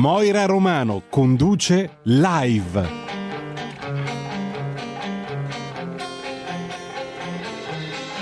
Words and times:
Moira 0.00 0.46
Romano 0.46 1.02
conduce 1.10 1.98
live. 2.04 2.88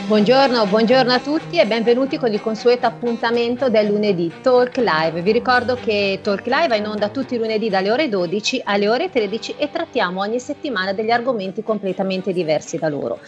Buongiorno, 0.08 0.66
buongiorno, 0.66 1.12
a 1.12 1.20
tutti 1.20 1.56
e 1.56 1.66
benvenuti 1.66 2.18
con 2.18 2.32
il 2.32 2.40
consueto 2.40 2.86
appuntamento 2.86 3.70
del 3.70 3.86
lunedì 3.86 4.32
Talk 4.42 4.78
Live. 4.78 5.22
Vi 5.22 5.30
ricordo 5.30 5.76
che 5.76 6.18
Talk 6.20 6.46
Live 6.46 6.74
è 6.74 6.78
in 6.78 6.88
onda 6.88 7.10
tutti 7.10 7.36
i 7.36 7.38
lunedì 7.38 7.68
dalle 7.68 7.92
ore 7.92 8.08
12 8.08 8.62
alle 8.64 8.88
ore 8.88 9.08
13 9.08 9.54
e 9.56 9.70
trattiamo 9.70 10.18
ogni 10.18 10.40
settimana 10.40 10.92
degli 10.92 11.12
argomenti 11.12 11.62
completamente 11.62 12.32
diversi 12.32 12.76
da 12.76 12.88
loro. 12.88 13.20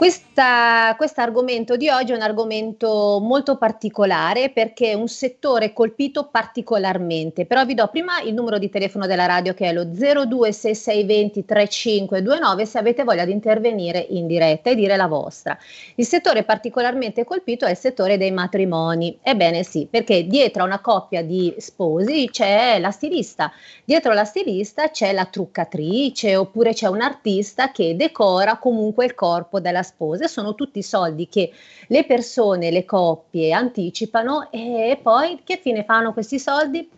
Questo 0.00 1.20
argomento 1.20 1.76
di 1.76 1.90
oggi 1.90 2.12
è 2.12 2.14
un 2.14 2.22
argomento 2.22 3.18
molto 3.20 3.58
particolare 3.58 4.48
perché 4.48 4.92
è 4.92 4.94
un 4.94 5.08
settore 5.08 5.74
colpito 5.74 6.30
particolarmente, 6.30 7.44
però 7.44 7.66
vi 7.66 7.74
do 7.74 7.86
prima 7.88 8.18
il 8.22 8.32
numero 8.32 8.56
di 8.56 8.70
telefono 8.70 9.06
della 9.06 9.26
radio 9.26 9.52
che 9.52 9.66
è 9.66 9.72
lo 9.74 9.84
026620 9.84 11.44
3529 11.44 12.64
se 12.64 12.78
avete 12.78 13.04
voglia 13.04 13.26
di 13.26 13.32
intervenire 13.32 13.98
in 14.08 14.26
diretta 14.26 14.70
e 14.70 14.74
dire 14.74 14.96
la 14.96 15.06
vostra. 15.06 15.58
Il 15.96 16.06
settore 16.06 16.44
particolarmente 16.44 17.24
colpito 17.24 17.66
è 17.66 17.72
il 17.72 17.76
settore 17.76 18.16
dei 18.16 18.30
matrimoni. 18.30 19.18
Ebbene 19.20 19.62
sì, 19.64 19.86
perché 19.90 20.26
dietro 20.26 20.62
a 20.62 20.66
una 20.66 20.80
coppia 20.80 21.22
di 21.22 21.54
sposi 21.58 22.30
c'è 22.32 22.78
la 22.78 22.90
stilista, 22.90 23.52
dietro 23.84 24.14
la 24.14 24.24
stilista 24.24 24.88
c'è 24.88 25.12
la 25.12 25.26
truccatrice 25.26 26.36
oppure 26.36 26.72
c'è 26.72 26.86
un 26.86 27.02
artista 27.02 27.70
che 27.70 27.94
decora 27.96 28.56
comunque 28.56 29.04
il 29.04 29.14
corpo 29.14 29.60
della 29.60 29.88
spose, 29.90 30.28
sono 30.28 30.54
tutti 30.54 30.82
soldi 30.82 31.28
che 31.28 31.52
le 31.88 32.04
persone, 32.04 32.70
le 32.70 32.84
coppie 32.84 33.52
anticipano 33.52 34.50
e 34.50 34.98
poi 35.02 35.40
che 35.44 35.58
fine 35.62 35.84
fanno 35.84 36.12
questi 36.12 36.38
soldi? 36.38 36.88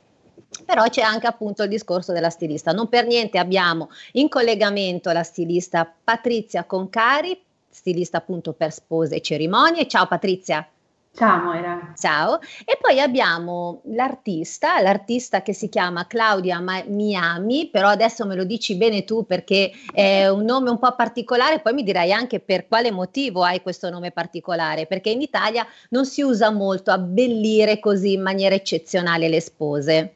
Però 0.64 0.84
c'è 0.84 1.00
anche 1.00 1.26
appunto 1.26 1.62
il 1.62 1.70
discorso 1.70 2.12
della 2.12 2.30
stilista. 2.30 2.72
Non 2.72 2.88
per 2.88 3.06
niente 3.06 3.38
abbiamo 3.38 3.88
in 4.12 4.28
collegamento 4.28 5.10
la 5.10 5.22
stilista 5.22 5.90
Patrizia 6.04 6.64
Concari, 6.64 7.40
stilista 7.68 8.18
appunto 8.18 8.52
per 8.52 8.72
spose 8.72 9.16
e 9.16 9.20
cerimonie. 9.22 9.88
Ciao 9.88 10.06
Patrizia. 10.06 10.66
Ciao 11.14 11.42
Moira. 11.42 11.92
Ciao. 11.94 12.40
E 12.64 12.78
poi 12.80 12.98
abbiamo 12.98 13.82
l'artista, 13.84 14.80
l'artista 14.80 15.42
che 15.42 15.52
si 15.52 15.68
chiama 15.68 16.06
Claudia 16.06 16.58
Miami, 16.58 17.68
però 17.70 17.88
adesso 17.88 18.24
me 18.24 18.34
lo 18.34 18.44
dici 18.44 18.76
bene 18.76 19.04
tu 19.04 19.26
perché 19.26 19.72
è 19.92 20.26
un 20.28 20.44
nome 20.44 20.70
un 20.70 20.78
po' 20.78 20.94
particolare, 20.94 21.60
poi 21.60 21.74
mi 21.74 21.82
dirai 21.82 22.12
anche 22.12 22.40
per 22.40 22.66
quale 22.66 22.90
motivo 22.90 23.44
hai 23.44 23.60
questo 23.60 23.90
nome 23.90 24.10
particolare, 24.10 24.86
perché 24.86 25.10
in 25.10 25.20
Italia 25.20 25.66
non 25.90 26.06
si 26.06 26.22
usa 26.22 26.50
molto 26.50 26.90
abbellire 26.90 27.78
così 27.78 28.14
in 28.14 28.22
maniera 28.22 28.54
eccezionale 28.54 29.28
le 29.28 29.40
spose. 29.42 30.14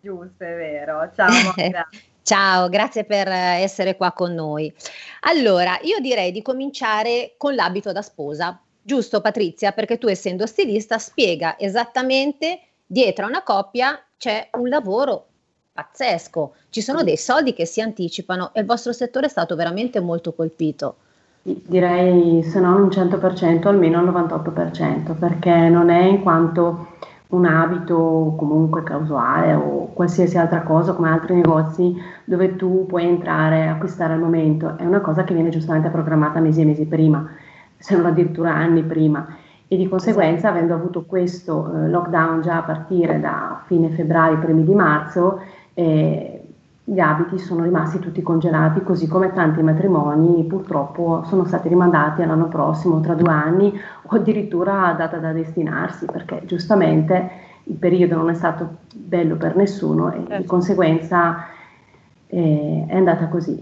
Giusto, 0.00 0.44
è 0.44 0.56
vero. 0.56 1.10
Ciao 1.14 1.28
Moira. 1.30 1.86
Ciao, 2.24 2.68
grazie 2.70 3.04
per 3.04 3.28
essere 3.28 3.96
qua 3.96 4.12
con 4.12 4.32
noi. 4.32 4.72
Allora, 5.22 5.78
io 5.82 5.98
direi 6.00 6.32
di 6.32 6.40
cominciare 6.40 7.34
con 7.36 7.54
l'abito 7.54 7.92
da 7.92 8.00
sposa. 8.00 8.58
Giusto 8.84 9.20
Patrizia, 9.20 9.70
perché 9.70 9.96
tu 9.96 10.08
essendo 10.08 10.44
stilista 10.44 10.98
spiega 10.98 11.56
esattamente 11.56 12.60
dietro 12.84 13.26
a 13.26 13.28
una 13.28 13.42
coppia 13.42 14.02
c'è 14.16 14.48
un 14.54 14.68
lavoro 14.68 15.26
pazzesco, 15.72 16.54
ci 16.68 16.80
sono 16.80 17.04
dei 17.04 17.16
soldi 17.16 17.54
che 17.54 17.64
si 17.64 17.80
anticipano 17.80 18.50
e 18.52 18.60
il 18.60 18.66
vostro 18.66 18.92
settore 18.92 19.26
è 19.26 19.30
stato 19.30 19.54
veramente 19.54 20.00
molto 20.00 20.32
colpito. 20.32 20.96
Direi 21.42 22.42
se 22.42 22.60
non 22.60 22.82
un 22.82 22.88
100%, 22.88 23.66
almeno 23.68 24.00
il 24.00 24.08
98%, 24.08 25.16
perché 25.16 25.68
non 25.68 25.88
è 25.88 26.02
in 26.02 26.20
quanto 26.22 26.88
un 27.28 27.46
abito 27.46 28.34
comunque 28.36 28.82
casuale 28.82 29.54
o 29.54 29.92
qualsiasi 29.92 30.36
altra 30.36 30.62
cosa 30.62 30.92
come 30.92 31.08
altri 31.08 31.36
negozi 31.36 31.94
dove 32.24 32.56
tu 32.56 32.84
puoi 32.86 33.04
entrare 33.04 33.60
e 33.60 33.68
acquistare 33.68 34.12
al 34.12 34.20
momento, 34.20 34.76
è 34.76 34.84
una 34.84 35.00
cosa 35.00 35.24
che 35.24 35.34
viene 35.34 35.48
giustamente 35.48 35.88
programmata 35.88 36.40
mesi 36.40 36.60
e 36.60 36.64
mesi 36.64 36.84
prima 36.84 37.26
se 37.82 37.96
non 37.96 38.06
addirittura 38.06 38.54
anni 38.54 38.82
prima. 38.82 39.26
E 39.66 39.76
di 39.76 39.88
conseguenza, 39.88 40.48
esatto. 40.48 40.54
avendo 40.54 40.74
avuto 40.74 41.04
questo 41.04 41.72
eh, 41.74 41.88
lockdown 41.88 42.42
già 42.42 42.58
a 42.58 42.62
partire 42.62 43.18
da 43.18 43.62
fine 43.66 43.88
febbraio, 43.90 44.38
primi 44.38 44.64
di 44.64 44.74
marzo, 44.74 45.40
eh, 45.74 46.42
gli 46.84 46.98
abiti 46.98 47.38
sono 47.38 47.62
rimasti 47.62 47.98
tutti 47.98 48.22
congelati, 48.22 48.82
così 48.82 49.08
come 49.08 49.32
tanti 49.32 49.62
matrimoni 49.62 50.44
purtroppo 50.44 51.22
sono 51.26 51.44
stati 51.44 51.68
rimandati 51.68 52.22
all'anno 52.22 52.48
prossimo, 52.48 53.00
tra 53.00 53.14
due 53.14 53.30
anni, 53.30 53.72
o 54.02 54.14
addirittura 54.14 54.86
a 54.86 54.92
data 54.92 55.16
da 55.18 55.32
destinarsi, 55.32 56.06
perché 56.06 56.42
giustamente 56.44 57.30
il 57.64 57.76
periodo 57.76 58.16
non 58.16 58.30
è 58.30 58.34
stato 58.34 58.76
bello 58.94 59.36
per 59.36 59.56
nessuno 59.56 60.12
e 60.12 60.18
certo. 60.18 60.36
di 60.36 60.44
conseguenza 60.44 61.46
eh, 62.26 62.84
è 62.88 62.96
andata 62.96 63.26
così. 63.28 63.58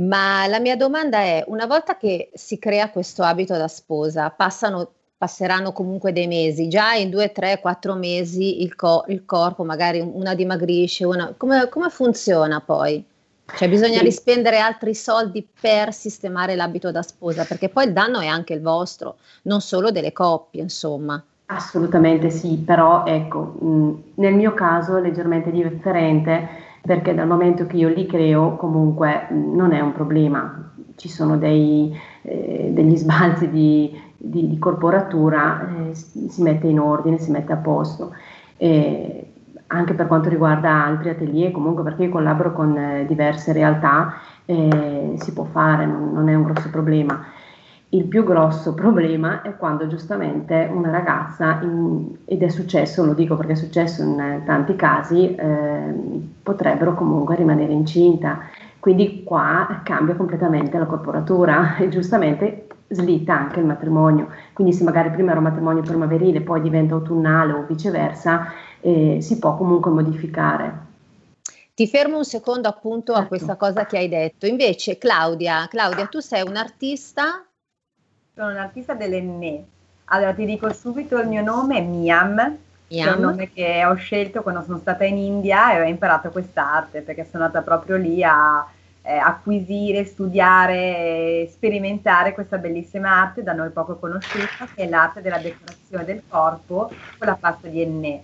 Ma 0.00 0.46
la 0.46 0.60
mia 0.60 0.76
domanda 0.76 1.18
è, 1.18 1.44
una 1.48 1.66
volta 1.66 1.96
che 1.96 2.30
si 2.32 2.58
crea 2.58 2.90
questo 2.90 3.22
abito 3.22 3.56
da 3.56 3.68
sposa, 3.68 4.30
passano, 4.30 4.88
passeranno 5.18 5.72
comunque 5.72 6.12
dei 6.12 6.26
mesi, 6.26 6.68
già 6.68 6.94
in 6.94 7.10
due, 7.10 7.32
tre, 7.32 7.60
quattro 7.60 7.94
mesi 7.94 8.62
il, 8.62 8.74
co- 8.76 9.04
il 9.08 9.26
corpo 9.26 9.62
magari 9.62 10.00
una 10.00 10.34
dimagrisce, 10.34 11.04
una, 11.04 11.34
come, 11.36 11.68
come 11.68 11.90
funziona 11.90 12.60
poi? 12.60 13.04
Cioè 13.44 13.68
bisogna 13.68 13.98
sì. 13.98 14.04
rispendere 14.04 14.58
altri 14.58 14.94
soldi 14.94 15.46
per 15.60 15.92
sistemare 15.92 16.54
l'abito 16.54 16.90
da 16.90 17.02
sposa, 17.02 17.44
perché 17.44 17.68
poi 17.68 17.86
il 17.86 17.92
danno 17.92 18.20
è 18.20 18.26
anche 18.26 18.54
il 18.54 18.62
vostro, 18.62 19.16
non 19.42 19.60
solo 19.60 19.90
delle 19.90 20.12
coppie, 20.12 20.62
insomma. 20.62 21.22
Assolutamente 21.46 22.30
sì, 22.30 22.56
però 22.56 23.04
ecco, 23.04 23.40
mh, 23.40 24.02
nel 24.14 24.34
mio 24.34 24.54
caso 24.54 24.96
è 24.96 25.00
leggermente 25.00 25.50
differente 25.50 26.68
perché 26.82 27.14
dal 27.14 27.26
momento 27.26 27.66
che 27.66 27.76
io 27.76 27.88
li 27.88 28.06
creo 28.06 28.56
comunque 28.56 29.28
non 29.30 29.72
è 29.72 29.80
un 29.80 29.92
problema, 29.92 30.72
ci 30.96 31.08
sono 31.08 31.36
dei, 31.36 31.94
eh, 32.22 32.70
degli 32.72 32.96
sbalzi 32.96 33.50
di, 33.50 33.98
di, 34.16 34.48
di 34.48 34.58
corporatura, 34.58 35.88
eh, 35.88 35.94
si 35.94 36.42
mette 36.42 36.66
in 36.66 36.78
ordine, 36.78 37.18
si 37.18 37.30
mette 37.30 37.52
a 37.52 37.56
posto. 37.56 38.14
Eh, 38.56 39.24
anche 39.72 39.94
per 39.94 40.08
quanto 40.08 40.28
riguarda 40.28 40.84
altri 40.84 41.10
atelier, 41.10 41.52
comunque 41.52 41.84
perché 41.84 42.04
io 42.04 42.10
collaboro 42.10 42.52
con 42.52 42.76
eh, 42.76 43.06
diverse 43.06 43.52
realtà, 43.52 44.14
eh, 44.44 45.14
si 45.16 45.32
può 45.32 45.44
fare, 45.44 45.86
non, 45.86 46.12
non 46.12 46.28
è 46.28 46.34
un 46.34 46.42
grosso 46.42 46.70
problema. 46.70 47.24
Il 47.92 48.04
più 48.04 48.22
grosso 48.22 48.72
problema 48.72 49.42
è 49.42 49.56
quando 49.56 49.88
giustamente 49.88 50.70
una 50.72 50.92
ragazza, 50.92 51.58
in, 51.62 52.18
ed 52.24 52.40
è 52.40 52.48
successo, 52.48 53.04
lo 53.04 53.14
dico 53.14 53.34
perché 53.34 53.52
è 53.52 53.56
successo 53.56 54.02
in 54.02 54.42
tanti 54.46 54.76
casi, 54.76 55.34
eh, 55.34 55.92
potrebbero 56.40 56.94
comunque 56.94 57.34
rimanere 57.34 57.72
incinta. 57.72 58.42
Quindi 58.78 59.24
qua 59.24 59.80
cambia 59.82 60.14
completamente 60.14 60.78
la 60.78 60.86
corporatura 60.86 61.76
e 61.78 61.88
giustamente 61.88 62.68
slitta 62.86 63.36
anche 63.36 63.58
il 63.58 63.66
matrimonio. 63.66 64.28
Quindi 64.52 64.72
se 64.72 64.84
magari 64.84 65.10
prima 65.10 65.30
era 65.30 65.40
un 65.40 65.46
matrimonio 65.46 65.82
primaverile, 65.82 66.42
poi 66.42 66.62
diventa 66.62 66.94
autunnale 66.94 67.54
o 67.54 67.64
viceversa, 67.66 68.52
eh, 68.80 69.18
si 69.20 69.38
può 69.40 69.56
comunque 69.56 69.90
modificare. 69.90 70.88
Ti 71.74 71.88
fermo 71.88 72.18
un 72.18 72.24
secondo 72.24 72.68
appunto 72.68 73.14
certo. 73.14 73.24
a 73.24 73.26
questa 73.26 73.56
cosa 73.56 73.84
che 73.84 73.98
hai 73.98 74.08
detto. 74.08 74.46
Invece 74.46 74.96
Claudia, 74.96 75.66
Claudia, 75.68 76.06
tu 76.06 76.20
sei 76.20 76.44
un'artista 76.46 77.44
sono 78.40 78.52
un'artista 78.52 78.94
dell'Enne. 78.94 79.64
Allora 80.06 80.32
ti 80.32 80.46
dico 80.46 80.72
subito 80.72 81.18
il 81.18 81.28
mio 81.28 81.42
nome 81.42 81.76
è 81.76 81.82
Miam, 81.82 82.56
Miam. 82.88 83.08
è 83.08 83.12
un 83.12 83.20
nome 83.20 83.52
che 83.52 83.84
ho 83.84 83.94
scelto 83.96 84.40
quando 84.40 84.62
sono 84.62 84.78
stata 84.78 85.04
in 85.04 85.18
India 85.18 85.74
e 85.74 85.82
ho 85.82 85.84
imparato 85.84 86.30
quest'arte 86.30 87.02
perché 87.02 87.28
sono 87.30 87.44
andata 87.44 87.62
proprio 87.62 87.96
lì 87.96 88.24
a 88.24 88.66
eh, 89.02 89.14
acquisire, 89.14 90.06
studiare, 90.06 91.48
sperimentare 91.52 92.32
questa 92.32 92.56
bellissima 92.56 93.10
arte 93.10 93.42
da 93.42 93.52
noi 93.52 93.68
poco 93.70 93.96
conosciuta 93.96 94.66
che 94.74 94.84
è 94.84 94.88
l'arte 94.88 95.20
della 95.20 95.38
decorazione 95.38 96.04
del 96.06 96.22
corpo 96.26 96.90
con 97.18 97.26
la 97.26 97.36
pasta 97.38 97.68
di 97.68 97.82
Enne 97.82 98.22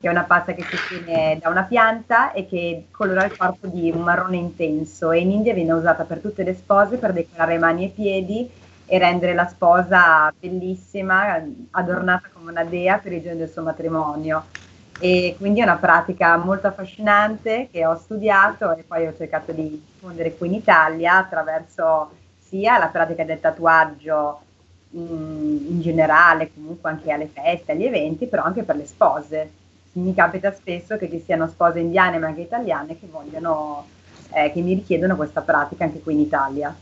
che 0.00 0.08
è 0.08 0.10
una 0.10 0.24
pasta 0.24 0.54
che 0.54 0.62
si 0.62 0.74
ottiene 0.74 1.38
da 1.38 1.50
una 1.50 1.64
pianta 1.64 2.32
e 2.32 2.46
che 2.46 2.86
colora 2.90 3.26
il 3.26 3.36
corpo 3.36 3.66
di 3.66 3.90
un 3.94 4.00
marrone 4.00 4.38
intenso 4.38 5.10
e 5.10 5.18
in 5.18 5.30
India 5.30 5.52
viene 5.52 5.72
usata 5.72 6.04
per 6.04 6.20
tutte 6.20 6.42
le 6.42 6.54
spose 6.54 6.96
per 6.96 7.12
decorare 7.12 7.58
mani 7.58 7.84
e 7.84 7.88
piedi 7.90 8.50
e 8.92 8.98
rendere 8.98 9.34
la 9.34 9.46
sposa 9.46 10.34
bellissima, 10.36 11.40
adornata 11.70 12.28
come 12.32 12.50
una 12.50 12.64
dea 12.64 12.98
per 12.98 13.12
il 13.12 13.22
giorno 13.22 13.38
del 13.38 13.48
suo 13.48 13.62
matrimonio. 13.62 14.46
e 14.98 15.36
quindi 15.38 15.60
è 15.60 15.62
una 15.62 15.76
pratica 15.76 16.36
molto 16.36 16.66
affascinante 16.66 17.68
che 17.70 17.86
ho 17.86 17.96
studiato 17.96 18.76
e 18.76 18.82
poi 18.82 19.06
ho 19.06 19.14
cercato 19.16 19.52
di 19.52 19.82
diffondere 19.92 20.36
qui 20.36 20.48
in 20.48 20.54
Italia 20.54 21.18
attraverso 21.18 22.10
sia 22.36 22.78
la 22.78 22.88
pratica 22.88 23.24
del 23.24 23.38
tatuaggio 23.38 24.40
in, 24.90 25.66
in 25.68 25.80
generale, 25.80 26.52
comunque 26.52 26.90
anche 26.90 27.12
alle 27.12 27.30
feste, 27.32 27.72
agli 27.72 27.84
eventi, 27.84 28.26
però 28.26 28.42
anche 28.42 28.64
per 28.64 28.74
le 28.74 28.86
spose. 28.86 29.52
Mi 29.92 30.12
capita 30.14 30.52
spesso 30.52 30.96
che 30.98 31.08
ci 31.08 31.20
siano 31.20 31.46
spose 31.46 31.78
indiane 31.78 32.18
ma 32.18 32.26
anche 32.26 32.40
italiane 32.42 32.98
che 32.98 33.06
vogliono, 33.08 33.86
eh, 34.32 34.50
che 34.52 34.60
mi 34.60 34.74
richiedono 34.74 35.14
questa 35.14 35.42
pratica 35.42 35.84
anche 35.84 36.00
qui 36.00 36.14
in 36.14 36.20
Italia. 36.20 36.74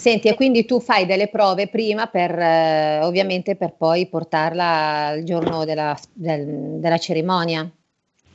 Senti, 0.00 0.28
e 0.28 0.34
quindi 0.34 0.64
tu 0.64 0.80
fai 0.80 1.04
delle 1.04 1.28
prove 1.28 1.68
prima 1.68 2.06
per, 2.06 2.30
eh, 2.30 3.00
ovviamente, 3.02 3.54
per 3.54 3.74
poi 3.76 4.06
portarla 4.06 5.10
il 5.10 5.26
giorno 5.26 5.66
della, 5.66 5.94
del, 6.14 6.78
della 6.80 6.96
cerimonia? 6.96 7.70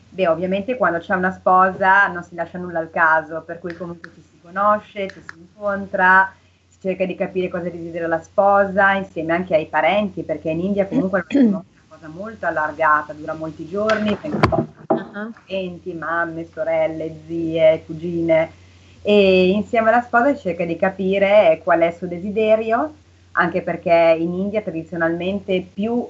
Beh, 0.09 0.27
ovviamente 0.27 0.77
quando 0.77 0.99
c'è 0.99 1.15
una 1.15 1.31
sposa 1.31 2.05
non 2.05 2.21
si 2.21 2.35
lascia 2.35 2.59
nulla 2.59 2.77
al 2.77 2.91
caso, 2.91 3.41
per 3.41 3.57
cui 3.57 3.75
comunque 3.75 4.11
ci 4.13 4.21
si 4.21 4.39
conosce, 4.43 5.07
ci 5.07 5.19
si 5.25 5.39
incontra, 5.39 6.31
si 6.67 6.77
cerca 6.81 7.03
di 7.03 7.15
capire 7.15 7.47
cosa 7.47 7.67
desidera 7.67 8.05
la 8.05 8.21
sposa, 8.21 8.91
insieme 8.91 9.33
anche 9.33 9.55
ai 9.55 9.65
parenti, 9.65 10.21
perché 10.21 10.51
in 10.51 10.59
India 10.59 10.85
comunque 10.85 11.25
è 11.27 11.37
una 11.41 11.63
cosa 11.87 12.07
molto 12.09 12.45
allargata, 12.45 13.13
dura 13.13 13.33
molti 13.33 13.67
giorni, 13.67 14.15
vengono 14.21 14.67
uh-huh. 14.87 15.31
parenti, 15.31 15.93
mamme, 15.93 16.45
sorelle, 16.45 17.21
zie, 17.25 17.81
cugine 17.87 18.63
e 19.07 19.49
insieme 19.49 19.89
alla 19.89 20.01
sposa 20.01 20.35
cerca 20.35 20.65
di 20.65 20.75
capire 20.77 21.61
qual 21.63 21.81
è 21.81 21.87
il 21.87 21.93
suo 21.93 22.07
desiderio, 22.07 22.91
anche 23.33 23.61
perché 23.61 24.15
in 24.17 24.33
India 24.33 24.61
tradizionalmente 24.61 25.63
più 25.71 26.03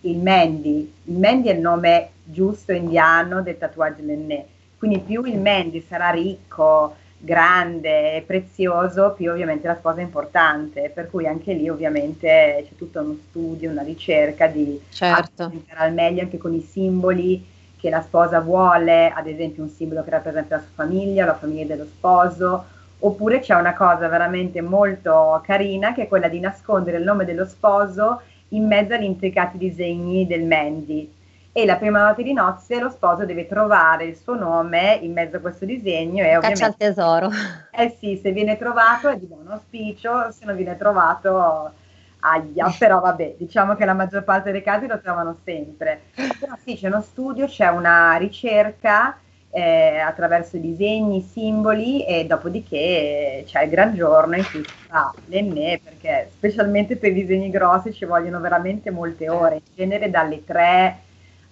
il 0.00 0.16
Mendi, 0.16 0.90
il 1.04 1.18
Mendi 1.18 1.48
è 1.48 1.52
il 1.52 1.60
nome 1.60 2.08
giusto 2.24 2.72
indiano 2.72 3.42
del 3.42 3.58
tatuaggio 3.58 4.02
nenne, 4.02 4.46
quindi 4.78 4.98
più 5.00 5.24
il 5.24 5.38
Mendi 5.38 5.84
sarà 5.86 6.08
ricco, 6.08 6.94
grande 7.18 8.22
prezioso, 8.24 9.12
più 9.14 9.30
ovviamente 9.30 9.66
la 9.66 9.76
sposa 9.76 9.98
è 9.98 10.04
importante, 10.04 10.90
per 10.94 11.10
cui 11.10 11.26
anche 11.26 11.52
lì 11.52 11.68
ovviamente 11.68 12.64
c'è 12.66 12.76
tutto 12.78 13.00
uno 13.00 13.18
studio, 13.28 13.70
una 13.70 13.82
ricerca 13.82 14.46
di 14.46 14.80
certo. 14.88 15.52
al 15.74 15.92
meglio 15.92 16.22
anche 16.22 16.38
con 16.38 16.54
i 16.54 16.60
simboli 16.60 17.44
che 17.78 17.90
la 17.90 18.02
sposa 18.02 18.40
vuole, 18.40 19.10
ad 19.10 19.26
esempio 19.26 19.62
un 19.62 19.68
simbolo 19.68 20.02
che 20.02 20.10
rappresenta 20.10 20.56
la 20.56 20.62
sua 20.62 20.84
famiglia, 20.84 21.24
la 21.24 21.36
famiglia 21.36 21.64
dello 21.64 21.84
sposo, 21.86 22.64
oppure 22.98 23.40
c'è 23.40 23.54
una 23.54 23.74
cosa 23.74 24.08
veramente 24.08 24.60
molto 24.60 25.40
carina 25.44 25.94
che 25.94 26.02
è 26.02 26.08
quella 26.08 26.28
di 26.28 26.40
nascondere 26.40 26.98
il 26.98 27.04
nome 27.04 27.24
dello 27.24 27.46
sposo 27.46 28.20
in 28.48 28.66
mezzo 28.66 28.94
agli 28.94 29.04
intricati 29.04 29.58
disegni 29.58 30.26
del 30.26 30.44
Mandy. 30.44 31.14
E 31.52 31.64
la 31.64 31.76
prima 31.76 32.06
notte 32.06 32.22
di 32.22 32.32
nozze 32.32 32.78
lo 32.78 32.90
sposo 32.90 33.24
deve 33.24 33.46
trovare 33.46 34.04
il 34.04 34.16
suo 34.16 34.34
nome 34.34 34.98
in 35.02 35.12
mezzo 35.12 35.36
a 35.36 35.40
questo 35.40 35.64
disegno 35.64 36.24
e 36.24 36.38
Caccia 36.40 36.66
al 36.66 36.76
tesoro. 36.76 37.30
Eh 37.70 37.96
sì, 37.98 38.18
se 38.22 38.32
viene 38.32 38.56
trovato 38.58 39.08
è 39.08 39.16
di 39.16 39.26
buon 39.26 39.48
auspicio, 39.48 40.30
se 40.30 40.44
non 40.44 40.54
viene 40.54 40.76
trovato 40.76 41.72
aia, 42.20 42.72
però 42.78 43.00
vabbè, 43.00 43.34
diciamo 43.38 43.74
che 43.74 43.84
la 43.84 43.94
maggior 43.94 44.24
parte 44.24 44.52
dei 44.52 44.62
casi 44.62 44.86
lo 44.86 45.00
trovano 45.00 45.38
sempre. 45.44 46.02
Però 46.14 46.54
sì, 46.64 46.76
c'è 46.76 46.88
uno 46.88 47.02
studio, 47.02 47.46
c'è 47.46 47.68
una 47.68 48.16
ricerca 48.16 49.18
eh, 49.50 49.98
attraverso 49.98 50.58
disegni, 50.58 51.22
simboli 51.22 52.04
e 52.04 52.26
dopodiché 52.26 53.44
c'è 53.46 53.62
il 53.62 53.70
gran 53.70 53.94
giorno 53.94 54.36
in 54.36 54.44
cui 54.50 54.62
si 54.64 54.86
fa 54.88 55.12
l'enne 55.26 55.80
perché 55.82 56.30
specialmente 56.34 56.96
per 56.96 57.10
i 57.10 57.14
disegni 57.14 57.50
grossi 57.50 57.92
ci 57.92 58.04
vogliono 58.04 58.40
veramente 58.40 58.90
molte 58.90 59.28
ore, 59.28 59.54
in 59.56 59.74
genere 59.74 60.10
dalle 60.10 60.44
3 60.44 61.02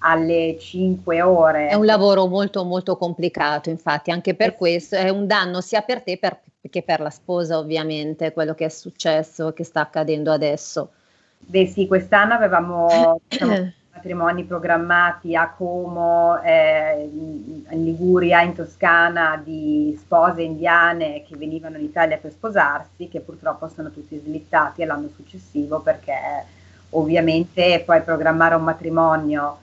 alle 0.06 0.56
5 0.58 1.20
ore. 1.22 1.68
È 1.68 1.74
un 1.74 1.84
lavoro 1.84 2.26
molto 2.26 2.64
molto 2.64 2.96
complicato, 2.96 3.70
infatti, 3.70 4.10
anche 4.10 4.34
per 4.34 4.50
eh, 4.50 4.54
questo 4.54 4.94
è 4.94 5.08
un 5.08 5.26
danno 5.26 5.60
sia 5.60 5.82
per 5.82 6.02
te 6.02 6.16
per, 6.18 6.40
che 6.70 6.82
per 6.82 7.00
la 7.00 7.10
sposa, 7.10 7.58
ovviamente, 7.58 8.32
quello 8.32 8.54
che 8.54 8.66
è 8.66 8.68
successo, 8.68 9.52
che 9.52 9.64
sta 9.64 9.80
accadendo 9.80 10.32
adesso. 10.32 10.90
Beh 11.38 11.66
sì, 11.66 11.86
quest'anno 11.86 12.34
avevamo 12.34 13.20
diciamo, 13.26 13.72
matrimoni 13.92 14.44
programmati 14.44 15.34
a 15.34 15.50
Como, 15.50 16.40
eh, 16.42 17.10
in 17.10 17.84
Liguria, 17.84 18.42
in 18.42 18.54
Toscana, 18.54 19.40
di 19.42 19.96
spose 19.98 20.42
indiane 20.42 21.24
che 21.26 21.36
venivano 21.36 21.78
in 21.78 21.84
Italia 21.84 22.16
per 22.16 22.30
sposarsi, 22.30 23.08
che 23.08 23.20
purtroppo 23.20 23.68
sono 23.68 23.90
tutti 23.90 24.16
slittati 24.16 24.82
all'anno 24.82 25.08
successivo 25.14 25.80
perché 25.80 26.14
ovviamente 26.90 27.82
poi 27.84 28.00
programmare 28.02 28.54
un 28.54 28.62
matrimonio 28.62 29.58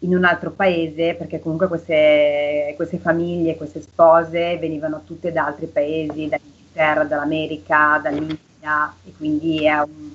in 0.00 0.16
un 0.16 0.24
altro 0.24 0.50
paese, 0.50 1.14
perché 1.14 1.40
comunque 1.40 1.68
queste, 1.68 2.72
queste 2.76 2.98
famiglie, 2.98 3.56
queste 3.56 3.82
spose 3.82 4.56
venivano 4.58 5.02
tutte 5.04 5.32
da 5.32 5.46
altri 5.46 5.66
paesi, 5.66 6.28
dall'Inghilterra, 6.28 7.04
dall'America, 7.04 8.00
dall'India, 8.02 8.94
e 9.04 9.12
quindi 9.16 9.66
è 9.66 9.78
un, 9.80 10.10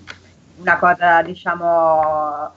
una 0.58 0.78
cosa, 0.80 1.22
diciamo, 1.22 2.52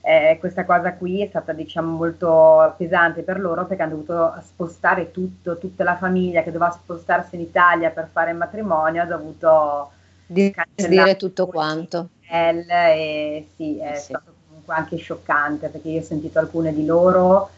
eh, 0.00 0.36
questa 0.40 0.64
cosa 0.64 0.94
qui 0.94 1.22
è 1.22 1.28
stata, 1.28 1.52
diciamo, 1.52 1.96
molto 1.96 2.74
pesante 2.76 3.22
per 3.22 3.38
loro 3.38 3.66
perché 3.66 3.82
hanno 3.82 3.92
dovuto 3.92 4.34
spostare 4.44 5.12
tutto, 5.12 5.58
tutta 5.58 5.84
la 5.84 5.96
famiglia 5.96 6.42
che 6.42 6.50
doveva 6.50 6.72
spostarsi 6.72 7.36
in 7.36 7.42
Italia 7.42 7.90
per 7.90 8.08
fare 8.12 8.32
il 8.32 8.36
matrimonio, 8.36 9.02
ha 9.02 9.06
dovuto 9.06 9.90
dire 10.26 11.16
tutto 11.16 11.46
quanto. 11.46 12.08
E 12.28 13.46
sì, 13.54 13.78
è 13.78 13.94
sì. 13.94 14.02
stato 14.06 14.33
anche 14.72 14.96
scioccante 14.96 15.68
perché 15.68 15.88
io 15.88 16.00
ho 16.00 16.04
sentito 16.04 16.38
alcune 16.38 16.72
di 16.72 16.84
loro 16.84 17.50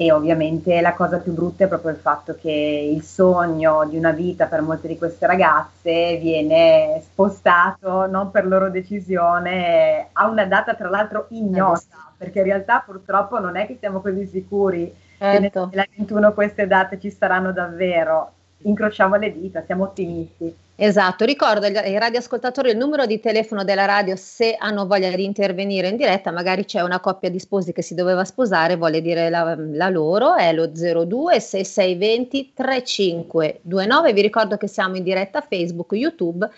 e 0.00 0.12
ovviamente 0.12 0.80
la 0.80 0.94
cosa 0.94 1.18
più 1.18 1.32
brutta 1.32 1.64
è 1.64 1.66
proprio 1.66 1.90
il 1.90 1.96
fatto 1.96 2.36
che 2.40 2.52
il 2.94 3.02
sogno 3.02 3.84
di 3.88 3.96
una 3.96 4.12
vita 4.12 4.46
per 4.46 4.62
molte 4.62 4.86
di 4.86 4.96
queste 4.96 5.26
ragazze 5.26 6.18
viene 6.18 7.02
spostato 7.02 8.06
non 8.06 8.30
per 8.30 8.46
loro 8.46 8.70
decisione 8.70 10.10
a 10.12 10.28
una 10.28 10.44
data 10.44 10.74
tra 10.74 10.88
l'altro 10.88 11.26
ignota, 11.30 12.12
perché 12.16 12.38
in 12.38 12.44
realtà 12.44 12.80
purtroppo 12.86 13.40
non 13.40 13.56
è 13.56 13.66
che 13.66 13.76
siamo 13.80 14.00
così 14.00 14.24
sicuri 14.26 14.94
certo. 15.18 15.32
che 15.32 15.40
nel 15.40 15.50
2021 15.50 16.32
queste 16.32 16.68
date 16.68 17.00
ci 17.00 17.10
saranno 17.10 17.50
davvero. 17.50 18.30
Incrociamo 18.58 19.16
le 19.16 19.32
dita, 19.32 19.64
siamo 19.66 19.82
ottimisti. 19.82 20.56
Esatto, 20.80 21.24
ricordo 21.24 21.66
ai 21.66 21.98
radioascoltatori 21.98 22.70
il 22.70 22.76
numero 22.76 23.04
di 23.04 23.18
telefono 23.18 23.64
della 23.64 23.84
radio 23.84 24.14
se 24.14 24.54
hanno 24.56 24.86
voglia 24.86 25.10
di 25.10 25.24
intervenire 25.24 25.88
in 25.88 25.96
diretta, 25.96 26.30
magari 26.30 26.64
c'è 26.64 26.82
una 26.82 27.00
coppia 27.00 27.28
di 27.30 27.40
sposi 27.40 27.72
che 27.72 27.82
si 27.82 27.96
doveva 27.96 28.24
sposare, 28.24 28.76
vuole 28.76 29.00
dire 29.00 29.28
la, 29.28 29.56
la 29.58 29.88
loro, 29.88 30.36
è 30.36 30.52
lo 30.52 30.68
02 30.68 31.40
6620 31.40 32.52
3529, 32.54 34.12
vi 34.12 34.20
ricordo 34.20 34.56
che 34.56 34.68
siamo 34.68 34.94
in 34.94 35.02
diretta 35.02 35.40
Facebook, 35.40 35.94
YouTube 35.94 36.48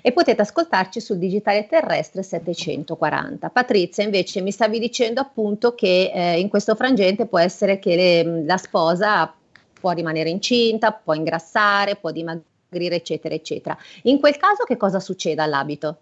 e 0.00 0.12
potete 0.12 0.42
ascoltarci 0.42 1.00
sul 1.00 1.18
digitale 1.18 1.66
terrestre 1.66 2.22
740. 2.22 3.50
Patrizia 3.50 4.04
invece 4.04 4.40
mi 4.40 4.52
stavi 4.52 4.78
dicendo 4.78 5.20
appunto 5.20 5.74
che 5.74 6.12
eh, 6.14 6.38
in 6.38 6.48
questo 6.48 6.76
frangente 6.76 7.26
può 7.26 7.40
essere 7.40 7.80
che 7.80 7.96
le, 7.96 8.44
la 8.44 8.56
sposa 8.56 9.34
può 9.80 9.90
rimanere 9.90 10.30
incinta, 10.30 10.92
può 10.92 11.14
ingrassare, 11.14 11.96
può 11.96 12.12
dimagrire 12.12 12.52
dimagrire, 12.74 12.96
eccetera, 12.96 13.34
eccetera. 13.34 13.76
In 14.02 14.18
quel 14.18 14.36
caso 14.36 14.64
che 14.64 14.76
cosa 14.76 15.00
succede 15.00 15.40
all'abito? 15.42 15.98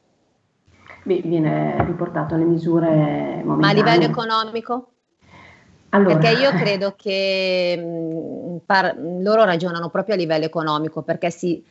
Beh, 1.05 1.21
viene 1.25 1.85
riportato 1.85 2.35
alle 2.35 2.45
misure 2.45 3.43
momentanee. 3.45 3.57
Ma 3.57 3.69
a 3.69 3.73
livello 3.73 4.05
economico? 4.05 4.87
Allora. 5.91 6.17
Perché 6.17 6.41
io 6.41 6.53
credo 6.53 6.95
che 6.97 7.77
mh, 7.77 8.65
par- 8.65 8.97
loro 8.97 9.45
ragionano 9.45 9.91
proprio 9.91 10.15
a 10.15 10.19
livello 10.19 10.47
economico, 10.47 11.03
perché 11.03 11.31
si, 11.31 11.63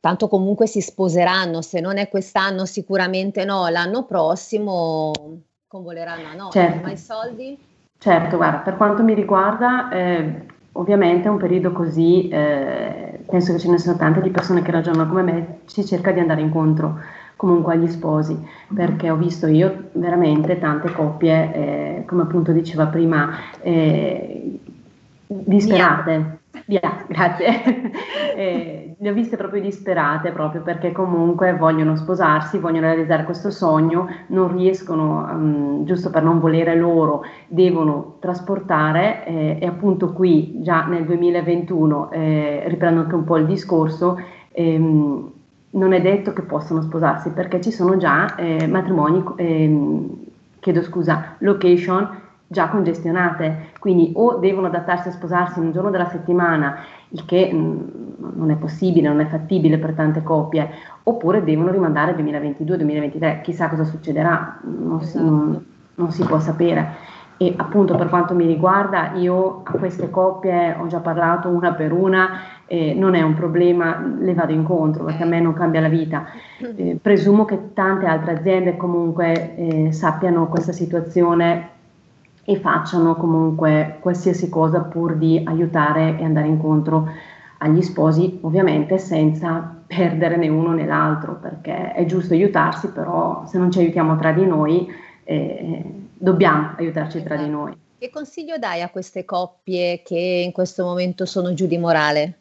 tanto 0.00 0.28
comunque 0.28 0.66
si 0.66 0.80
sposeranno, 0.80 1.62
se 1.62 1.80
non 1.80 1.98
è 1.98 2.08
quest'anno 2.08 2.64
sicuramente 2.64 3.44
no, 3.44 3.68
l'anno 3.68 4.04
prossimo 4.04 5.12
convoleranno 5.68 6.34
no, 6.36 6.50
certo. 6.50 6.80
ma 6.82 6.90
i 6.90 6.98
soldi? 6.98 7.58
Certo, 7.96 8.36
guarda, 8.36 8.58
per 8.58 8.76
quanto 8.76 9.04
mi 9.04 9.14
riguarda, 9.14 9.88
eh, 9.90 10.46
ovviamente 10.72 11.28
un 11.28 11.36
periodo 11.36 11.70
così 11.70 12.28
eh, 12.28 13.11
penso 13.26 13.52
che 13.52 13.58
ce 13.58 13.70
ne 13.70 13.78
siano 13.78 13.98
tante 13.98 14.20
di 14.20 14.30
persone 14.30 14.62
che 14.62 14.70
ragionano 14.70 15.08
come 15.08 15.22
me, 15.22 15.58
si 15.66 15.84
cerca 15.84 16.12
di 16.12 16.20
andare 16.20 16.40
incontro 16.40 16.98
comunque 17.36 17.74
agli 17.74 17.88
sposi, 17.88 18.38
perché 18.72 19.10
ho 19.10 19.16
visto 19.16 19.46
io 19.46 19.88
veramente 19.92 20.58
tante 20.58 20.92
coppie, 20.92 21.54
eh, 21.54 22.04
come 22.06 22.22
appunto 22.22 22.52
diceva 22.52 22.86
prima, 22.86 23.30
eh, 23.60 24.60
disperate. 25.26 26.41
Via, 26.66 27.04
grazie. 27.08 27.90
eh, 28.36 28.94
le 28.98 29.10
ho 29.10 29.12
viste 29.14 29.36
proprio 29.36 29.62
disperate, 29.62 30.32
proprio 30.32 30.62
perché 30.62 30.92
comunque 30.92 31.56
vogliono 31.56 31.96
sposarsi, 31.96 32.58
vogliono 32.58 32.86
realizzare 32.86 33.24
questo 33.24 33.50
sogno, 33.50 34.06
non 34.28 34.54
riescono, 34.54 35.26
um, 35.30 35.84
giusto 35.84 36.10
per 36.10 36.22
non 36.22 36.40
volere 36.40 36.76
loro, 36.76 37.22
devono 37.48 38.16
trasportare 38.20 39.24
eh, 39.26 39.58
e 39.60 39.66
appunto 39.66 40.12
qui 40.12 40.62
già 40.62 40.84
nel 40.84 41.04
2021, 41.04 42.10
eh, 42.10 42.64
riprendo 42.66 43.00
anche 43.00 43.14
un 43.14 43.24
po' 43.24 43.38
il 43.38 43.46
discorso, 43.46 44.20
ehm, 44.52 45.32
non 45.70 45.92
è 45.94 46.02
detto 46.02 46.34
che 46.34 46.42
possano 46.42 46.82
sposarsi 46.82 47.30
perché 47.30 47.62
ci 47.62 47.70
sono 47.70 47.96
già 47.96 48.34
eh, 48.34 48.66
matrimoni, 48.66 49.24
ehm, 49.36 50.10
chiedo 50.60 50.82
scusa, 50.82 51.36
location 51.38 52.20
già 52.52 52.68
congestionate, 52.68 53.70
quindi 53.82 54.12
o 54.14 54.36
devono 54.36 54.68
adattarsi 54.68 55.08
a 55.08 55.10
sposarsi 55.10 55.58
in 55.58 55.64
un 55.64 55.72
giorno 55.72 55.90
della 55.90 56.08
settimana, 56.08 56.84
il 57.08 57.24
che 57.24 57.52
mh, 57.52 57.56
mm, 57.56 58.28
non 58.36 58.50
è 58.52 58.54
possibile, 58.54 59.08
non 59.08 59.18
è 59.18 59.26
fattibile 59.26 59.76
per 59.78 59.94
tante 59.94 60.22
coppie, 60.22 60.70
oppure 61.02 61.42
devono 61.42 61.72
rimandare 61.72 62.14
2022-2023, 62.14 63.40
chissà 63.40 63.68
cosa 63.68 63.82
succederà, 63.82 64.60
non, 64.62 65.00
esatto. 65.00 65.18
si, 65.18 65.24
non, 65.24 65.64
non 65.96 66.12
si 66.12 66.22
può 66.22 66.38
sapere. 66.38 66.90
E 67.38 67.54
appunto 67.56 67.96
per 67.96 68.08
quanto 68.08 68.36
mi 68.36 68.46
riguarda, 68.46 69.14
io 69.14 69.62
a 69.64 69.72
queste 69.72 70.10
coppie 70.10 70.76
ho 70.78 70.86
già 70.86 71.00
parlato 71.00 71.48
una 71.48 71.72
per 71.72 71.90
una, 71.90 72.38
eh, 72.66 72.94
non 72.94 73.16
è 73.16 73.22
un 73.22 73.34
problema, 73.34 74.00
le 74.16 74.32
vado 74.32 74.52
incontro 74.52 75.02
perché 75.02 75.24
a 75.24 75.26
me 75.26 75.40
non 75.40 75.54
cambia 75.54 75.80
la 75.80 75.88
vita. 75.88 76.24
Eh, 76.76 76.96
presumo 77.02 77.44
che 77.44 77.72
tante 77.74 78.06
altre 78.06 78.34
aziende 78.34 78.76
comunque 78.76 79.56
eh, 79.56 79.92
sappiano 79.92 80.46
questa 80.46 80.70
situazione 80.70 81.80
e 82.44 82.56
facciano 82.56 83.14
comunque 83.14 83.98
qualsiasi 84.00 84.48
cosa 84.48 84.80
pur 84.80 85.16
di 85.16 85.42
aiutare 85.44 86.18
e 86.18 86.24
andare 86.24 86.48
incontro 86.48 87.08
agli 87.58 87.82
sposi, 87.82 88.38
ovviamente 88.42 88.98
senza 88.98 89.76
perdere 89.86 90.36
né 90.36 90.48
uno 90.48 90.72
né 90.72 90.86
l'altro, 90.86 91.36
perché 91.36 91.92
è 91.92 92.04
giusto 92.04 92.34
aiutarsi, 92.34 92.88
però 92.88 93.44
se 93.46 93.58
non 93.58 93.70
ci 93.70 93.78
aiutiamo 93.78 94.16
tra 94.16 94.32
di 94.32 94.44
noi, 94.44 94.90
eh, 95.24 95.84
dobbiamo 96.14 96.74
aiutarci 96.76 97.22
tra 97.22 97.36
di 97.36 97.48
noi. 97.48 97.76
Che 97.98 98.10
consiglio 98.10 98.58
dai 98.58 98.82
a 98.82 98.90
queste 98.90 99.24
coppie 99.24 100.02
che 100.02 100.42
in 100.44 100.50
questo 100.50 100.82
momento 100.82 101.24
sono 101.24 101.54
giù 101.54 101.66
di 101.66 101.78
morale? 101.78 102.38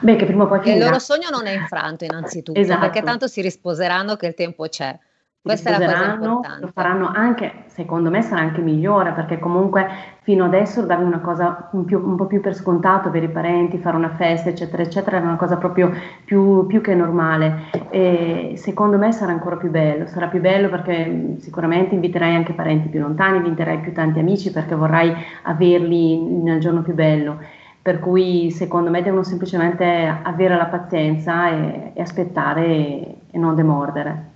Beh, 0.00 0.16
che 0.16 0.24
prima 0.24 0.44
o 0.44 0.46
poi 0.46 0.60
finirà. 0.60 0.78
Il 0.78 0.84
loro 0.84 0.98
sogno 0.98 1.28
non 1.30 1.46
è 1.46 1.52
infranto 1.52 2.04
innanzitutto, 2.04 2.58
esatto. 2.58 2.80
perché 2.80 3.02
tanto 3.02 3.26
si 3.26 3.40
risposeranno 3.40 4.16
che 4.16 4.26
il 4.26 4.34
tempo 4.34 4.66
c'è. 4.68 4.98
Questa 5.44 5.76
è 5.76 5.78
la 5.78 5.92
cosa 5.92 6.12
importante. 6.14 6.60
Lo 6.62 6.70
faranno 6.72 7.10
anche, 7.14 7.64
secondo 7.66 8.08
me 8.08 8.22
sarà 8.22 8.40
anche 8.40 8.62
migliore, 8.62 9.12
perché 9.12 9.38
comunque 9.38 9.86
fino 10.22 10.46
adesso 10.46 10.86
davi 10.86 11.04
una 11.04 11.20
cosa 11.20 11.68
un, 11.72 11.84
più, 11.84 12.00
un, 12.02 12.16
po' 12.16 12.24
più 12.24 12.40
per 12.40 12.54
scontato 12.54 13.10
per 13.10 13.24
i 13.24 13.28
parenti, 13.28 13.76
fare 13.76 13.94
una 13.94 14.08
festa, 14.08 14.48
eccetera, 14.48 14.82
eccetera, 14.82 15.18
era 15.18 15.26
una 15.26 15.36
cosa 15.36 15.58
proprio 15.58 15.92
più, 16.24 16.64
più, 16.64 16.80
che 16.80 16.94
normale. 16.94 17.64
E 17.90 18.54
secondo 18.56 18.96
me 18.96 19.12
sarà 19.12 19.32
ancora 19.32 19.56
più 19.56 19.68
bello, 19.68 20.06
sarà 20.06 20.28
più 20.28 20.40
bello 20.40 20.70
perché 20.70 21.36
sicuramente 21.40 21.94
inviterai 21.94 22.34
anche 22.34 22.54
parenti 22.54 22.88
più 22.88 23.00
lontani, 23.00 23.36
inviterai 23.36 23.80
più 23.80 23.92
tanti 23.92 24.20
amici 24.20 24.50
perché 24.50 24.74
vorrai 24.74 25.14
averli 25.42 26.22
nel 26.22 26.58
giorno 26.58 26.80
più 26.80 26.94
bello. 26.94 27.38
Per 27.82 27.98
cui 27.98 28.50
secondo 28.50 28.88
me 28.88 29.02
devono 29.02 29.22
semplicemente 29.22 29.84
avere 30.22 30.56
la 30.56 30.68
pazienza 30.68 31.50
e, 31.50 31.90
e 31.92 32.00
aspettare 32.00 32.64
e, 32.64 33.16
e 33.30 33.36
non 33.36 33.54
demordere. 33.54 34.32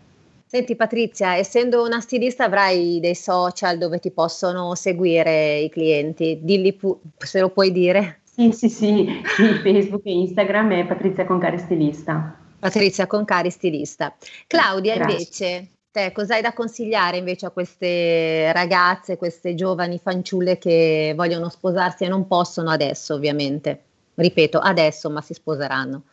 Senti 0.50 0.76
Patrizia, 0.76 1.36
essendo 1.36 1.84
una 1.84 2.00
stilista 2.00 2.44
avrai 2.44 3.00
dei 3.00 3.14
social 3.14 3.76
dove 3.76 3.98
ti 3.98 4.10
possono 4.10 4.74
seguire 4.74 5.58
i 5.58 5.68
clienti, 5.68 6.38
dilli 6.40 6.72
pu- 6.72 6.98
se 7.18 7.40
lo 7.40 7.50
puoi 7.50 7.70
dire. 7.70 8.20
Sì, 8.24 8.52
sì, 8.52 8.70
sì, 8.70 9.06
Facebook 9.62 10.06
e 10.06 10.12
Instagram 10.12 10.72
è 10.72 10.86
Patrizia 10.86 11.26
Concari 11.26 11.58
Stilista. 11.58 12.34
Patrizia 12.58 13.06
Concari 13.06 13.50
Stilista. 13.50 14.16
Claudia 14.46 14.94
Grazie. 14.94 15.12
invece, 15.12 15.70
te 15.90 16.12
cosa 16.12 16.36
hai 16.36 16.40
da 16.40 16.54
consigliare 16.54 17.18
invece 17.18 17.44
a 17.44 17.50
queste 17.50 18.50
ragazze, 18.54 19.18
queste 19.18 19.54
giovani 19.54 19.98
fanciulle 19.98 20.56
che 20.56 21.12
vogliono 21.14 21.50
sposarsi 21.50 22.04
e 22.04 22.08
non 22.08 22.26
possono 22.26 22.70
adesso 22.70 23.12
ovviamente? 23.12 23.82
Ripeto, 24.14 24.58
adesso, 24.58 25.10
ma 25.10 25.20
si 25.20 25.34
sposeranno. 25.34 26.04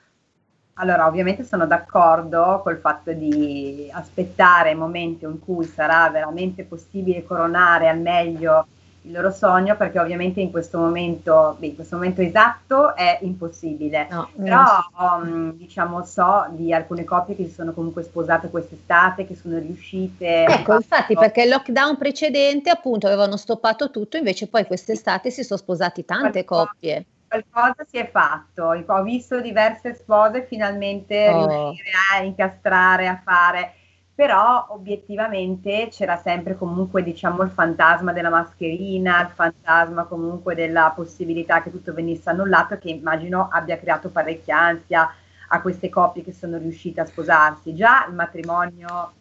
Allora, 0.78 1.08
ovviamente 1.08 1.46
sono 1.46 1.66
d'accordo 1.66 2.60
col 2.62 2.80
fatto 2.80 3.14
di 3.14 3.90
aspettare 3.94 4.72
il 4.72 4.78
momento 4.78 5.26
in 5.30 5.40
cui 5.40 5.64
sarà 5.64 6.10
veramente 6.10 6.66
possibile 6.66 7.24
coronare 7.24 7.88
al 7.88 8.00
meglio 8.00 8.68
il 9.04 9.14
loro 9.14 9.32
sogno, 9.32 9.78
perché 9.78 10.00
ovviamente 10.00 10.42
in 10.42 10.52
questo 10.52 10.78
momento, 10.78 11.56
beh, 11.60 11.68
in 11.68 11.76
questo 11.76 11.96
momento 11.96 12.22
esatto 12.22 12.94
è 12.94 13.20
impossibile. 13.22 14.08
No, 14.10 14.28
Però 14.36 14.66
um, 15.00 15.54
diciamo 15.54 16.04
so 16.04 16.48
di 16.50 16.74
alcune 16.74 17.06
coppie 17.06 17.38
che 17.38 17.46
si 17.46 17.54
sono 17.54 17.72
comunque 17.72 18.04
sposate 18.04 18.50
quest'estate, 18.50 19.26
che 19.26 19.36
sono 19.36 19.58
riuscite. 19.58 20.44
Ecco, 20.44 20.74
infatti, 20.74 21.14
fatto... 21.14 21.26
perché 21.26 21.44
il 21.44 21.50
lockdown 21.50 21.96
precedente 21.96 22.70
appunto 22.70 23.08
avevano 23.08 23.38
stoppato 23.38 23.92
tutto, 23.92 24.18
invece 24.18 24.50
poi 24.50 24.66
quest'estate 24.66 25.32
si 25.32 25.42
sono 25.44 25.58
sposati 25.58 26.04
tante 26.04 26.44
coppie 26.44 27.06
qualcosa 27.28 27.86
si 27.88 27.98
è 27.98 28.10
fatto, 28.10 28.64
ho 28.86 29.04
visto 29.04 29.42
diverse 29.42 29.94
spose 29.96 30.46
finalmente 30.46 31.30
oh. 31.30 31.48
riuscire 31.48 31.90
a 32.14 32.24
incastrare, 32.24 33.08
a 33.08 33.22
fare, 33.24 33.74
però 34.16 34.68
obiettivamente 34.70 35.90
c'era 35.92 36.16
sempre 36.18 36.56
comunque 36.56 37.04
diciamo 37.04 37.44
il 37.44 37.50
fantasma 37.50 38.14
della 38.14 38.30
mascherina, 38.30 39.22
il 39.22 39.34
fantasma 39.34 40.06
comunque 40.06 40.56
della 40.56 40.94
possibilità 40.96 41.62
che 41.62 41.70
tutto 41.70 41.94
venisse 41.94 42.30
annullato 42.30 42.78
che 42.78 42.90
immagino 42.92 43.50
abbia 43.52 43.78
creato 43.78 44.10
parecchia 44.10 44.58
ansia 44.58 45.14
a 45.50 45.62
queste 45.62 45.90
coppie 45.90 46.24
che 46.24 46.32
sono 46.32 46.58
riuscite 46.58 47.02
a 47.02 47.06
sposarsi. 47.06 47.76
Già 47.76 48.06
il 48.08 48.14
matrimonio 48.14 49.12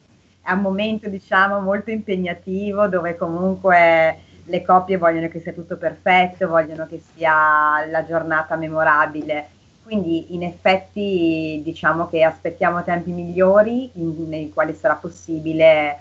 è 0.41 0.53
un 0.53 0.61
momento 0.61 1.09
diciamo 1.09 1.61
molto 1.61 1.91
impegnativo 1.91 2.87
dove 2.87 3.17
comunque 3.17 4.19
le 4.47 4.63
coppie 4.63 4.99
vogliono 4.99 5.29
che 5.29 5.41
sia 5.41 5.53
tutto 5.53 5.77
perfetto, 5.77 6.49
vogliono 6.49 6.87
che 6.87 7.03
sia 7.15 7.85
la 7.91 8.05
giornata 8.05 8.57
memorabile. 8.57 9.49
Quindi 9.83 10.35
in 10.35 10.43
effetti 10.43 11.61
diciamo 11.63 12.09
che 12.09 12.23
aspettiamo 12.23 12.83
tempi 12.85 13.11
migliori 13.11 13.91
in, 13.95 14.29
nei 14.29 14.51
quali 14.53 14.75
sarà 14.75 14.95
possibile 14.95 15.99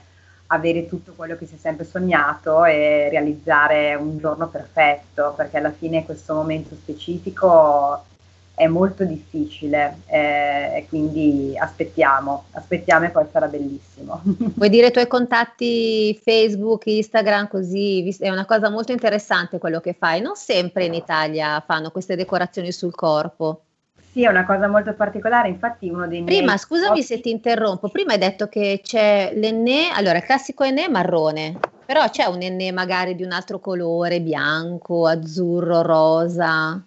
avere 0.48 0.88
tutto 0.88 1.14
quello 1.16 1.36
che 1.36 1.46
si 1.46 1.56
è 1.56 1.58
sempre 1.58 1.84
sognato 1.84 2.64
e 2.64 3.10
realizzare 3.10 3.96
un 3.96 4.18
giorno 4.20 4.48
perfetto, 4.48 5.34
perché 5.36 5.58
alla 5.58 5.72
fine 5.72 6.06
questo 6.06 6.34
momento 6.34 6.76
specifico 6.76 8.06
è 8.56 8.68
molto 8.68 9.04
difficile 9.04 10.02
eh, 10.06 10.78
e 10.78 10.86
quindi 10.88 11.58
aspettiamo, 11.58 12.46
aspettiamo 12.52 13.06
e 13.06 13.10
poi 13.10 13.26
sarà 13.32 13.48
bellissimo. 13.48 14.22
Vuoi 14.56 14.70
dire 14.70 14.88
i 14.88 14.92
tuoi 14.92 15.08
contatti 15.08 16.20
Facebook, 16.24 16.86
Instagram, 16.86 17.48
così 17.48 18.16
è 18.20 18.30
una 18.30 18.46
cosa 18.46 18.70
molto 18.70 18.92
interessante 18.92 19.58
quello 19.58 19.80
che 19.80 19.96
fai, 19.98 20.22
non 20.22 20.36
sempre 20.36 20.86
in 20.86 20.94
Italia 20.94 21.64
fanno 21.66 21.90
queste 21.90 22.16
decorazioni 22.16 22.72
sul 22.72 22.94
corpo. 22.94 23.62
Sì, 24.12 24.24
è 24.24 24.30
una 24.30 24.46
cosa 24.46 24.68
molto 24.68 24.94
particolare, 24.94 25.48
infatti 25.48 25.90
uno 25.90 26.08
dei 26.08 26.22
Prima, 26.22 26.46
miei... 26.46 26.58
scusami 26.60 27.02
se 27.02 27.20
ti 27.20 27.32
interrompo, 27.32 27.90
prima 27.90 28.14
hai 28.14 28.20
detto 28.20 28.48
che 28.48 28.82
c'è 28.84 29.32
l'enne, 29.34 29.90
allora 29.92 30.18
il 30.18 30.24
classico 30.24 30.64
enne 30.64 30.88
marrone, 30.88 31.58
però 31.84 32.08
c'è 32.08 32.26
un 32.26 32.44
enne 32.44 32.72
magari 32.72 33.16
di 33.16 33.24
un 33.24 33.32
altro 33.32 33.60
colore, 33.60 34.22
bianco, 34.22 35.08
azzurro, 35.08 35.82
rosa. 35.82 36.80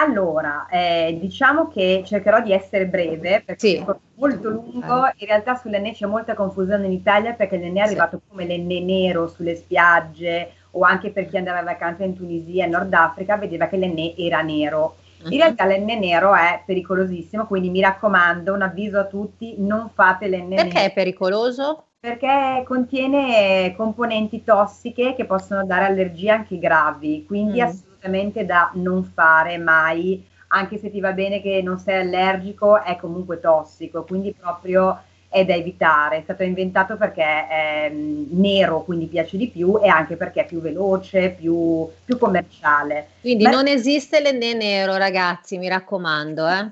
Allora, 0.00 0.68
eh, 0.70 1.16
diciamo 1.20 1.66
che 1.68 2.04
cercherò 2.06 2.40
di 2.40 2.52
essere 2.52 2.86
breve 2.86 3.42
perché 3.44 3.66
sì. 3.66 3.76
è 3.76 3.84
molto 4.14 4.48
lungo. 4.48 5.10
In 5.16 5.26
realtà 5.26 5.56
sull'enne 5.56 5.92
c'è 5.92 6.06
molta 6.06 6.34
confusione 6.34 6.86
in 6.86 6.92
Italia 6.92 7.32
perché 7.32 7.56
l'enne 7.56 7.80
è 7.80 7.84
arrivato 7.84 8.18
sì. 8.18 8.22
come 8.28 8.44
l'enne 8.44 8.80
nero 8.80 9.26
sulle 9.26 9.56
spiagge 9.56 10.52
o 10.72 10.82
anche 10.82 11.10
per 11.10 11.26
chi 11.28 11.36
andava 11.36 11.58
in 11.58 11.64
vacanza 11.64 12.04
in 12.04 12.14
Tunisia 12.14 12.64
e 12.64 12.68
Nord 12.68 12.94
Africa 12.94 13.36
vedeva 13.36 13.66
che 13.66 13.76
l'enne 13.76 14.14
era 14.16 14.40
nero. 14.40 14.96
In 15.18 15.32
uh-huh. 15.32 15.36
realtà 15.36 15.64
l'enne 15.64 15.98
nero 15.98 16.32
è 16.32 16.62
pericolosissimo, 16.64 17.46
quindi 17.46 17.70
mi 17.70 17.80
raccomando, 17.80 18.54
un 18.54 18.62
avviso 18.62 19.00
a 19.00 19.04
tutti, 19.06 19.56
non 19.58 19.90
fate 19.92 20.28
l'enne 20.28 20.54
nero. 20.54 20.62
Perché 20.62 20.84
è 20.84 20.92
pericoloso? 20.92 21.86
Perché 21.98 22.62
contiene 22.64 23.74
componenti 23.76 24.44
tossiche 24.44 25.16
che 25.16 25.24
possono 25.24 25.66
dare 25.66 25.86
allergie 25.86 26.30
anche 26.30 26.56
gravi, 26.60 27.24
quindi 27.26 27.58
mm. 27.58 27.62
assolutamente 27.62 27.87
assolutamente 27.98 28.46
da 28.46 28.70
non 28.74 29.04
fare 29.04 29.58
mai, 29.58 30.24
anche 30.48 30.78
se 30.78 30.90
ti 30.90 31.00
va 31.00 31.12
bene 31.12 31.42
che 31.42 31.60
non 31.62 31.78
sei 31.78 32.00
allergico, 32.00 32.82
è 32.82 32.96
comunque 32.96 33.40
tossico, 33.40 34.04
quindi 34.04 34.34
proprio 34.38 35.02
è 35.28 35.44
da 35.44 35.54
evitare. 35.54 36.18
È 36.18 36.22
stato 36.22 36.42
inventato 36.42 36.96
perché 36.96 37.22
è 37.22 37.90
mm, 37.92 38.40
nero, 38.40 38.82
quindi 38.84 39.06
piace 39.06 39.36
di 39.36 39.48
più, 39.48 39.78
e 39.82 39.88
anche 39.88 40.16
perché 40.16 40.42
è 40.42 40.46
più 40.46 40.60
veloce, 40.60 41.30
più, 41.30 41.86
più 42.04 42.16
commerciale. 42.16 43.08
Quindi 43.20 43.44
Ma... 43.44 43.50
non 43.50 43.66
esiste 43.66 44.20
l'enne 44.20 44.54
nero, 44.54 44.96
ragazzi, 44.96 45.58
mi 45.58 45.68
raccomando, 45.68 46.48
eh? 46.48 46.70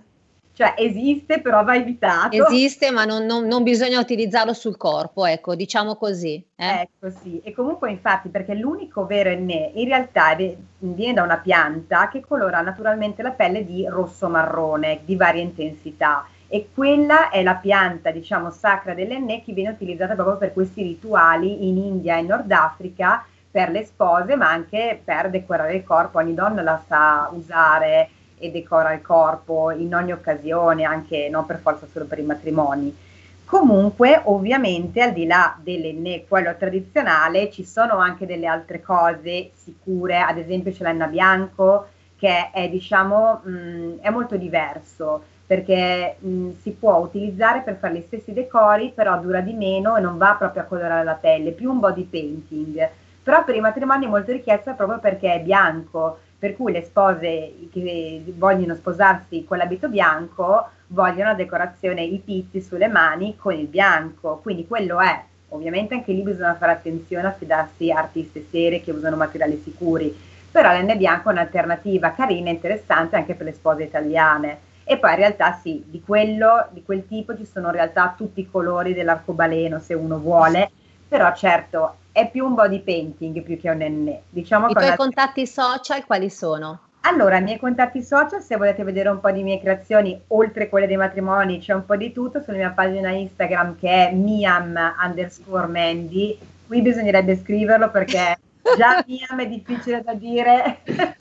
Cioè 0.57 0.73
esiste 0.79 1.43
però 1.43 1.63
va 1.65 1.77
evitato. 1.77 2.35
Esiste 2.47 2.91
ma 2.91 3.05
non, 3.05 3.27
non, 3.27 3.47
non 3.47 3.63
bisogna 3.63 4.01
utilizzarlo 4.01 4.55
sul 4.55 4.79
corpo, 4.79 5.27
ecco, 5.27 5.55
diciamo 5.55 5.97
così. 5.97 6.43
Eh? 6.57 6.81
Ecco 6.81 7.11
sì, 7.11 7.43
e 7.45 7.53
comunque 7.53 7.91
infatti 7.91 8.31
perché 8.31 8.55
l'unico 8.55 9.05
vero 9.05 9.29
enne 9.29 9.73
in 9.75 9.87
realtà 9.87 10.35
viene 10.79 11.13
da 11.13 11.23
una 11.23 11.37
pianta 11.37 12.09
che 12.09 12.23
colora 12.27 12.63
naturalmente 12.63 13.21
la 13.21 13.33
pelle 13.33 13.67
di 13.67 13.87
rosso-marrone 13.87 15.03
di 15.05 15.15
varia 15.15 15.43
intensità 15.43 16.27
e 16.49 16.71
quella 16.73 17.29
è 17.29 17.43
la 17.43 17.57
pianta 17.57 18.11
diciamo 18.11 18.51
sacra 18.51 18.95
dell'enne 18.95 19.43
che 19.43 19.53
viene 19.53 19.71
utilizzata 19.71 20.15
proprio 20.15 20.39
per 20.39 20.55
questi 20.55 20.81
rituali 20.81 21.69
in 21.69 21.77
India 21.77 22.17
e 22.17 22.23
Nord 22.23 22.51
Africa 22.51 23.27
per 23.51 23.69
le 23.69 23.85
spose 23.85 24.37
ma 24.37 24.49
anche 24.49 24.99
per 25.05 25.29
decorare 25.29 25.75
il 25.75 25.85
corpo, 25.85 26.17
ogni 26.17 26.33
donna 26.33 26.63
la 26.63 26.83
sa 26.87 27.29
usare 27.31 28.09
e 28.39 28.51
decora 28.51 28.93
il 28.93 29.03
corpo 29.03 29.71
in 29.71 29.95
ogni 29.95 30.13
occasione, 30.13 30.85
anche 30.85 31.29
non 31.31 31.47
per 31.47 31.59
forza 31.59 31.87
solo 31.91 32.05
per 32.05 32.19
i 32.19 32.23
matrimoni. 32.23 32.97
Comunque, 33.45 34.21
ovviamente, 34.25 35.01
al 35.01 35.13
di 35.13 35.25
là 35.25 35.57
dell'enne, 35.63 36.25
quello 36.27 36.57
tradizionale, 36.57 37.51
ci 37.51 37.65
sono 37.65 37.99
anche 37.99 38.27
delle 38.27 38.47
altre 38.47 38.83
cose 38.83 39.51
sicure, 39.55 40.19
ad 40.19 40.37
esempio 40.37 40.73
c'è 40.73 40.83
l'enna 40.83 41.07
bianco, 41.07 41.87
che 42.19 42.51
è, 42.51 42.69
diciamo, 42.69 43.43
mh, 43.45 44.01
è 44.01 44.11
molto 44.11 44.37
diverso, 44.37 45.23
perché 45.47 46.17
mh, 46.19 46.51
si 46.61 46.73
può 46.73 46.97
utilizzare 46.97 47.61
per 47.61 47.77
fare 47.77 47.95
gli 47.95 48.05
stessi 48.05 48.33
decori, 48.33 48.91
però 48.93 49.17
dura 49.21 49.41
di 49.41 49.53
meno 49.53 49.97
e 49.97 50.01
non 50.01 50.19
va 50.19 50.35
proprio 50.37 50.63
a 50.63 50.67
colorare 50.67 51.05
la 51.05 51.15
pelle, 51.15 51.53
più 51.53 51.71
un 51.71 51.79
body 51.79 52.03
painting. 52.03 52.91
Però 53.23 53.45
per 53.45 53.55
i 53.55 53.61
matrimoni 53.61 54.07
è 54.07 54.09
molto 54.09 54.33
richiesta 54.33 54.73
proprio 54.73 54.99
perché 54.99 55.35
è 55.35 55.41
bianco, 55.41 56.19
per 56.39 56.55
cui 56.55 56.73
le 56.73 56.83
spose 56.83 57.55
che 57.73 58.23
vogliono 58.37 58.75
sposarsi 58.75 59.45
con 59.45 59.59
l'abito 59.59 59.89
bianco 59.89 60.69
vogliono 60.89 61.31
la 61.31 61.35
decorazione, 61.35 62.03
i 62.03 62.19
pizzi 62.19 62.61
sulle 62.61 62.89
mani 62.89 63.37
con 63.37 63.55
il 63.55 63.67
bianco, 63.67 64.39
quindi 64.43 64.67
quello 64.67 65.01
è. 65.01 65.23
Ovviamente 65.51 65.95
anche 65.95 66.13
lì 66.13 66.23
bisogna 66.23 66.57
fare 66.57 66.73
attenzione 66.73 67.27
a 67.29 67.33
fidarsi 67.33 67.91
a 67.91 67.99
artiste 67.99 68.45
serie 68.51 68.83
che 68.83 68.91
usano 68.91 69.17
materiali 69.17 69.61
sicuri, 69.63 70.15
però 70.51 70.73
l'N 70.73 70.97
bianco 70.97 71.29
è 71.29 71.33
un'alternativa 71.33 72.13
carina 72.13 72.51
e 72.51 72.55
interessante 72.55 73.17
anche 73.17 73.35
per 73.35 73.47
le 73.47 73.53
spose 73.53 73.85
italiane. 73.85 74.59
E 74.85 74.99
poi 74.99 75.11
in 75.11 75.17
realtà 75.17 75.59
sì, 75.61 75.83
di 75.87 76.01
quello, 76.01 76.69
di 76.71 76.85
quel 76.85 77.07
tipo 77.09 77.37
ci 77.37 77.45
sono 77.45 77.67
in 77.67 77.73
realtà 77.73 78.15
tutti 78.17 78.41
i 78.41 78.49
colori 78.49 78.95
dell'arcobaleno 78.95 79.81
se 79.81 79.95
uno 79.95 80.19
vuole, 80.19 80.71
però 81.09 81.35
certo 81.35 81.97
è 82.17 82.31
più 82.31 82.47
un 82.47 82.55
body 82.55 82.81
painting 82.81 83.43
più 83.43 83.61
che 83.61 83.69
un 83.69 83.83
enne. 83.83 84.23
Diciamo 84.31 84.69
I 84.69 84.73
tuoi 84.73 84.87
una... 84.87 84.97
contatti 84.97 85.47
social 85.47 86.07
quali 86.07 86.31
sono? 86.31 86.81
Allora, 87.03 87.37
i 87.37 87.43
miei 87.43 87.59
contatti 87.59 88.03
social, 88.03 88.41
se 88.41 88.57
volete 88.57 88.83
vedere 88.83 89.11
un 89.11 89.21
po' 89.21 89.31
di 89.31 89.43
mie 89.43 89.61
creazioni, 89.61 90.19
oltre 90.29 90.71
quelle 90.71 90.87
dei 90.87 90.97
matrimoni, 90.97 91.61
c'è 91.61 91.75
un 91.75 91.85
po' 91.85 91.95
di 91.95 92.13
tutto 92.13 92.41
sulla 92.41 92.57
mia 92.57 92.71
pagina 92.71 93.11
Instagram 93.11 93.77
che 93.79 94.09
è 94.09 94.13
miam 94.13 94.77
underscore 94.99 95.67
Mandy. 95.67 96.39
Qui 96.67 96.81
bisognerebbe 96.81 97.37
scriverlo 97.37 97.91
perché 97.91 98.39
già 98.79 99.05
miam 99.07 99.39
è 99.39 99.47
difficile 99.47 100.03
da 100.03 100.15
dire. 100.15 100.81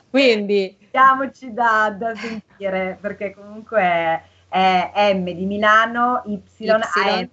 Quindi, 0.10 0.78
diamoci 0.90 1.54
da, 1.54 1.94
da 1.96 2.16
sentire 2.16 2.98
perché 3.02 3.36
comunque 3.36 3.82
è, 4.48 4.92
è 4.94 5.14
M 5.14 5.26
di 5.26 5.46
Milano, 5.46 6.24
Y, 6.26 6.42
y. 6.58 6.70
A 6.70 6.80
M 7.20 7.30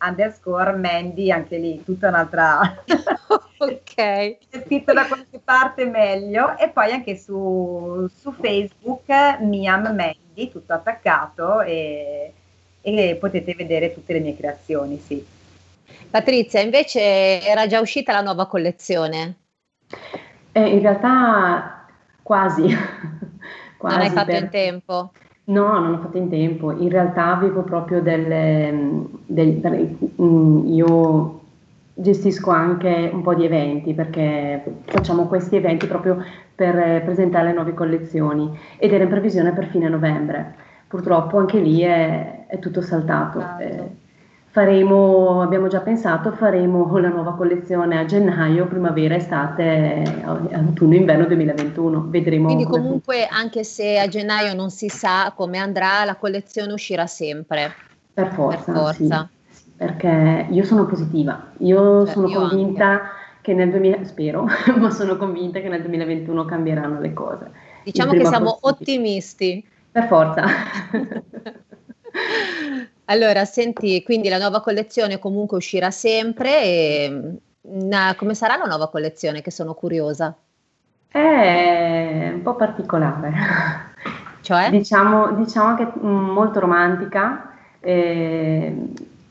underscore 0.00 0.72
Mandy, 0.76 1.30
anche 1.30 1.58
lì 1.58 1.82
tutta 1.84 2.08
un'altra. 2.08 2.82
ok. 3.58 3.94
È 3.96 4.62
scritto 4.64 4.92
da 4.92 5.06
qualche 5.06 5.40
parte 5.42 5.84
meglio. 5.84 6.56
E 6.56 6.68
poi 6.68 6.92
anche 6.92 7.16
su, 7.16 8.08
su 8.14 8.32
Facebook 8.32 9.08
Miam 9.40 9.82
Mandy, 9.82 10.50
tutto 10.50 10.72
attaccato 10.72 11.60
e, 11.60 12.32
e 12.80 13.16
potete 13.18 13.54
vedere 13.54 13.92
tutte 13.92 14.12
le 14.12 14.20
mie 14.20 14.36
creazioni, 14.36 14.98
sì. 14.98 15.24
Patrizia, 16.10 16.60
invece 16.60 17.42
era 17.42 17.66
già 17.66 17.80
uscita 17.80 18.12
la 18.12 18.22
nuova 18.22 18.46
collezione? 18.46 19.36
Eh, 20.52 20.68
in 20.68 20.80
realtà 20.80 21.86
quasi. 22.22 22.66
quasi 23.76 23.96
non 23.96 24.06
hai 24.06 24.10
fatto 24.10 24.32
per... 24.32 24.42
in 24.42 24.48
tempo? 24.50 25.12
No, 25.48 25.78
non 25.80 25.94
ho 25.94 25.98
fatto 25.98 26.18
in 26.18 26.28
tempo. 26.28 26.72
In 26.72 26.90
realtà 26.90 27.34
avevo 27.34 27.62
proprio 27.62 28.02
delle, 28.02 29.06
del, 29.24 29.96
mm, 30.20 30.66
io 30.66 31.40
gestisco 31.94 32.50
anche 32.50 33.10
un 33.12 33.22
po' 33.22 33.34
di 33.34 33.44
eventi 33.46 33.94
perché 33.94 34.62
facciamo 34.84 35.26
questi 35.26 35.56
eventi 35.56 35.86
proprio 35.86 36.22
per 36.54 37.02
presentare 37.02 37.48
le 37.48 37.54
nuove 37.54 37.72
collezioni 37.74 38.56
ed 38.76 38.92
era 38.92 39.04
in 39.04 39.10
previsione 39.10 39.52
per 39.52 39.68
fine 39.68 39.88
novembre. 39.88 40.54
Purtroppo 40.86 41.38
anche 41.38 41.58
lì 41.58 41.80
è, 41.80 42.46
è 42.46 42.58
tutto 42.58 42.82
saltato. 42.82 43.40
Eh, 43.58 43.90
faremo, 44.50 45.42
abbiamo 45.42 45.68
già 45.68 45.80
pensato, 45.80 46.32
faremo 46.32 46.86
la 46.98 47.08
nuova 47.08 47.34
collezione 47.34 47.98
a 47.98 48.04
gennaio, 48.04 48.66
primavera, 48.66 49.14
estate, 49.14 50.02
autunno, 50.24 50.94
inverno 50.94 51.26
2021. 51.26 52.06
Vedremo. 52.08 52.46
Quindi 52.46 52.64
comunque 52.64 53.26
anche 53.26 53.64
se 53.64 53.98
a 53.98 54.08
gennaio 54.08 54.54
non 54.54 54.70
si 54.70 54.88
sa 54.88 55.32
come 55.34 55.58
andrà, 55.58 56.04
la 56.04 56.16
collezione 56.16 56.72
uscirà 56.72 57.06
sempre. 57.06 57.72
Per 58.12 58.32
forza. 58.32 58.72
Per 58.72 58.74
forza. 58.74 59.28
Sì, 59.50 59.70
perché 59.76 60.46
io 60.50 60.64
sono 60.64 60.86
positiva, 60.86 61.50
io 61.58 62.02
Beh, 62.02 62.10
sono 62.10 62.28
io 62.28 62.40
convinta 62.40 62.86
anche. 62.86 63.04
che 63.42 63.54
nel 63.54 63.70
2000, 63.70 64.04
spero, 64.04 64.46
ma 64.76 64.90
sono 64.90 65.16
convinta 65.16 65.60
che 65.60 65.68
nel 65.68 65.82
2021 65.82 66.44
cambieranno 66.44 66.98
le 66.98 67.12
cose. 67.12 67.50
Diciamo 67.84 68.12
che 68.12 68.26
siamo 68.26 68.58
possibile. 68.60 69.00
ottimisti. 69.00 69.66
Per 69.90 70.06
forza. 70.06 70.44
Allora, 73.10 73.44
senti, 73.46 74.02
quindi 74.02 74.28
la 74.28 74.38
nuova 74.38 74.60
collezione 74.60 75.18
comunque 75.18 75.56
uscirà 75.56 75.90
sempre 75.90 76.62
e 76.62 77.38
una, 77.62 78.14
come 78.16 78.34
sarà 78.34 78.56
la 78.56 78.66
nuova 78.66 78.90
collezione 78.90 79.40
che 79.40 79.50
sono 79.50 79.72
curiosa? 79.72 80.34
È 81.08 82.30
un 82.34 82.42
po' 82.42 82.54
particolare. 82.54 83.32
Cioè? 84.40 84.70
Diciamo, 84.70 85.32
diciamo 85.32 85.74
che 85.74 85.86
molto 86.00 86.60
romantica, 86.60 87.52
eh, 87.80 88.74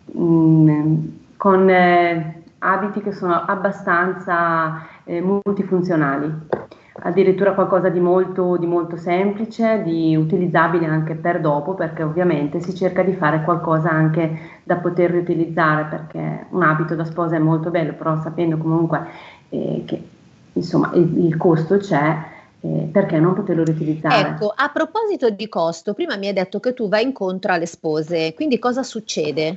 mh, 0.06 0.98
con 1.38 1.70
eh, 1.70 2.44
abiti 2.60 3.02
che 3.02 3.14
sono 3.14 3.34
abbastanza 3.34 4.86
eh, 5.06 5.22
multifunzionali 5.22 6.32
addirittura 7.08 7.54
qualcosa 7.54 7.88
di 7.88 8.02
molto, 8.02 8.58
di 8.58 8.66
molto 8.66 8.98
semplice, 8.98 9.82
di 9.82 10.14
utilizzabile 10.18 10.86
anche 10.86 11.16
per 11.16 11.40
dopo, 11.40 11.74
perché 11.74 12.04
ovviamente 12.04 12.60
si 12.60 12.76
cerca 12.76 13.02
di 13.02 13.14
fare 13.14 13.44
qualcosa 13.44 13.90
anche 13.90 14.60
da 14.64 14.76
poter 14.76 15.12
riutilizzare, 15.12 15.86
perché 15.86 16.48
un 16.50 16.64
abito 16.64 16.96
da 16.96 17.06
sposa 17.06 17.38
è 17.38 17.40
molto 17.40 17.70
bello, 17.70 17.94
però 17.94 18.20
sapendo 18.22 18.58
comunque 18.58 19.08
eh, 19.50 19.84
che 19.86 20.04
insomma 20.52 20.92
il, 20.96 21.26
il 21.26 21.38
costo 21.38 21.78
c'è, 21.78 22.18
eh, 22.60 22.90
perché 22.92 23.18
non 23.20 23.36
poterlo 23.36 23.64
riutilizzare? 23.64 24.32
Ecco, 24.32 24.52
a 24.54 24.70
proposito 24.74 25.30
di 25.30 25.48
costo, 25.48 25.94
prima 25.94 26.18
mi 26.18 26.28
hai 26.28 26.34
detto 26.34 26.60
che 26.60 26.74
tu 26.74 26.90
vai 26.90 27.04
incontro 27.04 27.54
alle 27.54 27.68
spose, 27.68 28.34
quindi 28.34 28.60
cosa 28.60 28.84
succede? 28.84 29.56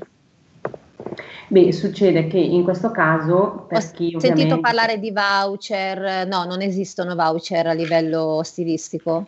Beh, 1.48 1.72
succede 1.72 2.26
che 2.26 2.38
in 2.38 2.62
questo 2.62 2.90
caso, 2.90 3.64
per 3.68 3.78
Ho 3.78 3.90
chi 3.92 4.14
ovviamente... 4.14 4.26
sentito 4.26 4.60
parlare 4.60 4.98
di 4.98 5.12
voucher, 5.12 6.26
no, 6.26 6.44
non 6.44 6.62
esistono 6.62 7.14
voucher 7.14 7.66
a 7.66 7.72
livello 7.72 8.40
stilistico? 8.44 9.26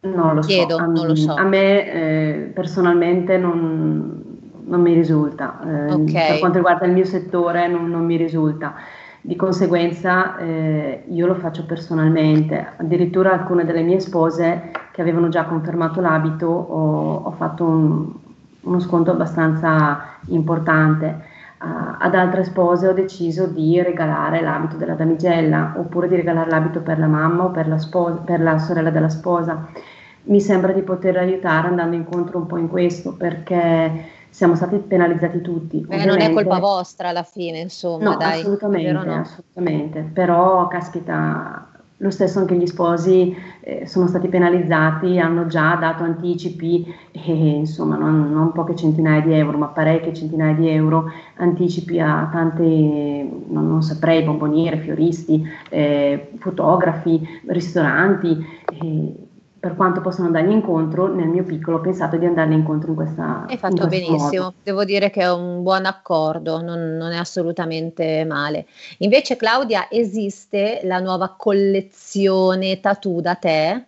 Non 0.00 0.34
lo 0.34 0.40
Chiedo, 0.40 0.76
so, 0.76 0.82
a, 0.82 0.86
non 0.86 1.06
lo 1.06 1.14
so. 1.14 1.34
A 1.34 1.44
me 1.44 1.92
eh, 1.92 2.50
personalmente 2.52 3.36
non, 3.36 4.22
non, 4.64 4.80
mi 4.80 4.94
risulta, 4.94 5.60
eh, 5.64 5.92
okay. 5.92 6.28
per 6.28 6.38
quanto 6.40 6.56
riguarda 6.56 6.86
il 6.86 6.92
mio 6.92 7.04
settore 7.04 7.68
non, 7.68 7.88
non 7.88 8.04
mi 8.04 8.16
risulta. 8.16 8.74
Di 9.24 9.36
conseguenza 9.36 10.36
eh, 10.38 11.04
io 11.08 11.26
lo 11.28 11.36
faccio 11.36 11.64
personalmente, 11.64 12.72
addirittura 12.78 13.30
alcune 13.30 13.64
delle 13.64 13.82
mie 13.82 14.00
spose 14.00 14.72
che 14.90 15.00
avevano 15.00 15.28
già 15.28 15.44
confermato 15.44 16.00
l'abito 16.00 16.46
ho, 16.46 17.14
ho 17.22 17.30
fatto 17.30 17.64
un, 17.64 18.12
uno 18.62 18.80
sconto 18.80 19.10
abbastanza 19.10 20.18
importante 20.26 21.30
ad 21.64 22.14
altre 22.16 22.42
spose 22.42 22.88
ho 22.88 22.92
deciso 22.92 23.46
di 23.46 23.80
regalare 23.80 24.40
l'abito 24.40 24.76
della 24.76 24.94
damigella 24.94 25.74
oppure 25.76 26.08
di 26.08 26.16
regalare 26.16 26.50
l'abito 26.50 26.80
per 26.80 26.98
la 26.98 27.06
mamma 27.06 27.44
o 27.44 27.50
per 27.50 27.68
la, 27.68 27.78
sposa, 27.78 28.16
per 28.16 28.40
la 28.40 28.58
sorella 28.58 28.90
della 28.90 29.08
sposa. 29.08 29.68
Mi 30.24 30.40
sembra 30.40 30.72
di 30.72 30.82
poter 30.82 31.16
aiutare 31.18 31.68
andando 31.68 31.94
incontro 31.94 32.38
un 32.38 32.46
po' 32.46 32.56
in 32.56 32.68
questo 32.68 33.14
perché 33.14 34.06
siamo 34.28 34.56
stati 34.56 34.78
penalizzati 34.78 35.40
tutti. 35.40 35.86
Eh, 35.88 36.04
non 36.04 36.20
è 36.20 36.32
colpa 36.32 36.58
vostra 36.58 37.10
alla 37.10 37.22
fine, 37.22 37.60
insomma. 37.60 38.10
No, 38.10 38.16
dai, 38.16 38.40
assolutamente, 38.40 38.90
no? 38.90 39.20
assolutamente. 39.20 40.10
Però, 40.12 40.66
caspita, 40.66 41.68
lo 42.02 42.10
stesso 42.10 42.40
anche 42.40 42.56
gli 42.56 42.66
sposi 42.66 43.34
eh, 43.60 43.86
sono 43.86 44.08
stati 44.08 44.26
penalizzati, 44.26 45.20
hanno 45.20 45.46
già 45.46 45.76
dato 45.76 46.02
anticipi, 46.02 46.84
e, 47.12 47.32
insomma 47.32 47.96
non, 47.96 48.32
non, 48.32 48.50
poche 48.50 48.74
centinaia 48.74 49.20
di 49.20 49.32
euro, 49.32 49.56
ma 49.56 49.68
parecchie 49.68 50.12
centinaia 50.12 50.52
di 50.54 50.68
euro, 50.68 51.04
anticipi 51.36 52.00
a 52.00 52.28
tante, 52.30 52.64
non, 52.64 53.68
non 53.68 53.82
saprei, 53.82 54.24
bomboniere, 54.24 54.78
fioristi, 54.78 55.46
eh, 55.70 56.32
fotografi, 56.38 57.24
ristoranti. 57.46 58.46
Eh, 58.80 59.30
per 59.62 59.76
quanto 59.76 60.00
possono 60.00 60.26
andargli 60.26 60.50
incontro, 60.50 61.06
nel 61.06 61.28
mio 61.28 61.44
piccolo 61.44 61.76
ho 61.76 61.80
pensato 61.80 62.16
di 62.16 62.26
andargli 62.26 62.50
incontro 62.50 62.88
in 62.90 62.96
questa 62.96 63.44
Hai 63.46 63.56
fatto 63.56 63.86
benissimo, 63.86 64.42
modo. 64.42 64.54
devo 64.60 64.84
dire 64.84 65.08
che 65.10 65.20
è 65.20 65.32
un 65.32 65.62
buon 65.62 65.86
accordo, 65.86 66.60
non, 66.60 66.96
non, 66.96 67.12
è 67.12 67.16
assolutamente 67.16 68.24
male. 68.24 68.66
Invece 68.98 69.36
Claudia, 69.36 69.86
esiste 69.88 70.80
la 70.82 70.98
nuova 70.98 71.36
collezione 71.36 72.80
tattoo 72.80 73.20
da 73.20 73.36
te? 73.36 73.84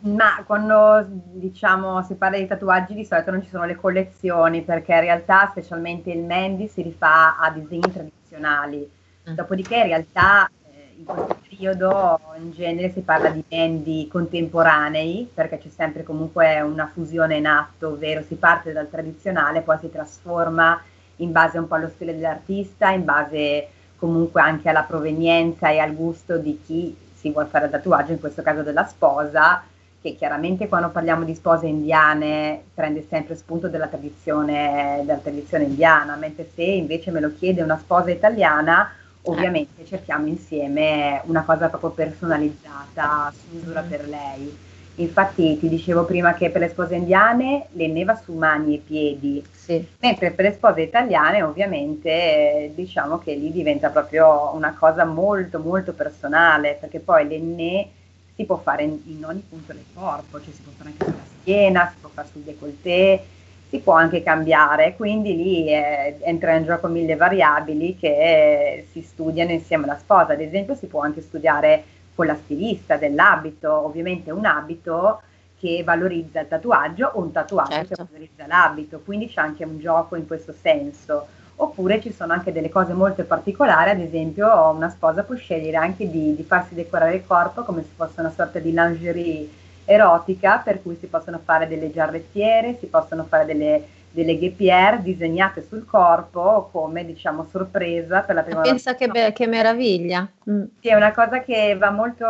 Ma 0.00 0.44
quando 0.44 1.02
diciamo 1.08 2.02
si 2.02 2.16
parla 2.16 2.36
di 2.36 2.46
tatuaggi 2.46 2.92
di 2.92 3.06
solito 3.06 3.30
non 3.30 3.42
ci 3.42 3.48
sono 3.48 3.64
le 3.64 3.74
collezioni 3.74 4.60
perché 4.60 4.92
in 4.92 5.00
realtà 5.00 5.48
specialmente 5.50 6.10
il 6.10 6.24
Mandy 6.24 6.68
si 6.68 6.82
rifà 6.82 7.38
a 7.38 7.50
disegni 7.50 7.90
tradizionali, 7.90 8.86
mm. 9.30 9.32
dopodiché 9.32 9.76
in 9.76 9.84
realtà 9.84 10.50
in 10.98 11.04
questo 11.04 11.38
periodo 11.48 12.20
in 12.38 12.50
genere 12.50 12.90
si 12.90 13.00
parla 13.00 13.30
di 13.30 13.44
band 13.46 14.08
contemporanei, 14.08 15.30
perché 15.32 15.58
c'è 15.58 15.68
sempre 15.68 16.02
comunque 16.02 16.60
una 16.60 16.90
fusione 16.92 17.36
in 17.36 17.46
atto, 17.46 17.90
ovvero 17.90 18.22
si 18.26 18.34
parte 18.34 18.72
dal 18.72 18.90
tradizionale, 18.90 19.60
poi 19.60 19.78
si 19.80 19.90
trasforma 19.90 20.82
in 21.16 21.30
base 21.30 21.58
un 21.58 21.68
po' 21.68 21.76
allo 21.76 21.88
stile 21.88 22.14
dell'artista, 22.14 22.90
in 22.90 23.04
base 23.04 23.68
comunque 23.96 24.40
anche 24.40 24.68
alla 24.68 24.82
provenienza 24.82 25.70
e 25.70 25.78
al 25.78 25.94
gusto 25.94 26.36
di 26.36 26.60
chi 26.64 26.96
si 27.14 27.30
vuole 27.30 27.48
fare 27.48 27.66
il 27.66 27.70
tatuaggio, 27.70 28.12
in 28.12 28.20
questo 28.20 28.42
caso 28.42 28.62
della 28.62 28.86
sposa, 28.86 29.62
che 30.00 30.16
chiaramente 30.16 30.68
quando 30.68 30.90
parliamo 30.90 31.24
di 31.24 31.34
spose 31.34 31.66
indiane 31.66 32.62
prende 32.74 33.06
sempre 33.08 33.36
spunto 33.36 33.68
della 33.68 33.88
tradizione, 33.88 35.02
della 35.04 35.18
tradizione 35.18 35.64
indiana, 35.64 36.16
mentre 36.16 36.48
se 36.54 36.62
invece 36.62 37.12
me 37.12 37.20
lo 37.20 37.32
chiede 37.36 37.62
una 37.62 37.78
sposa 37.78 38.10
italiana, 38.10 38.92
ovviamente 39.22 39.84
cerchiamo 39.84 40.26
insieme 40.26 41.20
una 41.26 41.42
cosa 41.42 41.68
proprio 41.68 41.90
personalizzata, 41.90 43.32
su 43.32 43.56
misura 43.56 43.82
mm. 43.82 43.88
per 43.88 44.08
lei. 44.08 44.58
Infatti 44.96 45.56
ti 45.58 45.68
dicevo 45.68 46.04
prima 46.04 46.34
che 46.34 46.50
per 46.50 46.60
le 46.60 46.70
spose 46.70 46.96
indiane 46.96 47.66
le 47.72 47.86
neva 47.86 48.16
su 48.16 48.32
mani 48.32 48.76
e 48.76 48.82
piedi, 48.84 49.44
sì. 49.52 49.86
mentre 50.00 50.32
per 50.32 50.46
le 50.46 50.52
spose 50.54 50.82
italiane 50.82 51.42
ovviamente 51.42 52.72
diciamo 52.74 53.18
che 53.18 53.34
lì 53.34 53.52
diventa 53.52 53.90
proprio 53.90 54.52
una 54.54 54.74
cosa 54.76 55.04
molto 55.04 55.60
molto 55.60 55.92
personale, 55.92 56.76
perché 56.80 56.98
poi 56.98 57.28
l'enne 57.28 57.88
si 58.34 58.44
può 58.44 58.56
fare 58.56 58.82
in, 58.84 58.98
in, 59.06 59.24
ogni 59.24 59.44
punto 59.48 59.72
del 59.72 59.84
corpo, 59.94 60.40
cioè 60.40 60.52
si 60.52 60.62
può 60.62 60.72
fare 60.76 60.90
anche 60.90 61.04
sulla 61.04 61.40
schiena, 61.40 61.90
si 61.92 61.96
può 62.00 62.10
fare 62.12 62.28
sul 62.32 62.42
décolleté, 62.42 63.24
si 63.68 63.80
può 63.80 63.92
anche 63.92 64.22
cambiare, 64.22 64.96
quindi 64.96 65.36
lì 65.36 65.68
eh, 65.68 66.16
entra 66.22 66.54
in 66.54 66.64
gioco 66.64 66.86
mille 66.88 67.16
variabili 67.16 67.96
che 67.96 68.08
eh, 68.08 68.86
si 68.90 69.02
studiano 69.02 69.50
insieme 69.52 69.84
alla 69.84 69.98
sposa, 69.98 70.32
ad 70.32 70.40
esempio 70.40 70.74
si 70.74 70.86
può 70.86 71.02
anche 71.02 71.20
studiare 71.20 71.84
con 72.14 72.26
la 72.26 72.34
stilista 72.34 72.96
dell'abito, 72.96 73.72
ovviamente 73.72 74.30
un 74.30 74.46
abito 74.46 75.20
che 75.58 75.82
valorizza 75.84 76.40
il 76.40 76.48
tatuaggio 76.48 77.10
o 77.14 77.20
un 77.20 77.30
tatuaggio 77.30 77.70
certo. 77.70 77.94
che 77.94 78.04
valorizza 78.10 78.46
l'abito, 78.46 79.02
quindi 79.04 79.28
c'è 79.28 79.40
anche 79.40 79.64
un 79.64 79.78
gioco 79.78 80.16
in 80.16 80.26
questo 80.26 80.54
senso. 80.58 81.26
Oppure 81.60 82.00
ci 82.00 82.12
sono 82.12 82.32
anche 82.32 82.52
delle 82.52 82.68
cose 82.68 82.92
molto 82.92 83.24
particolari, 83.24 83.90
ad 83.90 83.98
esempio 83.98 84.70
una 84.70 84.88
sposa 84.88 85.24
può 85.24 85.34
scegliere 85.34 85.76
anche 85.76 86.08
di, 86.08 86.36
di 86.36 86.42
farsi 86.44 86.74
decorare 86.74 87.16
il 87.16 87.26
corpo 87.26 87.64
come 87.64 87.82
se 87.82 87.88
fosse 87.96 88.20
una 88.20 88.30
sorta 88.30 88.60
di 88.60 88.72
lingerie 88.72 89.48
erotica, 89.88 90.58
per 90.58 90.82
cui 90.82 90.96
si 91.00 91.06
possono 91.06 91.40
fare 91.42 91.66
delle 91.66 91.90
giarrettiere, 91.90 92.76
si 92.78 92.86
possono 92.86 93.24
fare 93.24 93.46
delle, 93.46 93.82
delle 94.10 94.38
guépière 94.38 95.00
disegnate 95.02 95.64
sul 95.66 95.86
corpo 95.86 96.68
come 96.70 97.06
diciamo 97.06 97.46
sorpresa 97.50 98.20
per 98.20 98.34
la 98.34 98.42
prima 98.42 98.60
volta. 98.60 98.70
Pensa 98.70 98.94
che, 98.94 99.08
be- 99.08 99.32
che 99.32 99.46
meraviglia. 99.46 100.28
Mm. 100.50 100.64
Sì, 100.80 100.88
è 100.88 100.94
una 100.94 101.12
cosa 101.12 101.40
che 101.40 101.74
va 101.78 101.90
molto, 101.90 102.26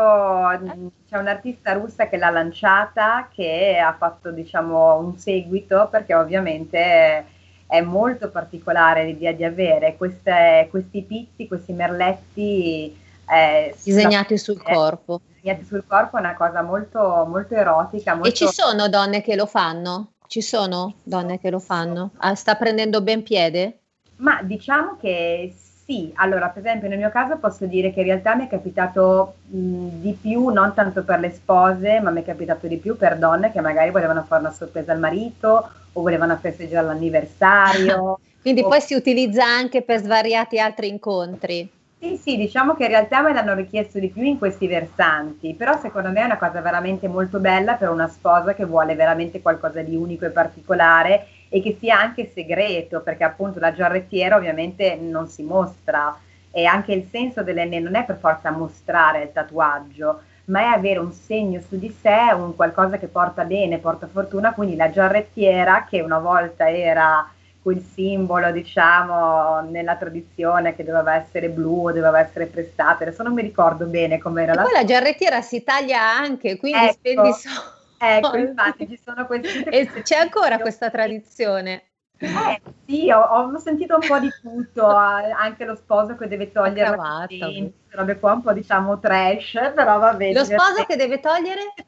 c'è 1.08 1.18
un'artista 1.18 1.72
russa 1.72 2.08
che 2.08 2.16
l'ha 2.16 2.30
lanciata, 2.30 3.28
che 3.32 3.78
ha 3.78 3.94
fatto 3.98 4.30
diciamo 4.30 4.98
un 4.98 5.16
seguito 5.18 5.88
perché 5.90 6.14
ovviamente 6.14 7.24
è 7.66 7.80
molto 7.80 8.30
particolare 8.30 9.04
l'idea 9.04 9.32
di 9.32 9.44
avere 9.44 9.96
queste, 9.96 10.68
questi 10.70 11.02
pizzi, 11.02 11.48
questi 11.48 11.72
merletti 11.72 13.06
eh, 13.30 13.74
disegnati 13.82 14.38
sul 14.38 14.60
eh, 14.64 14.72
corpo. 14.72 15.20
Disegnati 15.34 15.64
sul 15.64 15.84
corpo 15.86 16.16
è 16.16 16.20
una 16.20 16.34
cosa 16.34 16.62
molto, 16.62 17.26
molto 17.28 17.54
erotica. 17.54 18.14
Molto... 18.14 18.28
E 18.28 18.32
ci 18.32 18.46
sono 18.48 18.88
donne 18.88 19.22
che 19.22 19.36
lo 19.36 19.46
fanno? 19.46 20.12
Ci 20.26 20.42
sono 20.42 20.94
donne 21.02 21.38
che 21.38 21.50
lo 21.50 21.58
fanno? 21.58 22.10
Ah, 22.18 22.34
sta 22.34 22.54
prendendo 22.54 23.00
ben 23.00 23.22
piede? 23.22 23.78
Ma 24.16 24.42
diciamo 24.42 24.96
che 25.00 25.54
sì, 25.88 26.12
allora 26.16 26.48
per 26.48 26.62
esempio 26.66 26.86
nel 26.86 26.98
mio 26.98 27.08
caso 27.08 27.38
posso 27.38 27.64
dire 27.64 27.94
che 27.94 28.00
in 28.00 28.06
realtà 28.06 28.34
mi 28.34 28.44
è 28.44 28.48
capitato 28.48 29.36
mh, 29.46 30.00
di 30.00 30.12
più, 30.20 30.48
non 30.48 30.74
tanto 30.74 31.02
per 31.02 31.18
le 31.18 31.30
spose, 31.30 32.00
ma 32.00 32.10
mi 32.10 32.20
è 32.20 32.24
capitato 32.26 32.66
di 32.66 32.76
più 32.76 32.94
per 32.98 33.16
donne 33.16 33.50
che 33.50 33.62
magari 33.62 33.90
volevano 33.90 34.22
fare 34.24 34.42
una 34.42 34.52
sorpresa 34.52 34.92
al 34.92 34.98
marito 34.98 35.70
o 35.94 36.02
volevano 36.02 36.36
festeggiare 36.36 36.86
l'anniversario. 36.86 38.20
Quindi 38.42 38.60
o... 38.60 38.68
poi 38.68 38.82
si 38.82 38.92
utilizza 38.92 39.46
anche 39.46 39.80
per 39.80 40.00
svariati 40.00 40.60
altri 40.60 40.88
incontri. 40.88 41.70
Sì, 42.00 42.16
sì, 42.16 42.36
diciamo 42.36 42.74
che 42.74 42.84
in 42.84 42.90
realtà 42.90 43.22
me 43.22 43.32
l'hanno 43.32 43.54
richiesto 43.54 43.98
di 43.98 44.08
più 44.08 44.22
in 44.22 44.38
questi 44.38 44.68
versanti, 44.68 45.54
però 45.54 45.76
secondo 45.80 46.10
me 46.10 46.20
è 46.20 46.24
una 46.26 46.38
cosa 46.38 46.60
veramente 46.60 47.08
molto 47.08 47.40
bella 47.40 47.74
per 47.74 47.88
una 47.90 48.06
sposa 48.06 48.54
che 48.54 48.64
vuole 48.64 48.94
veramente 48.94 49.42
qualcosa 49.42 49.82
di 49.82 49.96
unico 49.96 50.24
e 50.24 50.30
particolare 50.30 51.26
e 51.48 51.60
che 51.60 51.76
sia 51.78 51.98
anche 51.98 52.30
segreto, 52.32 53.00
perché 53.00 53.24
appunto 53.24 53.58
la 53.58 53.72
giarrettiera 53.72 54.36
ovviamente 54.36 54.94
non 54.94 55.26
si 55.26 55.42
mostra 55.42 56.16
e 56.52 56.64
anche 56.66 56.92
il 56.92 57.08
senso 57.10 57.42
dell'enne 57.42 57.80
non 57.80 57.96
è 57.96 58.04
per 58.04 58.18
forza 58.18 58.52
mostrare 58.52 59.22
il 59.24 59.32
tatuaggio, 59.32 60.22
ma 60.46 60.60
è 60.60 60.64
avere 60.66 61.00
un 61.00 61.10
segno 61.12 61.60
su 61.60 61.76
di 61.78 61.90
sé, 61.90 62.32
un 62.32 62.54
qualcosa 62.54 62.96
che 62.98 63.08
porta 63.08 63.44
bene, 63.44 63.78
porta 63.78 64.06
fortuna, 64.06 64.52
quindi 64.54 64.76
la 64.76 64.88
giarrettiera 64.90 65.84
che 65.84 66.00
una 66.00 66.18
volta 66.20 66.70
era 66.70 67.28
quel 67.68 67.82
simbolo, 67.82 68.50
diciamo, 68.50 69.60
nella 69.68 69.96
tradizione 69.96 70.74
che 70.74 70.84
doveva 70.84 71.16
essere 71.16 71.50
blu 71.50 71.88
o 71.88 71.92
doveva 71.92 72.18
essere 72.18 72.46
prestata, 72.46 73.04
adesso 73.04 73.22
non 73.22 73.34
mi 73.34 73.42
ricordo 73.42 73.84
bene 73.84 74.18
com'era 74.18 74.52
e 74.52 74.54
la... 74.54 74.62
poi 74.62 74.72
la 74.72 74.84
giarrettiera 74.84 75.42
si 75.42 75.62
taglia 75.62 76.00
anche, 76.00 76.56
quindi 76.56 76.78
ecco, 76.78 76.92
spendi 76.92 77.32
soldi. 77.36 77.76
Ecco, 78.00 78.36
infatti 78.38 78.88
ci 78.88 78.98
sono 79.04 79.26
questi... 79.26 79.64
E 79.64 80.02
c'è 80.02 80.16
ancora 80.16 80.58
questa 80.60 80.88
tradizione. 80.88 81.87
Eh 82.20 82.60
sì, 82.84 83.10
ho, 83.12 83.20
ho, 83.20 83.58
sentito 83.58 83.94
un 83.94 84.06
po' 84.06 84.18
di 84.18 84.30
tutto, 84.42 84.86
anche 84.90 85.64
lo 85.64 85.76
sposo 85.76 86.16
che 86.16 86.26
deve 86.26 86.50
togliere 86.50 86.96
la 86.96 87.24
denti, 87.28 87.72
robe 87.90 88.18
qua 88.18 88.32
un 88.32 88.42
po' 88.42 88.52
diciamo 88.52 88.98
trash, 88.98 89.72
però 89.74 89.98
va 89.98 90.14
bene. 90.14 90.32
Lo 90.32 90.44
sposo 90.44 90.84
che 90.84 90.96
deve 90.96 91.20
togliere? 91.20 91.74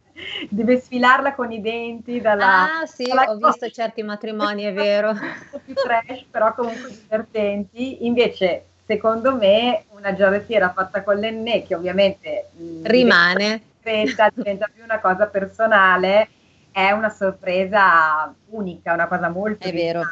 Deve 0.50 0.78
sfilarla 0.78 1.34
con 1.34 1.50
i 1.50 1.62
denti 1.62 2.20
dalla... 2.20 2.80
Ah 2.80 2.86
sì, 2.86 3.04
dalla 3.04 3.22
ho 3.22 3.38
cosa. 3.38 3.46
visto 3.46 3.70
certi 3.70 4.02
matrimoni, 4.02 4.64
è 4.64 4.72
vero. 4.74 5.12
Un 5.12 5.18
po' 5.50 5.60
più 5.64 5.72
trash, 5.72 6.26
però 6.30 6.52
comunque 6.52 6.90
divertenti. 6.90 8.04
Invece, 8.04 8.66
secondo 8.84 9.34
me, 9.34 9.84
una 9.90 10.12
giarrettiera 10.12 10.72
fatta 10.74 11.02
con 11.02 11.16
l'enne, 11.16 11.62
che 11.62 11.74
ovviamente... 11.74 12.50
Rimane. 12.82 13.62
Diventa, 13.82 14.30
diventa 14.34 14.68
più 14.70 14.84
una 14.84 15.00
cosa 15.00 15.26
personale 15.26 16.28
è 16.72 16.90
una 16.92 17.08
sorpresa 17.08 18.34
unica, 18.50 18.92
una 18.92 19.08
cosa 19.08 19.28
molto 19.28 19.66
è 19.66 19.72
vero. 19.72 20.02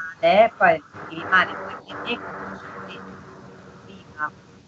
poi 0.57 0.83
rimane 1.09 1.53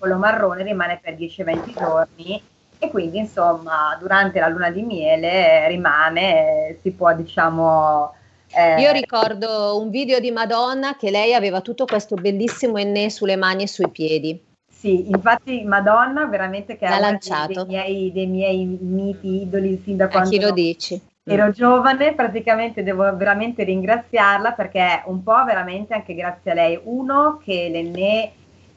quello 0.01 0.17
marrone 0.17 0.63
rimane 0.63 0.99
per 1.03 1.15
10-20 1.15 1.79
giorni 1.79 2.43
e 2.79 2.91
quindi 2.91 3.19
insomma 3.19 3.97
durante 4.01 4.41
la 4.41 4.49
luna 4.49 4.71
di 4.71 4.83
miele 4.83 5.69
rimane, 5.69 6.79
si 6.83 6.91
può 6.93 7.15
diciamo... 7.15 8.15
Eh, 8.53 8.81
Io 8.81 8.91
ricordo 8.91 9.79
un 9.79 9.91
video 9.91 10.19
di 10.19 10.31
Madonna 10.31 10.97
che 10.97 11.11
lei 11.11 11.35
aveva 11.35 11.61
tutto 11.61 11.85
questo 11.85 12.17
bellissimo 12.17 12.79
enne 12.79 13.11
sulle 13.11 13.37
mani 13.37 13.65
e 13.65 13.69
sui 13.69 13.91
piedi. 13.91 14.43
Sì, 14.73 15.11
infatti 15.11 15.63
Madonna 15.63 16.25
veramente 16.25 16.79
che 16.79 16.87
è 16.87 16.97
uno 16.97 17.19
dei, 17.21 17.67
miei, 17.67 18.13
dei 18.13 18.27
miei 18.27 18.65
miti 18.65 19.43
idoli 19.43 19.81
sin 19.85 19.99
da 19.99 20.09
quando... 20.09 20.29
A 20.29 20.33
chi 20.33 20.41
lo 20.41 20.51
dici? 20.53 21.09
Ero 21.25 21.47
mm. 21.47 21.51
giovane, 21.51 22.15
praticamente 22.15 22.83
devo 22.83 23.15
veramente 23.17 23.65
ringraziarla 23.65 24.53
perché 24.53 25.03
un 25.07 25.23
po' 25.23 25.45
veramente 25.45 25.95
anche 25.95 26.15
grazie 26.15 26.51
a 26.51 26.55
lei, 26.55 26.81
uno 26.85 27.41
che 27.45 27.69
l'enne 27.71 28.33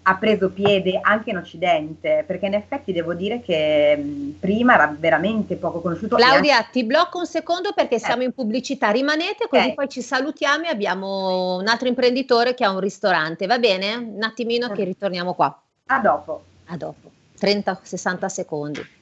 ha 0.05 0.15
preso 0.17 0.49
piede 0.49 0.99
anche 1.01 1.29
in 1.29 1.37
Occidente, 1.37 2.23
perché 2.27 2.47
in 2.47 2.55
effetti 2.55 2.91
devo 2.91 3.13
dire 3.13 3.41
che 3.41 3.95
mh, 3.95 4.39
prima 4.39 4.73
era 4.73 4.93
veramente 4.97 5.55
poco 5.55 5.79
conosciuto. 5.79 6.17
Claudia, 6.17 6.57
anche... 6.57 6.69
ti 6.71 6.83
blocco 6.83 7.19
un 7.19 7.25
secondo 7.25 7.71
perché 7.73 7.95
eh. 7.95 7.99
siamo 7.99 8.23
in 8.23 8.33
pubblicità, 8.33 8.89
rimanete 8.89 9.47
così 9.47 9.69
eh. 9.69 9.73
poi 9.73 9.87
ci 9.87 10.01
salutiamo 10.01 10.65
e 10.65 10.69
abbiamo 10.69 11.55
un 11.55 11.67
altro 11.67 11.87
imprenditore 11.87 12.53
che 12.53 12.65
ha 12.65 12.71
un 12.71 12.81
ristorante, 12.81 13.45
va 13.45 13.59
bene? 13.59 13.95
Un 13.95 14.23
attimino 14.23 14.69
che 14.69 14.83
ritorniamo 14.83 15.33
qua. 15.33 15.57
A 15.85 15.99
dopo. 15.99 16.43
A 16.65 16.75
dopo, 16.75 17.09
30-60 17.39 18.25
secondi. 18.25 19.01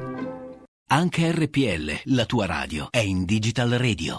Anche 0.93 1.31
RPL, 1.31 2.01
la 2.13 2.25
tua 2.25 2.45
radio, 2.45 2.89
è 2.89 2.97
in 2.97 3.23
Digital 3.23 3.69
Radio. 3.69 4.17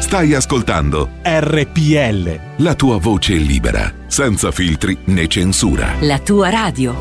Stai 0.00 0.32
ascoltando 0.32 1.10
RPL. 1.22 2.62
La 2.62 2.74
tua 2.76 2.96
voce 2.96 3.34
libera, 3.34 3.92
senza 4.06 4.50
filtri 4.52 4.96
né 5.08 5.28
censura. 5.28 5.96
La 6.00 6.18
tua 6.18 6.48
radio. 6.48 6.96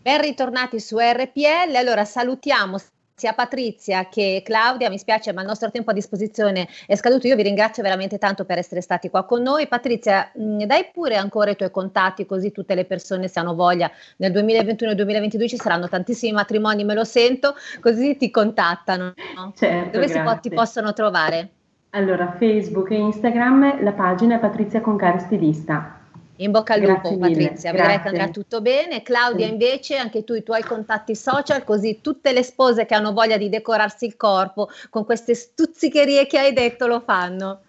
Ben 0.00 0.20
ritornati 0.20 0.78
su 0.78 0.98
RPL. 0.98 1.74
Allora 1.74 2.04
salutiamo 2.04 2.78
sia 3.20 3.34
Patrizia 3.34 4.08
che 4.08 4.40
Claudia, 4.42 4.88
mi 4.88 4.96
spiace 4.96 5.34
ma 5.34 5.42
il 5.42 5.46
nostro 5.46 5.70
tempo 5.70 5.90
a 5.90 5.92
disposizione 5.92 6.66
è 6.86 6.96
scaduto, 6.96 7.26
io 7.26 7.36
vi 7.36 7.42
ringrazio 7.42 7.82
veramente 7.82 8.16
tanto 8.16 8.46
per 8.46 8.56
essere 8.56 8.80
stati 8.80 9.10
qua 9.10 9.24
con 9.24 9.42
noi. 9.42 9.68
Patrizia, 9.68 10.30
mh, 10.34 10.64
dai 10.64 10.86
pure 10.90 11.16
ancora 11.16 11.50
i 11.50 11.56
tuoi 11.56 11.70
contatti 11.70 12.24
così 12.24 12.50
tutte 12.50 12.74
le 12.74 12.86
persone 12.86 13.28
se 13.28 13.38
hanno 13.38 13.54
voglia 13.54 13.90
nel 14.16 14.32
2021 14.32 14.92
e 14.92 14.94
2022 14.94 15.48
ci 15.48 15.56
saranno 15.56 15.86
tantissimi 15.86 16.32
matrimoni, 16.32 16.82
me 16.82 16.94
lo 16.94 17.04
sento, 17.04 17.54
così 17.80 18.16
ti 18.16 18.30
contattano. 18.30 19.12
No? 19.34 19.52
Certo, 19.54 19.90
Dove 19.90 20.08
si 20.08 20.18
po- 20.18 20.38
ti 20.40 20.48
possono 20.48 20.94
trovare? 20.94 21.50
Allora, 21.90 22.36
Facebook 22.38 22.90
e 22.90 22.94
Instagram, 22.94 23.82
la 23.82 23.92
pagina 23.92 24.36
è 24.36 24.38
Patrizia 24.38 24.80
Concari 24.80 25.18
Stilista. 25.18 25.99
In 26.40 26.52
bocca 26.52 26.72
al 26.72 26.80
Grazie 26.80 27.10
lupo, 27.10 27.26
mille, 27.26 27.42
Patrizia, 27.42 27.72
vedrai 27.72 28.00
che 28.00 28.08
andrà 28.08 28.28
tutto 28.28 28.62
bene. 28.62 29.02
Claudia, 29.02 29.46
Sì. 29.46 29.52
invece, 29.52 29.96
anche 29.96 30.24
tu 30.24 30.32
i 30.32 30.42
tuoi 30.42 30.62
contatti 30.62 31.14
social, 31.14 31.64
così 31.64 32.00
tutte 32.00 32.32
le 32.32 32.42
spose 32.42 32.86
che 32.86 32.94
hanno 32.94 33.12
voglia 33.12 33.36
di 33.36 33.50
decorarsi 33.50 34.06
il 34.06 34.16
corpo 34.16 34.70
con 34.88 35.04
queste 35.04 35.34
stuzzicherie 35.34 36.26
che 36.26 36.38
hai 36.38 36.54
detto 36.54 36.86
lo 36.86 37.00
fanno. 37.00 37.60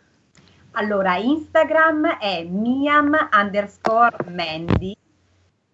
Allora, 0.71 1.17
Instagram 1.17 2.17
è 2.17 2.43
miam 2.43 3.27
underscore 3.33 4.15
Mandy. 4.33 4.95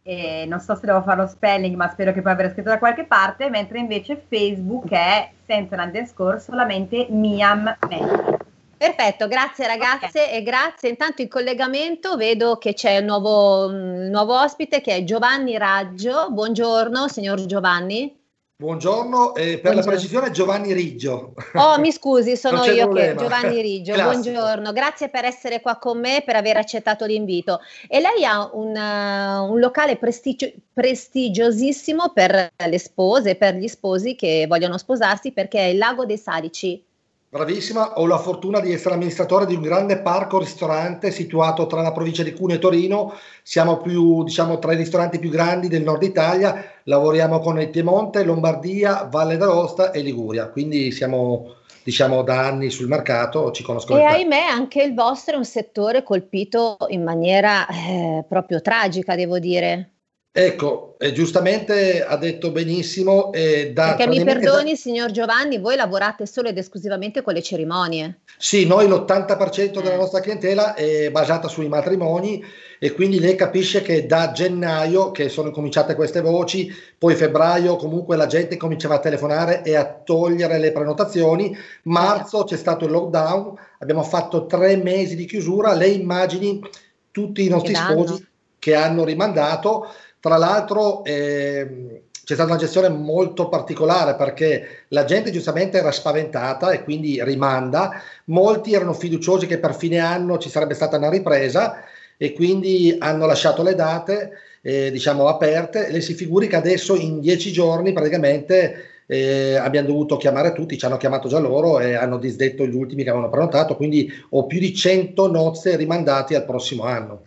Eh, 0.01 0.45
non 0.47 0.59
so 0.59 0.73
se 0.73 0.87
devo 0.87 1.03
fare 1.03 1.21
lo 1.21 1.27
spelling, 1.27 1.75
ma 1.75 1.89
spero 1.89 2.11
che 2.13 2.23
poi 2.23 2.31
avrà 2.31 2.49
scritto 2.49 2.69
da 2.69 2.79
qualche 2.79 3.03
parte, 3.03 3.49
mentre 3.51 3.77
invece 3.77 4.23
Facebook 4.27 4.89
è 4.89 5.29
senza 5.45 5.75
l'underscore, 5.75 6.39
solamente 6.39 7.05
miam 7.11 7.77
Mandy. 7.87 8.46
Perfetto, 8.77 9.27
grazie 9.27 9.65
ragazze 9.65 10.31
e 10.31 10.43
grazie. 10.43 10.89
Intanto 10.89 11.23
in 11.23 11.27
collegamento 11.27 12.15
vedo 12.15 12.57
che 12.57 12.73
c'è 12.73 12.97
il 12.97 13.05
nuovo, 13.05 13.65
il 13.65 14.09
nuovo 14.11 14.39
ospite 14.39 14.81
che 14.81 14.95
è 14.95 15.03
Giovanni 15.03 15.57
Raggio. 15.57 16.27
Buongiorno, 16.29 17.07
signor 17.07 17.43
Giovanni. 17.45 18.15
Buongiorno, 18.59 19.35
eh, 19.35 19.59
per 19.59 19.61
Buongiorno. 19.61 19.79
la 19.79 19.85
precisione 19.85 20.31
Giovanni 20.31 20.73
Riggio. 20.73 21.33
Oh, 21.53 21.79
mi 21.79 21.91
scusi, 21.91 22.35
sono 22.35 22.63
io 22.65 22.85
problema. 22.85 23.13
che 23.13 23.23
Giovanni 23.23 23.61
Riggio. 23.61 23.93
Classico. 23.93 24.31
Buongiorno, 24.31 24.71
grazie 24.73 25.09
per 25.09 25.25
essere 25.25 25.61
qua 25.61 25.77
con 25.77 25.99
me, 25.99 26.23
per 26.25 26.35
aver 26.35 26.57
accettato 26.57 27.05
l'invito. 27.05 27.59
E 27.87 27.99
lei 27.99 28.25
ha 28.25 28.49
un, 28.51 28.75
uh, 28.75 29.51
un 29.51 29.59
locale 29.59 29.97
prestigio- 29.97 30.51
prestigiosissimo 30.73 32.11
per 32.13 32.51
le 32.55 32.79
spose, 32.79 33.35
per 33.35 33.55
gli 33.55 33.67
sposi 33.67 34.15
che 34.15 34.45
vogliono 34.47 34.79
sposarsi, 34.79 35.31
perché 35.31 35.59
è 35.59 35.65
il 35.65 35.77
Lago 35.77 36.05
dei 36.05 36.17
Salici. 36.17 36.83
Bravissima, 37.29 37.99
ho 37.99 38.05
la 38.05 38.19
fortuna 38.19 38.61
di 38.61 38.71
essere 38.71 38.93
amministratore 38.93 39.45
di 39.45 39.53
un 39.53 39.61
grande 39.61 39.97
parco-ristorante 39.97 41.11
situato 41.11 41.67
tra 41.67 41.81
la 41.81 41.91
provincia 41.91 42.23
di 42.23 42.31
Cuneo 42.31 42.55
e 42.55 42.59
Torino. 42.59 43.13
Siamo 43.43 43.81
più, 43.81 44.23
diciamo, 44.23 44.59
tra 44.59 44.71
i 44.71 44.77
ristoranti 44.77 45.19
più 45.19 45.29
grandi 45.29 45.67
del 45.67 45.83
nord 45.83 46.03
Italia. 46.03 46.63
Lavoriamo 46.83 47.39
con 47.39 47.59
il 47.59 47.69
Piemonte, 47.69 48.23
Lombardia, 48.23 49.09
Valle 49.11 49.35
d'Aosta 49.35 49.91
e 49.91 50.03
Liguria. 50.03 50.47
Quindi 50.47 50.89
siamo, 50.93 51.55
diciamo, 51.83 52.23
da 52.23 52.45
anni 52.45 52.69
sul 52.69 52.87
mercato, 52.87 53.51
ci 53.51 53.61
conoscono 53.61 53.99
E 53.99 54.03
ahimè 54.03 54.43
anche 54.43 54.81
il 54.81 54.93
vostro 54.93 55.33
è 55.33 55.37
un 55.37 55.43
settore 55.43 56.03
colpito 56.03 56.77
in 56.87 57.03
maniera 57.03 57.67
eh, 57.67 58.23
proprio 58.25 58.61
tragica, 58.61 59.15
devo 59.15 59.37
dire. 59.37 59.96
Ecco, 60.39 60.93
eh, 60.99 61.13
giustamente 61.13 62.05
ha 62.05 62.15
detto 62.15 62.51
benissimo. 62.51 63.33
eh, 63.33 63.71
da, 63.73 63.95
Perché 63.95 64.07
mi 64.07 64.17
praticamente 64.17 64.45
da- 64.45 64.51
perdoni, 64.51 64.75
signor 64.75 65.09
Giovanni, 65.09 65.57
voi 65.57 65.75
lavorate 65.75 66.27
solo 66.27 66.49
ed 66.49 66.59
esclusivamente 66.59 67.23
con 67.23 67.33
le 67.33 67.41
cerimonie. 67.41 68.19
Sì, 68.37 68.67
noi 68.67 68.87
l'80% 68.87 69.81
della 69.81 69.95
nostra 69.95 70.19
clientela 70.19 70.75
è 70.75 71.09
basata 71.09 71.47
sui 71.47 71.67
matrimoni 71.67 72.45
e 72.77 72.91
quindi 72.91 73.19
lei 73.19 73.33
capisce 73.33 73.81
che 73.81 74.05
da 74.05 74.31
gennaio, 74.31 75.09
che 75.09 75.27
sono 75.27 75.49
cominciate 75.49 75.95
queste 75.95 76.21
voci, 76.21 76.71
poi 76.99 77.15
febbraio 77.15 77.75
comunque 77.75 78.15
la 78.15 78.27
gente 78.27 78.57
cominciava 78.57 78.93
a 78.93 78.99
telefonare 78.99 79.63
e 79.63 79.75
a 79.75 79.91
togliere 79.91 80.59
le 80.59 80.71
prenotazioni, 80.71 81.57
marzo 81.85 82.43
c'è 82.43 82.57
stato 82.57 82.85
il 82.85 82.91
lockdown, 82.91 83.55
abbiamo 83.79 84.03
fatto 84.03 84.45
tre 84.45 84.75
mesi 84.75 85.15
di 85.15 85.25
chiusura, 85.25 85.73
lei 85.73 85.99
immagini 85.99 86.61
tutti 87.09 87.43
i 87.43 87.49
nostri 87.49 87.73
sposi 87.73 88.27
che 88.59 88.75
hanno 88.75 89.03
rimandato, 89.03 89.87
tra 90.19 90.37
l'altro 90.37 91.03
ehm, 91.03 91.99
c'è 92.27 92.33
stata 92.33 92.49
una 92.49 92.59
gestione 92.59 92.89
molto 92.89 93.47
particolare 93.47 94.15
perché 94.15 94.83
la 94.89 95.05
gente 95.05 95.31
giustamente 95.31 95.77
era 95.77 95.91
spaventata 95.91 96.71
e 96.71 96.83
quindi 96.83 97.23
rimanda, 97.23 98.01
molti 98.25 98.73
erano 98.73 98.93
fiduciosi 98.93 99.47
che 99.47 99.59
per 99.59 99.73
fine 99.73 99.99
anno 99.99 100.37
ci 100.37 100.49
sarebbe 100.49 100.73
stata 100.73 100.97
una 100.97 101.09
ripresa 101.09 101.83
e 102.17 102.33
quindi 102.33 102.95
hanno 102.99 103.25
lasciato 103.25 103.63
le 103.63 103.75
date 103.75 104.31
eh, 104.61 104.91
diciamo 104.91 105.27
aperte. 105.27 105.89
Le 105.89 106.01
si 106.01 106.15
figuri 106.15 106.47
che 106.47 106.57
adesso 106.57 106.95
in 106.95 107.21
dieci 107.21 107.53
giorni 107.53 107.93
praticamente 107.93 109.03
eh, 109.05 109.55
abbiamo 109.55 109.87
dovuto 109.87 110.17
chiamare 110.17 110.51
tutti, 110.51 110.77
ci 110.77 110.85
hanno 110.85 110.97
chiamato 110.97 111.29
già 111.29 111.39
loro 111.39 111.79
e 111.79 111.95
hanno 111.95 112.17
disdetto 112.17 112.65
gli 112.65 112.75
ultimi 112.75 113.03
che 113.03 113.09
avevano 113.09 113.31
prenotato, 113.31 113.77
quindi 113.77 114.11
ho 114.31 114.45
più 114.45 114.59
di 114.59 114.75
100 114.75 115.31
nozze 115.31 115.77
rimandate 115.77 116.35
al 116.35 116.43
prossimo 116.43 116.83
anno. 116.83 117.21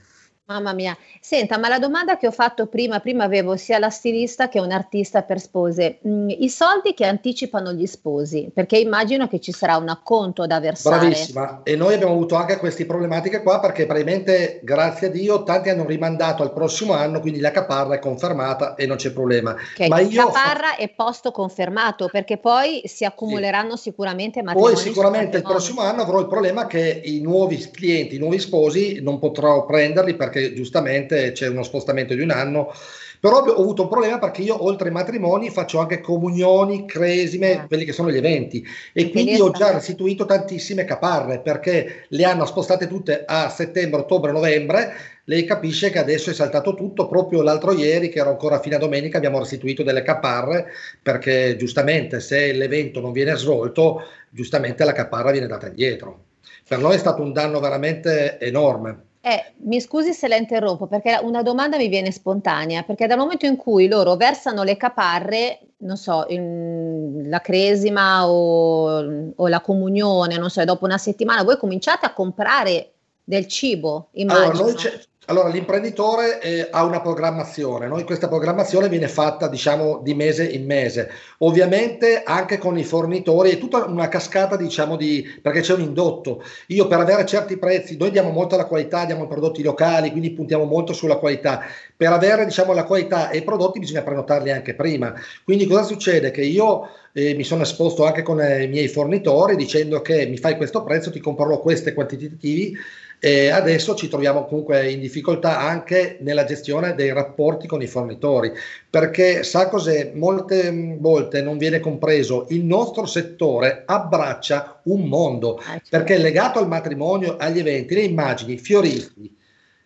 Mamma 0.51 0.73
mia, 0.73 0.99
senta, 1.21 1.59
ma 1.59 1.69
la 1.69 1.79
domanda 1.79 2.17
che 2.17 2.27
ho 2.27 2.33
fatto 2.33 2.67
prima, 2.67 2.99
prima 2.99 3.23
avevo 3.23 3.55
sia 3.57 3.79
la 3.79 3.89
stilista 3.89 4.49
che 4.49 4.59
un 4.59 4.73
artista 4.73 5.23
per 5.23 5.39
spose, 5.39 5.99
Mm, 6.07 6.31
i 6.31 6.49
soldi 6.49 6.95
che 6.95 7.05
anticipano 7.05 7.73
gli 7.73 7.87
sposi, 7.87 8.51
perché 8.53 8.79
immagino 8.79 9.29
che 9.29 9.39
ci 9.39 9.53
sarà 9.53 9.77
un 9.77 9.89
acconto 9.89 10.47
da 10.47 10.59
versare. 10.59 10.99
Bravissima, 10.99 11.61
e 11.63 11.77
noi 11.77 11.95
abbiamo 11.95 12.15
avuto 12.15 12.37
anche 12.37 12.57
queste 12.57 12.87
problematiche 12.87 13.43
qua 13.43 13.61
perché 13.61 13.85
praticamente, 13.85 14.61
grazie 14.63 15.09
a 15.09 15.11
Dio, 15.11 15.43
tanti 15.43 15.69
hanno 15.69 15.85
rimandato 15.85 16.43
al 16.43 16.53
prossimo 16.53 16.95
anno, 16.95 17.21
quindi 17.21 17.39
la 17.39 17.51
caparra 17.51 17.95
è 17.95 17.99
confermata 17.99 18.75
e 18.77 18.87
non 18.87 18.97
c'è 18.97 19.13
problema. 19.13 19.51
Ok, 19.51 19.89
Ma 19.89 20.01
io 20.01 20.27
caparra 20.27 20.77
e 20.77 20.89
posto 20.89 21.31
confermato, 21.33 22.09
perché 22.11 22.39
poi 22.39 22.81
si 22.87 23.05
accumuleranno 23.05 23.77
sicuramente 23.77 24.43
matrimoni. 24.43 24.75
Poi 24.75 24.83
sicuramente 24.83 25.37
il 25.37 25.43
prossimo 25.43 25.83
anno 25.83 26.03
avrò 26.03 26.19
il 26.19 26.29
problema 26.29 26.67
che 26.67 27.03
i 27.05 27.21
nuovi 27.21 27.59
clienti, 27.71 28.17
i 28.17 28.19
nuovi 28.19 28.39
sposi 28.39 29.01
non 29.03 29.19
potrò 29.19 29.67
prenderli 29.67 30.17
perché 30.17 30.40
giustamente 30.55 31.33
c'è 31.33 31.49
uno 31.49 31.63
spostamento 31.63 32.15
di 32.15 32.23
un 32.23 32.31
anno. 32.31 32.73
Però 33.21 33.43
ho 33.43 33.61
avuto 33.61 33.83
un 33.83 33.89
problema 33.89 34.19
perché 34.19 34.41
io 34.41 34.65
oltre 34.65 34.89
ai 34.89 34.95
matrimoni 34.95 35.51
faccio 35.51 35.79
anche 35.79 36.01
comunioni, 36.01 36.87
cresime, 36.87 37.67
quelli 37.69 37.85
che 37.85 37.93
sono 37.93 38.11
gli 38.11 38.17
eventi 38.17 38.65
e 38.95 39.03
Anche 39.03 39.13
quindi 39.13 39.39
ho 39.39 39.51
già 39.51 39.73
restituito 39.73 40.25
tantissime 40.25 40.87
caparre 40.87 41.41
perché 41.41 42.07
le 42.09 42.25
hanno 42.25 42.47
spostate 42.47 42.87
tutte 42.87 43.25
a 43.27 43.51
settembre, 43.51 44.01
ottobre, 44.01 44.33
novembre. 44.33 44.95
Lei 45.25 45.45
capisce 45.45 45.91
che 45.91 45.99
adesso 45.99 46.31
è 46.31 46.33
saltato 46.33 46.75
tutto. 46.75 47.09
Proprio 47.09 47.43
l'altro 47.43 47.73
ieri, 47.73 48.09
che 48.09 48.21
era 48.21 48.31
ancora 48.31 48.59
fine 48.59 48.77
a 48.77 48.79
domenica, 48.79 49.19
abbiamo 49.19 49.39
restituito 49.39 49.83
delle 49.83 50.03
caparre 50.03 50.69
perché 51.03 51.57
giustamente 51.57 52.21
se 52.21 52.53
l'evento 52.53 53.01
non 53.01 53.13
viene 53.13 53.37
svolto, 53.37 54.01
giustamente 54.31 54.83
la 54.83 54.93
caparra 54.93 55.31
viene 55.31 55.47
data 55.47 55.67
indietro. 55.67 56.25
Per 56.67 56.79
noi 56.79 56.95
è 56.95 56.99
stato 56.99 57.21
un 57.21 57.35
danno 57.35 57.61
veramente 57.61 58.39
enorme. 58.39 59.09
Eh, 59.23 59.53
mi 59.65 59.81
scusi 59.83 60.15
se 60.15 60.29
la 60.29 60.37
interrompo 60.37 60.87
perché 60.87 61.19
una 61.23 61.43
domanda 61.43 61.77
mi 61.77 61.89
viene 61.89 62.11
spontanea, 62.11 62.85
perché 62.85 63.07
dal 63.07 63.19
momento 63.19 63.45
in 63.45 63.57
cui 63.57 63.87
loro 63.87 64.17
versano 64.17 64.63
le 64.63 64.79
caparre, 64.79 65.61
non 65.79 65.99
so, 65.99 66.25
il, 66.31 67.29
la 67.29 67.41
cresima 67.41 68.27
o, 68.27 69.33
o, 69.37 69.49
la 69.49 69.61
comunione, 69.61 70.39
non 70.39 70.49
so, 70.49 70.65
dopo 70.65 70.87
una 70.87 70.97
settimana 70.97 71.45
voi 71.45 71.59
cominciate 71.59 72.07
a 72.07 72.15
comprare 72.15 72.93
del 73.23 73.47
cibo, 73.47 74.09
immagino. 74.13 74.65
Allora, 74.65 74.91
allora, 75.31 75.49
l'imprenditore 75.49 76.41
eh, 76.41 76.67
ha 76.73 76.83
una 76.83 77.01
programmazione, 77.01 77.87
no? 77.87 78.03
questa 78.03 78.27
programmazione 78.27 78.89
viene 78.89 79.07
fatta 79.07 79.47
diciamo 79.47 80.01
di 80.03 80.13
mese 80.13 80.45
in 80.45 80.67
mese, 80.67 81.09
ovviamente 81.39 82.25
anche 82.25 82.59
con 82.59 82.77
i 82.77 82.83
fornitori, 82.83 83.51
è 83.51 83.59
tutta 83.59 83.85
una 83.85 84.09
cascata 84.09 84.57
diciamo 84.57 84.97
di, 84.97 85.25
perché 85.41 85.61
c'è 85.61 85.75
un 85.75 85.83
indotto, 85.83 86.43
io 86.67 86.89
per 86.89 86.99
avere 86.99 87.25
certi 87.27 87.59
prezzi, 87.59 87.97
noi 87.97 88.11
diamo 88.11 88.31
molto 88.31 88.57
alla 88.57 88.65
qualità, 88.65 89.05
diamo 89.05 89.29
prodotti 89.29 89.63
locali, 89.63 90.11
quindi 90.11 90.33
puntiamo 90.33 90.65
molto 90.65 90.93
sulla 90.93 91.17
qualità, 91.17 91.61
per 91.97 92.11
avere 92.11 92.45
diciamo 92.45 92.73
la 92.73 92.85
qualità 92.85 93.31
e 93.31 93.39
i 93.39 93.45
prodotti 93.45 93.79
bisogna 93.79 94.03
prenotarli 94.03 94.51
anche 94.51 94.75
prima, 94.75 95.15
quindi 95.45 95.67
cosa 95.67 95.85
succede? 95.85 96.33
Che 96.33 96.43
io 96.43 96.89
eh, 97.13 97.35
mi 97.35 97.45
sono 97.45 97.63
esposto 97.63 98.05
anche 98.05 98.23
con 98.23 98.41
eh, 98.41 98.65
i 98.65 98.69
miei 98.69 98.89
fornitori 98.89 99.55
dicendo 99.55 100.01
che 100.01 100.27
mi 100.27 100.39
fai 100.39 100.57
questo 100.57 100.83
prezzo, 100.83 101.13
ti 101.13 101.21
comprerò 101.21 101.61
questi 101.61 101.93
quantitativi 101.93 102.77
e 103.23 103.51
adesso 103.51 103.95
ci 103.95 104.09
troviamo 104.09 104.47
comunque 104.47 104.91
in 104.91 104.99
difficoltà 104.99 105.61
anche 105.61 106.17
nella 106.23 106.45
gestione 106.45 106.95
dei 106.95 107.13
rapporti 107.13 107.67
con 107.67 107.83
i 107.83 107.87
fornitori, 107.87 108.51
perché 108.89 109.43
sa 109.43 109.69
cos'è? 109.69 110.13
Molte 110.15 110.97
volte 110.99 111.43
non 111.43 111.59
viene 111.59 111.81
compreso, 111.81 112.47
il 112.49 112.65
nostro 112.65 113.05
settore 113.05 113.83
abbraccia 113.85 114.81
un 114.85 115.03
mondo, 115.03 115.57
ah, 115.57 115.73
certo. 115.73 115.89
perché 115.91 116.17
legato 116.17 116.59
al 116.59 116.67
matrimonio, 116.67 117.37
agli 117.37 117.59
eventi, 117.59 117.95
le 117.95 118.03
immagini, 118.03 118.57
fioristi, 118.57 119.37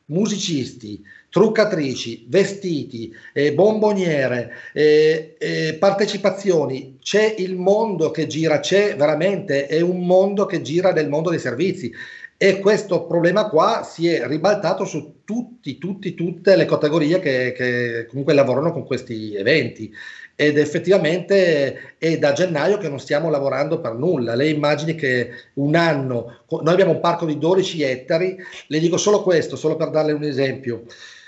musicisti, 0.07 1.03
truccatrici, 1.29 2.27
vestiti, 2.29 3.13
eh, 3.33 3.53
bomboniere, 3.53 4.53
eh, 4.73 5.35
eh, 5.39 5.75
partecipazioni, 5.81 6.99
c'è 7.01 7.35
il 7.39 7.57
mondo 7.57 8.13
che 8.13 8.29
gira, 8.29 8.61
c'è 8.61 8.95
veramente, 8.95 9.67
è 9.67 9.81
un 9.81 10.07
mondo 10.07 10.47
che 10.47 10.63
gira 10.63 10.93
nel 10.93 11.09
mondo 11.09 11.31
dei 11.31 11.41
servizi 11.41 11.93
e 12.37 12.59
questo 12.59 13.07
problema 13.07 13.49
qua 13.49 13.83
si 13.85 14.09
è 14.09 14.27
ribaltato 14.27 14.85
su 14.85 15.21
tutti, 15.25 15.79
tutti, 15.79 16.15
tutte 16.15 16.57
le 16.57 16.65
categorie 16.65 17.21
che, 17.21 17.53
che 17.53 18.07
comunque 18.09 18.35
lavorano 18.35 18.73
con 18.73 18.85
questi 18.85 19.35
eventi 19.35 19.93
ed 20.37 20.59
effettivamente 20.59 21.95
è 21.97 22.19
da 22.19 22.33
gennaio 22.33 22.77
che 22.79 22.89
non 22.89 22.99
stiamo 22.99 23.31
lavorando 23.31 23.81
per 23.81 23.95
nulla. 23.95 24.35
Lei 24.35 24.53
immagini 24.53 24.97
che 24.97 25.31
un 25.55 25.77
anno, 25.77 26.41
noi 26.49 26.73
abbiamo 26.73 26.91
un 26.91 27.01
parco 27.01 27.25
di 27.25 27.39
12 27.39 27.83
ettari, 27.83 28.37
le 28.67 28.79
dico 28.81 28.97
solo 28.97 29.23
questo, 29.23 29.55
solo 29.55 29.77
per 29.77 29.91
darle 29.91 30.13
un 30.13 30.25
esempio, 30.25 30.85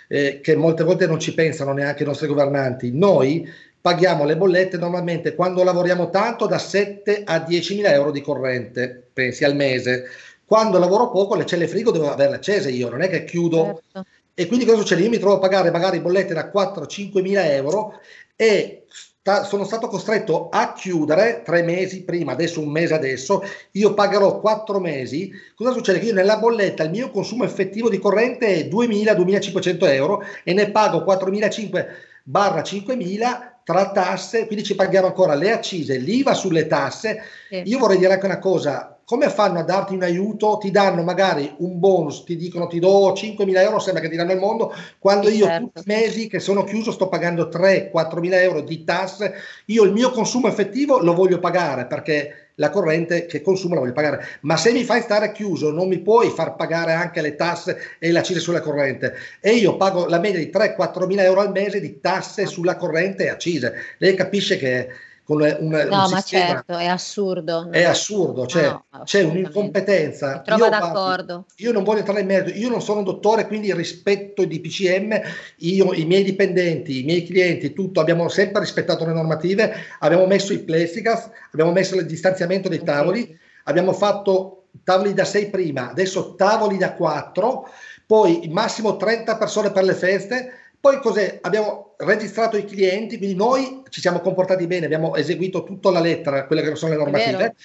eh, 0.09 0.41
che 0.41 0.57
molte 0.57 0.83
volte 0.83 1.07
non 1.07 1.21
ci 1.21 1.35
pensano 1.35 1.73
neanche 1.73 2.03
i 2.03 2.07
nostri 2.07 2.27
governanti. 2.27 2.91
Noi 2.93 3.49
paghiamo 3.81 4.25
le 4.25 4.37
bollette 4.37 4.77
normalmente 4.77 5.37
quando 5.37 5.63
lavoriamo 5.63 6.11
tanto 6.11 6.47
da 6.47 6.59
7 6.59 7.23
a 7.25 7.39
10 7.39 7.77
mila 7.77 7.93
euro 7.93 8.11
di 8.11 8.21
corrente, 8.21 9.05
pensi 9.13 9.45
al 9.45 9.55
mese 9.55 10.07
quando 10.47 10.79
lavoro 10.79 11.11
poco 11.11 11.35
le 11.35 11.45
celle 11.45 11.69
frigo 11.69 11.91
devo 11.91 12.11
averle 12.11 12.37
accese 12.37 12.71
io, 12.71 12.89
non 12.89 13.03
è 13.03 13.09
che 13.09 13.25
chiudo. 13.25 13.83
Certo. 13.93 14.09
E 14.39 14.47
quindi 14.47 14.67
cosa 14.67 14.79
succede? 14.79 15.03
Io 15.03 15.09
mi 15.09 15.19
trovo 15.19 15.37
a 15.37 15.39
pagare 15.39 15.71
magari 15.71 16.01
bollette 16.01 16.35
da 16.35 16.51
4-5 16.55 17.23
mila 17.23 17.51
euro 17.53 18.01
e 18.37 18.85
sta, 18.87 19.45
sono 19.45 19.65
stato 19.65 19.89
costretto 19.89 20.51
a 20.51 20.75
chiudere 20.75 21.43
tre 21.43 21.63
mesi 21.63 22.05
prima, 22.05 22.33
adesso 22.33 22.61
un 22.61 22.69
mese 22.69 22.93
adesso, 22.95 23.43
io 23.73 23.95
pagherò 23.95 24.39
quattro 24.39 24.79
mesi. 24.79 25.33
Cosa 25.55 25.73
succede? 25.73 25.99
Che 25.99 26.07
io 26.07 26.13
nella 26.13 26.37
bolletta 26.37 26.85
il 26.85 26.91
mio 26.91 27.11
consumo 27.11 27.45
effettivo 27.45 27.89
di 27.89 27.99
corrente 27.99 28.47
è 28.47 28.69
2.000-2.500 28.69 29.93
euro 29.93 30.23
e 30.45 30.53
ne 30.53 30.71
pago 30.71 30.99
4.500 30.99 31.87
barra 32.23 32.61
5.000 32.61 33.55
tra 33.65 33.91
tasse, 33.91 34.47
quindi 34.47 34.65
ci 34.65 34.77
paghiamo 34.77 35.09
ancora 35.09 35.35
le 35.35 35.51
accise, 35.51 35.97
l'IVA 35.97 36.35
sulle 36.35 36.67
tasse. 36.67 37.23
Sì. 37.49 37.63
Io 37.65 37.79
vorrei 37.79 37.99
dire 37.99 38.13
anche 38.13 38.27
una 38.27 38.39
cosa, 38.39 38.96
come 39.07 39.31
fanno 39.31 39.61
a 39.61 39.63
darti 39.63 39.95
un 39.95 40.03
aiuto? 40.03 40.59
Ti 40.61 40.73
danno 40.73 41.05
magari 41.05 41.55
un 41.59 41.79
bonus, 41.79 42.25
ti 42.25 42.37
dicono 42.37 42.67
ti 42.67 42.81
do 42.81 43.13
5.000 43.13 43.57
euro, 43.59 43.79
sembra 43.79 44.03
che 44.03 44.09
ti 44.09 44.17
danno 44.17 44.33
il 44.33 44.41
mondo, 44.41 44.75
quando 44.99 45.29
io 45.29 45.45
certo. 45.45 45.71
tutti 45.73 45.89
i 45.89 45.95
mesi 45.95 46.27
che 46.27 46.41
sono 46.41 46.65
chiuso 46.65 46.91
sto 46.91 47.09
pagando 47.09 47.49
3-4.000 47.49 48.33
euro 48.33 48.61
di 48.63 48.83
tasse, 48.83 49.35
io 49.67 49.85
il 49.85 49.93
mio 49.93 50.11
consumo 50.11 50.49
effettivo 50.49 50.99
lo 50.99 51.15
voglio 51.15 51.39
pagare 51.39 51.87
perché 51.87 52.49
la 52.57 52.71
corrente 52.71 53.27
che 53.27 53.43
consumo 53.43 53.75
la 53.75 53.81
voglio 53.81 53.93
pagare, 53.93 54.27
ma 54.41 54.57
se 54.57 54.73
mi 54.73 54.83
fai 54.83 55.03
stare 55.03 55.31
chiuso 55.31 55.71
non 55.71 55.87
mi 55.87 56.01
puoi 56.01 56.31
far 56.31 56.57
pagare 56.57 56.93
anche 56.93 57.21
le 57.21 57.37
tasse 57.37 57.79
e 58.01 58.11
l'accise 58.11 58.41
sulla 58.41 58.61
corrente 58.61 59.15
e 59.41 59.53
io 59.53 59.77
pago 59.77 60.07
la 60.07 60.19
media 60.19 60.41
di 60.41 60.51
3-4 60.53 61.07
mila 61.07 61.23
euro 61.23 61.43
al 61.43 61.53
mese 61.53 61.81
di 61.81 62.01
tasse 62.01 62.47
sulla 62.47 62.75
corrente 62.77 63.25
e 63.25 63.29
accise. 63.29 63.73
Lei 63.99 64.17
capisce 64.17 64.57
che 64.57 64.89
con 65.27 65.41
un, 65.41 65.69
no, 65.69 66.05
un 66.05 66.11
ma 66.13 66.21
certo, 66.21 66.77
è 66.77 66.87
assurdo. 66.87 67.69
È 67.73 67.83
assurdo, 67.83 68.47
cioè, 68.47 68.69
no, 68.69 68.85
c'è 69.03 69.25
un'incompetenza. 69.25 70.39
Trovo 70.43 70.69
d'accordo. 70.69 71.47
io 71.57 71.73
non 71.73 71.83
voglio 71.83 71.99
entrare 71.99 72.21
in 72.21 72.27
merito, 72.27 72.57
io 72.57 72.69
non 72.69 72.81
sono 72.81 73.01
un 73.01 73.07
dottore, 73.07 73.49
quindi 73.49 73.75
rispetto 73.75 74.43
i 74.43 74.47
DPCM, 74.47 75.21
io, 75.57 75.93
i 75.95 76.05
miei 76.05 76.23
dipendenti, 76.23 77.01
i 77.01 77.05
miei 77.05 77.25
clienti, 77.25 77.73
tutto, 77.73 77.99
abbiamo 77.99 78.29
sempre 78.29 78.61
rispettato 78.61 79.05
le 79.05 79.15
normative, 79.15 79.75
abbiamo 79.99 80.27
messo 80.27 80.53
i 80.53 80.61
plexiglass, 80.61 81.29
abbiamo 81.51 81.73
messo 81.73 81.97
il 81.97 82.07
distanziamento 82.07 82.69
dei 82.69 82.85
tavoli, 82.85 83.23
okay. 83.23 83.39
abbiamo 83.65 83.93
fatto 83.93 84.67
tavoli 84.85 85.13
da 85.13 85.25
6 85.25 85.51
prima, 85.51 85.91
adesso 85.91 86.37
tavoli 86.37 86.77
da 86.77 86.93
4, 86.93 87.69
poi 88.07 88.49
massimo 88.53 88.97
30 88.97 89.37
persone 89.37 89.73
per 89.73 89.83
le 89.83 89.95
feste, 89.95 90.53
poi 90.87 91.01
cos'è? 91.01 91.41
Abbiamo 91.43 91.95
registrato 91.97 92.57
i 92.57 92.65
clienti, 92.65 93.19
quindi 93.19 93.35
noi 93.35 93.83
ci 93.89 94.01
siamo 94.01 94.21
comportati 94.21 94.69
bene, 94.69 94.85
abbiamo 94.85 95.17
eseguito 95.17 95.65
tutta 95.65 95.91
la 95.91 95.99
lettera, 95.99 96.47
quelle 96.47 96.63
che 96.63 96.77
sono 96.77 96.93
le 96.93 96.99
normative, 96.99 97.57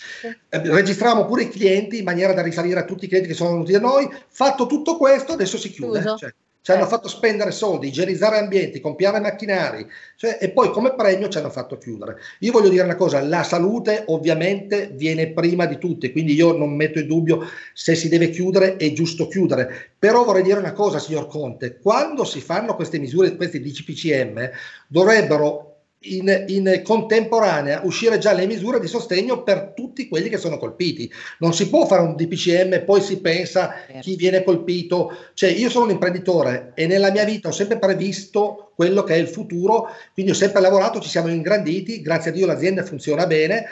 eh, 0.50 0.62
registriamo 0.64 1.26
pure 1.26 1.44
i 1.44 1.50
clienti 1.50 2.00
in 2.00 2.04
maniera 2.04 2.34
da 2.34 2.42
risalire 2.42 2.80
a 2.80 2.86
tutti 2.86 3.06
i 3.06 3.08
clienti 3.08 3.30
che 3.30 3.36
sono 3.36 3.52
venuti 3.52 3.74
da 3.74 3.80
noi, 3.80 4.12
fatto 4.28 4.66
tutto 4.66 4.98
questo 4.98 5.34
adesso 5.34 5.60
si 5.60 5.70
chiude. 5.70 6.02
Cioè, 6.18 6.34
ci 6.62 6.72
hanno 6.72 6.86
fatto 6.86 7.08
spendere 7.08 7.52
soldi, 7.52 7.88
igienizzare 7.88 8.38
ambienti, 8.38 8.80
compiare 8.80 9.20
macchinari. 9.20 9.88
Cioè, 10.16 10.38
e 10.40 10.52
poi 10.52 10.70
come 10.70 10.94
premio 10.94 11.28
ci 11.28 11.40
hanno 11.40 11.50
fatto 11.50 11.78
chiudere. 11.78 12.18
Io 12.40 12.52
voglio 12.52 12.70
dire 12.70 12.84
una 12.84 12.96
cosa, 12.96 13.20
la 13.22 13.44
salute 13.44 14.04
ovviamente 14.08 14.92
viene 14.94 15.32
prima 15.32 15.66
di 15.66 15.80
tutte, 15.80 16.12
quindi 16.12 16.34
io 16.34 16.56
non 16.56 16.76
metto 16.76 17.00
in 17.00 17.08
dubbio 17.08 17.48
se 17.74 17.96
si 17.96 18.10
deve 18.10 18.30
chiudere, 18.30 18.76
è 18.76 18.94
giusto 18.94 19.28
chiudere, 19.28 19.94
però 19.98 20.24
vorrei 20.24 20.44
dire 20.44 20.60
una 20.60 20.74
cosa 20.74 21.00
signor 21.00 21.28
Conte, 21.28 21.80
quando 21.80 22.24
si 22.24 22.42
fanno 22.42 22.76
queste 22.76 23.00
misure, 23.00 23.36
questi 23.36 23.60
DCPCM, 23.60 24.50
dovrebbero 24.88 25.71
in, 26.04 26.46
in, 26.48 26.82
contemporanea 26.84 27.82
uscire 27.84 28.18
già 28.18 28.34
le 28.34 28.48
misure 28.48 28.80
di 28.80 28.88
sostegno 28.88 29.44
per 29.44 29.74
tutti 29.76 30.08
quelli 30.08 30.30
che 30.30 30.38
sono 30.38 30.58
colpiti. 30.58 31.12
Non 31.40 31.54
si 31.54 31.70
può 31.70 31.86
fare 31.86 32.02
un 32.02 32.16
DPCM 32.16 32.84
poi 32.86 33.02
si 33.02 33.20
pensa 33.20 33.76
certo. 33.86 34.02
chi 34.02 34.16
viene 34.16 34.44
colpito. 34.44 35.16
Cioè, 35.34 35.52
io 35.52 35.70
sono 35.70 35.86
un 35.86 35.92
imprenditore 35.92 36.72
e 36.74 36.88
nella 36.88 37.12
mia 37.12 37.24
vita 37.24 37.50
ho 37.50 37.52
sempre 37.52 37.78
previsto 37.78 38.72
quello 38.76 39.04
che 39.04 39.14
è 39.14 39.18
il 39.18 39.28
futuro, 39.28 39.90
quindi 40.14 40.32
ho 40.32 40.36
sempre 40.36 40.62
lavorato, 40.62 41.00
ci 41.00 41.10
siamo 41.10 41.28
ingranditi, 41.28 42.02
grazie 42.02 42.32
a 42.32 42.34
Dio 42.34 42.48
l'azienda 42.48 42.84
funziona 42.84 43.28
bene. 43.28 43.66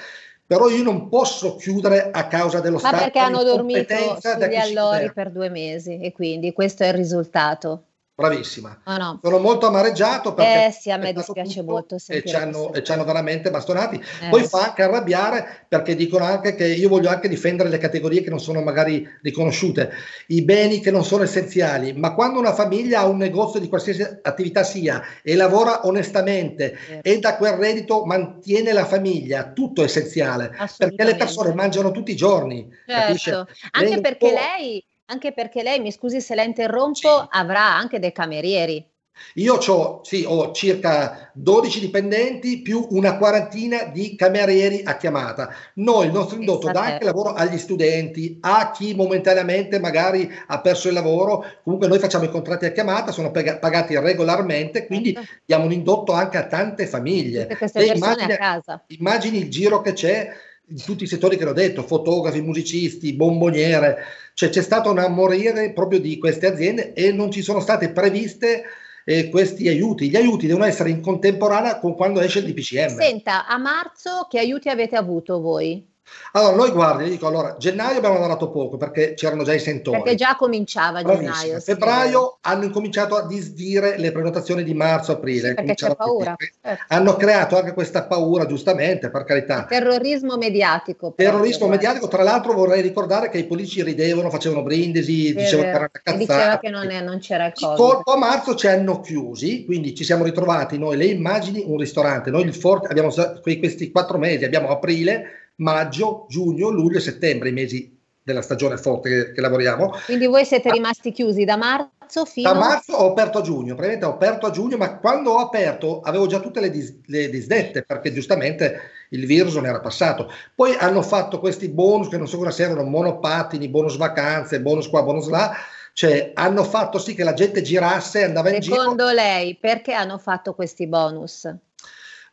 Però 0.46 0.68
io 0.68 0.82
non 0.82 1.10
posso 1.10 1.58
chiudere 1.58 2.10
a 2.12 2.26
causa 2.26 2.60
dello 2.60 2.80
Ma 2.80 2.80
Stato. 2.80 2.96
Ma 2.96 3.02
perché 3.04 3.20
hanno 3.20 3.44
dormito 3.44 4.18
sugli 4.20 4.56
allori 4.56 5.12
per 5.13 5.30
due 5.30 5.50
mesi 5.50 6.00
e 6.00 6.12
quindi 6.12 6.54
questo 6.54 6.84
è 6.84 6.88
il 6.88 6.96
risultato 6.96 7.84
bravissima. 8.19 8.82
Oh 8.86 8.97
no. 8.97 9.19
Sono 9.23 9.39
molto 9.39 9.67
amareggiato 9.67 10.34
perché 10.34 10.65
eh, 10.65 10.71
sì, 10.71 10.91
a 10.91 10.97
me 10.97 11.13
dispiace 11.13 11.63
molto 11.63 11.95
e 12.08 12.23
ci, 12.25 12.36
hanno, 12.36 12.73
e 12.73 12.84
ci 12.84 12.91
hanno 12.91 13.05
veramente 13.05 13.49
bastonati. 13.49 13.95
Eh, 13.95 14.29
Poi 14.29 14.41
sì. 14.41 14.49
fa 14.49 14.65
anche 14.65 14.84
arrabbiare 14.84 15.65
perché 15.67 15.95
dicono 15.95 16.25
anche 16.25 16.55
che 16.55 16.67
io 16.67 16.89
voglio 16.89 17.10
anche 17.10 17.29
difendere 17.29 17.69
le 17.69 17.77
categorie 17.77 18.21
che 18.21 18.29
non 18.29 18.39
sono 18.39 18.62
magari 18.62 19.08
riconosciute, 19.21 19.91
i 20.27 20.43
beni 20.43 20.82
che 20.82 20.91
non 20.91 21.05
sono 21.05 21.23
essenziali, 21.23 21.93
ma 21.93 22.13
quando 22.13 22.39
una 22.39 22.53
famiglia 22.53 22.99
ha 22.99 23.08
un 23.08 23.17
negozio 23.17 23.60
di 23.60 23.69
qualsiasi 23.69 24.01
attività 24.21 24.63
sia 24.63 25.01
e 25.23 25.36
lavora 25.36 25.88
onestamente 25.88 26.77
certo. 26.86 27.10
e 27.10 27.19
da 27.19 27.38
quel 27.38 27.53
reddito 27.53 28.03
mantiene 28.05 28.73
la 28.73 28.86
famiglia, 28.86 29.51
tutto 29.51 29.82
è 29.82 29.86
essenziale, 29.86 30.51
perché 30.77 31.03
le 31.03 31.15
persone 31.15 31.53
mangiano 31.53 31.91
tutti 31.91 32.12
i 32.12 32.15
giorni. 32.15 32.67
Certo. 32.86 33.47
Anche 33.71 34.01
perché 34.01 34.34
lei 34.34 34.84
anche 35.10 35.33
perché 35.33 35.63
lei, 35.63 35.79
mi 35.79 35.91
scusi 35.91 36.21
se 36.21 36.35
la 36.35 36.43
interrompo, 36.43 36.93
sì. 36.93 37.27
avrà 37.31 37.75
anche 37.75 37.99
dei 37.99 38.12
camerieri. 38.12 38.85
Io 39.33 39.55
ho, 39.55 39.99
sì, 40.03 40.23
ho 40.25 40.53
circa 40.53 41.29
12 41.33 41.79
dipendenti 41.81 42.62
più 42.62 42.87
una 42.91 43.17
quarantina 43.17 43.83
di 43.85 44.15
camerieri 44.15 44.81
a 44.85 44.95
chiamata. 44.95 45.53
Noi, 45.75 46.05
il 46.05 46.13
nostro 46.13 46.37
indotto 46.37 46.71
dà 46.71 46.83
anche 46.83 47.03
lavoro 47.03 47.33
agli 47.33 47.57
studenti, 47.57 48.37
a 48.39 48.71
chi 48.71 48.95
momentaneamente 48.95 49.79
magari 49.79 50.31
ha 50.47 50.62
perso 50.62 50.87
il 50.87 50.93
lavoro. 50.93 51.43
Comunque 51.63 51.89
noi 51.89 51.99
facciamo 51.99 52.23
i 52.23 52.29
contratti 52.29 52.65
a 52.65 52.71
chiamata, 52.71 53.12
sono 53.12 53.31
pagati 53.31 53.97
regolarmente, 53.99 54.85
quindi 54.85 55.13
certo. 55.13 55.29
diamo 55.43 55.65
un 55.65 55.73
indotto 55.73 56.13
anche 56.13 56.37
a 56.37 56.47
tante 56.47 56.85
famiglie. 56.85 57.41
Tutte 57.41 57.57
queste 57.57 57.79
persone 57.85 57.97
immagini, 57.97 58.31
a 58.31 58.37
casa. 58.37 58.83
Immagini 58.87 59.37
il 59.39 59.49
giro 59.49 59.81
che 59.81 59.91
c'è 59.91 60.31
in 60.70 60.84
tutti 60.84 61.04
i 61.04 61.08
settori 61.08 61.38
che 61.38 61.46
l'ho 61.46 61.54
detto, 61.54 61.84
fotografi, 61.84 62.42
musicisti, 62.42 63.13
bomboniere, 63.13 63.98
cioè 64.34 64.50
c'è 64.50 64.62
stato 64.62 64.92
un 64.92 65.06
morire 65.10 65.74
proprio 65.74 66.00
di 66.00 66.17
queste 66.17 66.48
aziende 66.48 66.94
e 66.94 67.12
non 67.12 67.32
ci 67.32 67.42
sono 67.42 67.60
state 67.60 67.92
previste 67.92 68.63
eh, 69.06 69.30
questi 69.30 69.67
aiuti. 69.67 70.10
Gli 70.10 70.15
aiuti 70.15 70.48
devono 70.48 70.65
essere 70.65 70.90
in 70.90 71.02
contemporanea 71.02 71.80
con 71.80 71.96
quando 71.96 72.22
esce 72.22 72.40
il 72.40 72.46
DPCM. 72.46 72.98
Senta, 72.98 73.48
a 73.48 73.58
marzo 73.58 74.28
che 74.30 74.40
aiuti 74.40 74.70
avete 74.70 74.96
avuto 74.96 75.40
voi? 75.40 75.86
Allora, 76.33 76.55
noi 76.55 76.71
guardi, 76.71 77.10
dico, 77.10 77.27
allora, 77.27 77.55
gennaio 77.57 77.97
abbiamo 77.97 78.15
lavorato 78.15 78.51
poco 78.51 78.77
perché 78.77 79.13
c'erano 79.15 79.43
già 79.43 79.53
i 79.53 79.60
sentori. 79.60 80.01
Perché 80.01 80.15
già 80.15 80.35
cominciava 80.35 81.01
Bravissimo. 81.01 81.35
gennaio. 81.35 81.60
Febbraio 81.60 82.37
hanno 82.41 82.65
incominciato 82.65 83.15
a 83.15 83.25
disdire 83.25 83.97
le 83.97 84.12
prenotazioni 84.12 84.63
di 84.63 84.73
marzo, 84.73 85.13
aprile. 85.13 85.49
Sì, 85.49 85.53
perché 85.55 85.73
c'è 85.73 85.95
paura. 85.95 86.35
Certo. 86.37 86.83
Hanno 86.89 87.15
creato 87.15 87.57
anche 87.57 87.73
questa 87.73 88.03
paura, 88.03 88.45
giustamente, 88.45 89.10
per 89.10 89.23
carità. 89.23 89.65
Terrorismo 89.65 90.37
mediatico. 90.37 91.13
Terrorismo 91.15 91.67
proprio, 91.67 91.77
mediatico, 91.77 92.07
tra 92.07 92.23
l'altro 92.23 92.53
vorrei 92.53 92.81
ricordare 92.81 93.29
che 93.29 93.39
i 93.39 93.45
politici 93.45 93.83
ridevano, 93.83 94.29
facevano 94.29 94.62
brindisi, 94.62 95.33
dicevano 95.33 95.63
che 95.63 95.69
era 95.69 95.77
una 95.79 95.89
cazzata. 95.91 96.17
Diceva 96.17 96.60
che 96.60 96.69
non, 96.69 96.91
è, 96.91 97.01
non 97.01 97.19
c'era 97.19 97.47
il 97.47 97.53
Covid. 97.53 98.01
A 98.05 98.17
marzo 98.17 98.55
ci 98.55 98.67
hanno 98.67 98.99
chiusi, 98.99 99.65
quindi 99.65 99.95
ci 99.95 100.03
siamo 100.03 100.23
ritrovati 100.23 100.77
noi, 100.77 100.97
le 100.97 101.05
immagini, 101.05 101.63
un 101.65 101.77
ristorante. 101.77 102.29
Noi 102.29 102.43
il 102.43 102.53
Forte 102.53 102.87
abbiamo 102.87 103.12
questi 103.41 103.91
quattro 103.91 104.17
mesi, 104.17 104.45
abbiamo 104.45 104.69
aprile, 104.69 105.48
maggio, 105.60 106.25
giugno, 106.27 106.69
luglio 106.69 106.97
e 106.97 107.01
settembre, 107.01 107.49
i 107.49 107.53
mesi 107.53 107.97
della 108.21 108.41
stagione 108.41 108.77
forte 108.77 109.10
che, 109.10 109.31
che 109.31 109.41
lavoriamo. 109.41 109.93
Quindi 110.05 110.27
voi 110.27 110.45
siete 110.45 110.71
rimasti 110.71 111.12
chiusi 111.12 111.45
da 111.45 111.57
marzo 111.57 112.25
fino 112.25 112.49
a... 112.49 112.53
Da 112.53 112.60
marzo 112.60 112.93
ho 112.93 113.10
aperto 113.10 113.39
a 113.39 113.41
giugno, 113.41 113.75
praticamente 113.75 114.05
ho 114.05 114.13
aperto 114.13 114.45
a 114.45 114.51
giugno, 114.51 114.77
ma 114.77 114.97
quando 114.97 115.31
ho 115.31 115.37
aperto 115.39 116.01
avevo 116.01 116.27
già 116.27 116.39
tutte 116.39 116.60
le, 116.60 116.69
dis, 116.69 116.99
le 117.05 117.29
disdette 117.29 117.83
perché 117.83 118.13
giustamente 118.13 118.81
il 119.10 119.25
virus 119.25 119.55
non 119.55 119.65
era 119.65 119.79
passato. 119.79 120.31
Poi 120.53 120.75
hanno 120.77 121.01
fatto 121.01 121.39
questi 121.39 121.69
bonus 121.69 122.10
che 122.10 122.17
non 122.17 122.27
so 122.27 122.37
cosa 122.37 122.51
servono, 122.51 122.83
monopattini, 122.83 123.67
bonus 123.67 123.97
vacanze, 123.97 124.62
bonus 124.62 124.87
qua, 124.87 125.01
bonus 125.01 125.27
là, 125.27 125.55
cioè 125.93 126.31
hanno 126.35 126.63
fatto 126.63 126.99
sì 126.99 127.15
che 127.15 127.23
la 127.23 127.33
gente 127.33 127.62
girasse, 127.62 128.23
andava 128.23 128.51
in 128.51 128.60
giro. 128.60 128.75
Secondo 128.75 129.10
lei 129.10 129.57
perché 129.60 129.93
hanno 129.93 130.19
fatto 130.19 130.53
questi 130.53 130.87
bonus? 130.87 131.51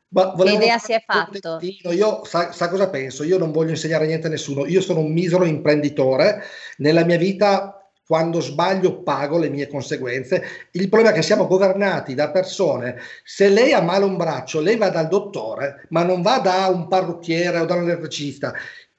Ma 0.08 0.34
che 0.34 0.52
idea 0.52 0.78
si 0.78 0.92
è 0.92 1.02
fatto? 1.04 1.58
Io 1.60 2.24
sa, 2.24 2.52
sa, 2.52 2.68
cosa 2.68 2.88
penso? 2.88 3.24
Io 3.24 3.38
non 3.38 3.50
voglio 3.50 3.70
insegnare 3.70 4.06
niente 4.06 4.28
a 4.28 4.30
nessuno. 4.30 4.66
Io 4.66 4.80
sono 4.80 5.00
un 5.00 5.12
misero 5.12 5.44
imprenditore. 5.44 6.42
Nella 6.78 7.04
mia 7.04 7.18
vita, 7.18 7.90
quando 8.06 8.40
sbaglio, 8.40 9.02
pago 9.02 9.36
le 9.38 9.48
mie 9.48 9.66
conseguenze. 9.66 10.68
Il 10.72 10.88
problema 10.88 11.12
è 11.12 11.16
che 11.16 11.22
siamo 11.22 11.48
governati 11.48 12.14
da 12.14 12.30
persone. 12.30 13.00
Se 13.24 13.48
lei 13.48 13.72
ha 13.72 13.80
male 13.80 14.04
un 14.04 14.16
braccio, 14.16 14.60
lei 14.60 14.76
va 14.76 14.90
dal 14.90 15.08
dottore, 15.08 15.86
ma 15.88 16.04
non 16.04 16.22
va 16.22 16.38
da 16.38 16.68
un 16.68 16.86
parrucchiere 16.86 17.58
o 17.58 17.64
da 17.64 17.74
un 17.74 17.82
elettricista. 17.82 18.54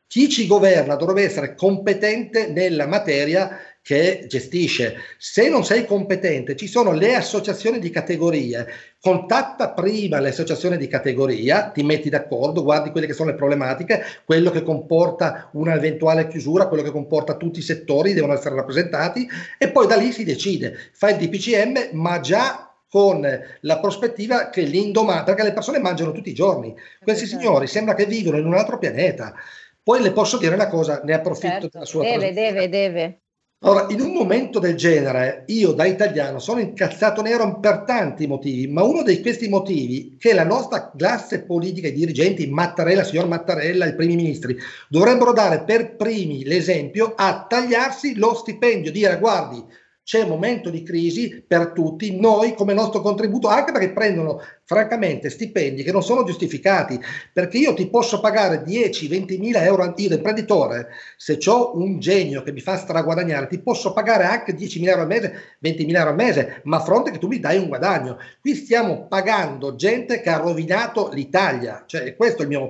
Chi 0.08 0.30
ci 0.30 0.46
governa 0.46 0.96
dovrebbe 0.96 1.24
essere 1.24 1.56
competente 1.56 2.48
nella 2.48 2.86
materia 2.86 3.58
che 3.88 4.26
gestisce. 4.28 4.98
Se 5.18 5.48
non 5.48 5.64
sei 5.64 5.86
competente, 5.86 6.58
ci 6.58 6.68
sono 6.68 6.92
le 6.92 7.16
associazioni 7.16 7.80
di 7.80 7.90
categorie. 7.90 8.68
Contatta 9.00 9.70
prima 9.70 10.20
le 10.20 10.28
associazioni 10.28 10.76
di 10.76 10.90
categoria, 10.90 11.70
ti 11.70 11.84
metti 11.84 12.10
d'accordo, 12.10 12.64
guardi 12.64 12.92
quelle 12.92 13.08
che 13.08 13.14
sono 13.14 13.30
le 13.30 13.38
problematiche, 13.38 14.04
quello 14.26 14.52
che 14.52 14.62
comporta 14.62 15.50
un'eventuale 15.54 16.28
chiusura, 16.28 16.68
quello 16.68 16.84
che 16.84 16.92
comporta 16.92 17.38
tutti 17.38 17.60
i 17.60 17.62
settori 17.62 18.12
devono 18.12 18.34
essere 18.34 18.56
rappresentati 18.56 19.26
e 19.58 19.70
poi 19.70 19.88
da 19.88 19.96
lì 19.96 20.12
si 20.12 20.26
decide. 20.26 20.78
Fai 20.92 21.14
il 21.14 21.26
DPCM, 21.26 21.92
ma 21.98 22.20
già 22.20 22.70
con 22.90 23.26
la 23.62 23.80
prospettiva 23.80 24.50
che 24.50 24.64
l'indomani, 24.64 25.24
perché 25.24 25.44
le 25.44 25.54
persone 25.54 25.80
mangiano 25.80 26.12
tutti 26.12 26.32
i 26.32 26.34
giorni, 26.34 26.76
questi 27.02 27.24
esatto. 27.24 27.40
signori 27.40 27.68
sembra 27.68 27.96
che 27.96 28.06
vivono 28.06 28.38
in 28.38 28.48
un 28.48 28.56
altro 28.56 28.80
pianeta. 28.80 29.34
Poi 29.82 30.02
le 30.02 30.12
posso 30.12 30.38
dire 30.38 30.56
una 30.56 30.68
cosa, 30.68 31.00
ne 31.06 31.14
approfitto 31.14 31.48
certo, 31.48 31.70
della 31.72 31.86
sua 31.86 32.04
Deve, 32.04 32.34
deve, 32.34 32.68
deve. 32.68 33.22
Ora, 33.62 33.88
in 33.90 34.02
un 34.02 34.14
momento 34.14 34.60
del 34.60 34.76
genere, 34.76 35.44
io 35.48 35.72
da 35.72 35.86
italiano 35.86 36.38
sono 36.38 36.60
incazzato 36.60 37.24
nero 37.24 37.60
per 37.60 37.86
tanti 37.88 38.28
motivi, 38.28 38.68
ma 38.68 38.84
uno 38.84 39.02
di 39.02 39.20
questi 39.20 39.50
motivi 39.50 40.14
è 40.14 40.18
che 40.20 40.34
la 40.36 40.44
nostra 40.44 40.92
classe 40.96 41.42
politica, 41.44 41.88
i 41.88 41.94
dirigenti, 41.94 42.46
Mattarella, 42.46 43.04
signor 43.04 43.28
Mattarella, 43.28 43.88
i 43.88 43.96
primi 43.96 44.16
ministri, 44.16 44.56
dovrebbero 44.88 45.34
dare 45.34 45.64
per 45.64 45.96
primi 45.96 46.44
l'esempio 46.44 47.14
a 47.16 47.48
tagliarsi 47.50 48.16
lo 48.16 48.36
stipendio, 48.36 48.92
dire 48.92 49.18
guardi, 49.18 49.66
c'è 50.08 50.22
un 50.22 50.30
momento 50.30 50.70
di 50.70 50.84
crisi 50.84 51.44
per 51.46 51.74
tutti, 51.74 52.18
noi 52.18 52.54
come 52.54 52.74
nostro 52.74 53.02
contributo, 53.02 53.50
anche 53.50 53.74
perché 53.74 53.92
prendono 53.92 54.42
francamente 54.64 55.30
stipendi 55.30 55.84
che 55.84 55.92
non 55.92 56.02
sono 56.02 56.24
giustificati, 56.24 56.98
perché 57.34 57.58
io 57.58 57.74
ti 57.74 57.90
posso 57.90 58.22
pagare 58.22 58.64
10-20 58.64 59.38
mila 59.38 59.66
euro, 59.66 59.94
io 59.98 60.16
imprenditore, 60.16 60.88
se 61.18 61.38
ho 61.48 61.78
un 61.78 62.00
genio 62.00 62.42
che 62.42 62.54
mi 62.54 62.62
fa 62.62 62.78
straguadagnare, 62.78 63.48
ti 63.48 63.60
posso 63.60 63.92
pagare 63.92 64.24
anche 64.24 64.54
10 64.54 64.80
mila 64.80 64.92
euro 64.92 65.02
al 65.02 65.10
mese, 65.10 65.34
20 65.60 65.84
mila 65.84 66.00
euro 66.00 66.12
al 66.12 66.16
mese, 66.16 66.62
ma 66.64 66.78
a 66.78 66.84
fronte 66.84 67.12
che 67.12 67.18
tu 67.18 67.28
mi 67.28 67.42
dai 67.42 67.58
un 67.58 67.68
guadagno. 67.68 68.18
Qui 68.40 68.56
stiamo 68.56 69.08
pagando 69.08 69.76
gente 69.76 70.22
che 70.22 70.30
ha 70.30 70.38
rovinato 70.38 71.10
l'Italia, 71.12 71.84
cioè 71.86 72.16
questo 72.16 72.44
è 72.44 72.46
il 72.46 72.48
mio 72.48 72.70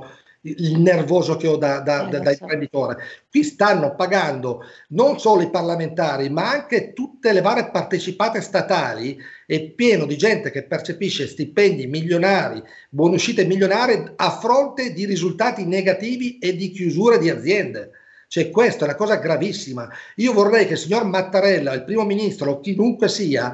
il 0.58 0.80
nervoso 0.80 1.36
che 1.38 1.48
ho 1.48 1.58
da, 1.58 1.80
da, 1.80 2.04
da, 2.04 2.20
da 2.20 2.32
imprenditore. 2.32 2.98
Qui 3.30 3.44
stanno 3.44 3.96
pagando 3.96 4.64
non 4.90 5.20
solo 5.20 5.42
i 5.42 5.50
parlamentari, 5.50 6.30
ma 6.30 6.50
anche 6.50 6.94
tutte 6.94 7.34
le 7.34 7.42
varie 7.42 7.70
partecipate 7.70 8.42
statali. 8.42 9.18
È 9.46 9.62
pieno 9.72 10.06
di 10.06 10.18
gente 10.18 10.52
che 10.52 10.64
percepisce 10.64 11.28
stipendi 11.28 11.88
milionari, 11.88 12.62
buonuscite 12.90 13.46
milionari 13.46 14.04
a 14.16 14.32
fronte 14.32 14.94
di 14.94 15.06
risultati 15.06 15.66
negativi 15.66 16.38
e 16.40 16.56
di 16.56 16.72
chiusure 16.72 17.18
di 17.18 17.30
aziende. 17.30 17.92
Cioè, 18.28 18.50
questa 18.50 18.82
è 18.82 18.88
una 18.88 18.98
cosa 18.98 19.16
gravissima. 19.16 19.90
Io 20.16 20.34
vorrei 20.34 20.66
che 20.68 20.74
il 20.74 20.80
signor 20.80 21.06
Mattarella, 21.06 21.74
il 21.74 21.86
primo 21.86 22.04
ministro, 22.04 22.52
o 22.52 22.60
chiunque 22.60 23.08
sia, 23.08 23.54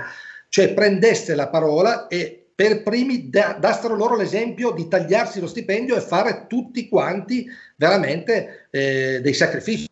cioè 0.50 0.74
prendesse 0.74 1.36
la 1.36 1.48
parola 1.48 2.08
e 2.08 2.43
per 2.56 2.84
primi 2.84 3.30
da, 3.30 3.58
dassero 3.60 3.96
loro 3.96 4.16
l'esempio 4.16 4.72
di 4.72 4.88
tagliarsi 4.88 5.40
lo 5.40 5.48
stipendio 5.48 5.96
e 5.96 6.02
fare 6.02 6.46
tutti 6.48 6.88
quanti 6.88 7.48
veramente 7.76 8.68
eh, 8.70 9.20
dei 9.22 9.34
sacrifici. 9.34 9.90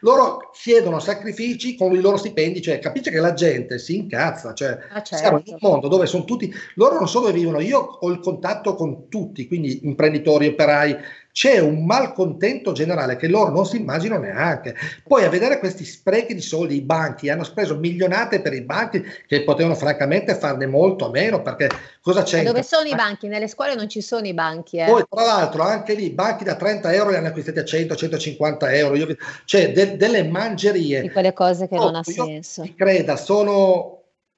Loro 0.00 0.50
chiedono 0.52 1.00
sacrifici 1.00 1.76
con 1.76 1.94
i 1.94 2.00
loro 2.00 2.16
stipendi, 2.16 2.62
cioè 2.62 2.78
capisce 2.78 3.10
che 3.10 3.18
la 3.18 3.32
gente 3.32 3.78
si 3.78 3.96
incazza, 3.96 4.54
cioè 4.54 4.78
ah, 4.90 5.02
certo. 5.02 5.16
siamo 5.16 5.42
in 5.44 5.52
un 5.52 5.58
mondo 5.60 5.88
dove 5.88 6.06
sono 6.06 6.24
tutti, 6.24 6.52
loro 6.74 6.98
non 6.98 7.08
so 7.08 7.20
dove 7.20 7.32
vivono, 7.32 7.60
io 7.60 7.78
ho 7.78 8.10
il 8.10 8.20
contatto 8.20 8.74
con 8.74 9.08
tutti, 9.08 9.46
quindi 9.46 9.80
imprenditori, 9.84 10.46
operai, 10.46 10.96
c'è 11.34 11.58
un 11.58 11.84
malcontento 11.84 12.70
generale 12.70 13.16
che 13.16 13.26
loro 13.26 13.50
non 13.50 13.66
si 13.66 13.78
immaginano 13.78 14.22
neanche. 14.22 14.76
Poi 15.02 15.24
a 15.24 15.28
vedere 15.28 15.58
questi 15.58 15.84
sprechi 15.84 16.32
di 16.32 16.40
soldi, 16.40 16.76
i 16.76 16.80
banchi 16.80 17.28
hanno 17.28 17.42
speso 17.42 17.76
milionate 17.76 18.40
per 18.40 18.52
i 18.52 18.60
banchi 18.60 19.04
che 19.26 19.42
potevano 19.42 19.74
francamente 19.74 20.36
farne 20.36 20.66
molto 20.66 21.10
meno 21.10 21.42
perché 21.42 21.68
cosa 22.00 22.22
c'è? 22.22 22.44
Dove 22.44 22.62
sono 22.62 22.86
i 22.86 22.94
banchi? 22.94 23.26
Nelle 23.26 23.48
scuole 23.48 23.74
non 23.74 23.88
ci 23.88 24.00
sono 24.00 24.28
i 24.28 24.32
banchi. 24.32 24.76
Eh. 24.78 24.84
Poi 24.84 25.02
tra 25.10 25.24
l'altro 25.24 25.64
anche 25.64 25.94
lì 25.94 26.04
i 26.04 26.10
banchi 26.10 26.44
da 26.44 26.54
30 26.54 26.92
euro 26.92 27.10
li 27.10 27.16
hanno 27.16 27.26
acquistati 27.26 27.58
a 27.58 27.62
100-150 27.62 28.72
euro, 28.72 28.94
io, 28.94 29.08
cioè 29.44 29.72
de- 29.72 29.96
delle 29.96 30.22
mangerie. 30.22 31.00
Di 31.00 31.10
quelle 31.10 31.32
cose 31.32 31.66
che 31.66 31.76
oh, 31.76 31.86
non 31.86 31.96
ha 31.96 32.04
senso. 32.04 32.62
Mi 32.62 32.76
creda, 32.76 33.16
sono 33.16 33.93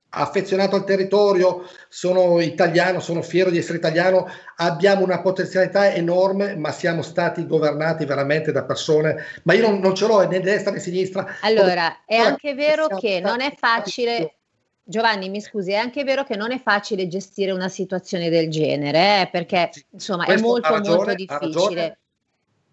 affezionato 0.09 0.77
al 0.77 0.85
territorio, 0.85 1.69
sono 1.89 2.41
italiano, 2.41 3.01
sono 3.01 3.23
fiero 3.23 3.51
di 3.51 3.59
essere 3.59 3.79
italiano, 3.79 4.27
abbiamo 4.57 5.05
una 5.05 5.21
potenzialità 5.21 5.93
enorme, 5.93 6.57
ma 6.57 6.73
siamo 6.73 7.03
stati 7.03 7.47
governati 7.47 8.05
veramente 8.05 8.53
da 8.53 8.65
persone, 8.65 9.17
ma 9.43 9.55
io 9.55 9.69
non, 9.69 9.81
non 9.81 9.95
ce 9.95 10.07
l'ho 10.07 10.27
né 10.27 10.41
destra 10.41 10.73
né 10.73 10.81
sinistra. 10.81 11.27
Allora, 11.43 12.05
è 12.05 12.17
anche 12.17 12.55
vero 12.55 12.87
che 12.87 13.21
non 13.21 13.41
è 13.41 13.55
facile... 13.57 14.33
Giovanni, 14.89 15.29
mi 15.31 15.41
scusi, 15.41 15.73
è 15.73 15.75
anche 15.75 16.05
vero 16.05 16.23
che 16.23 16.37
non 16.37 16.53
è 16.53 16.61
facile 16.61 17.09
gestire 17.09 17.51
una 17.51 17.69
situazione 17.69 18.31
del 18.31 18.49
genere, 18.49 19.23
eh, 19.23 19.29
perché 19.33 19.69
insomma 19.91 20.27
è 20.27 20.39
molto 20.39 20.75
ragione, 20.75 20.97
molto 20.97 21.15
difficile 21.15 21.99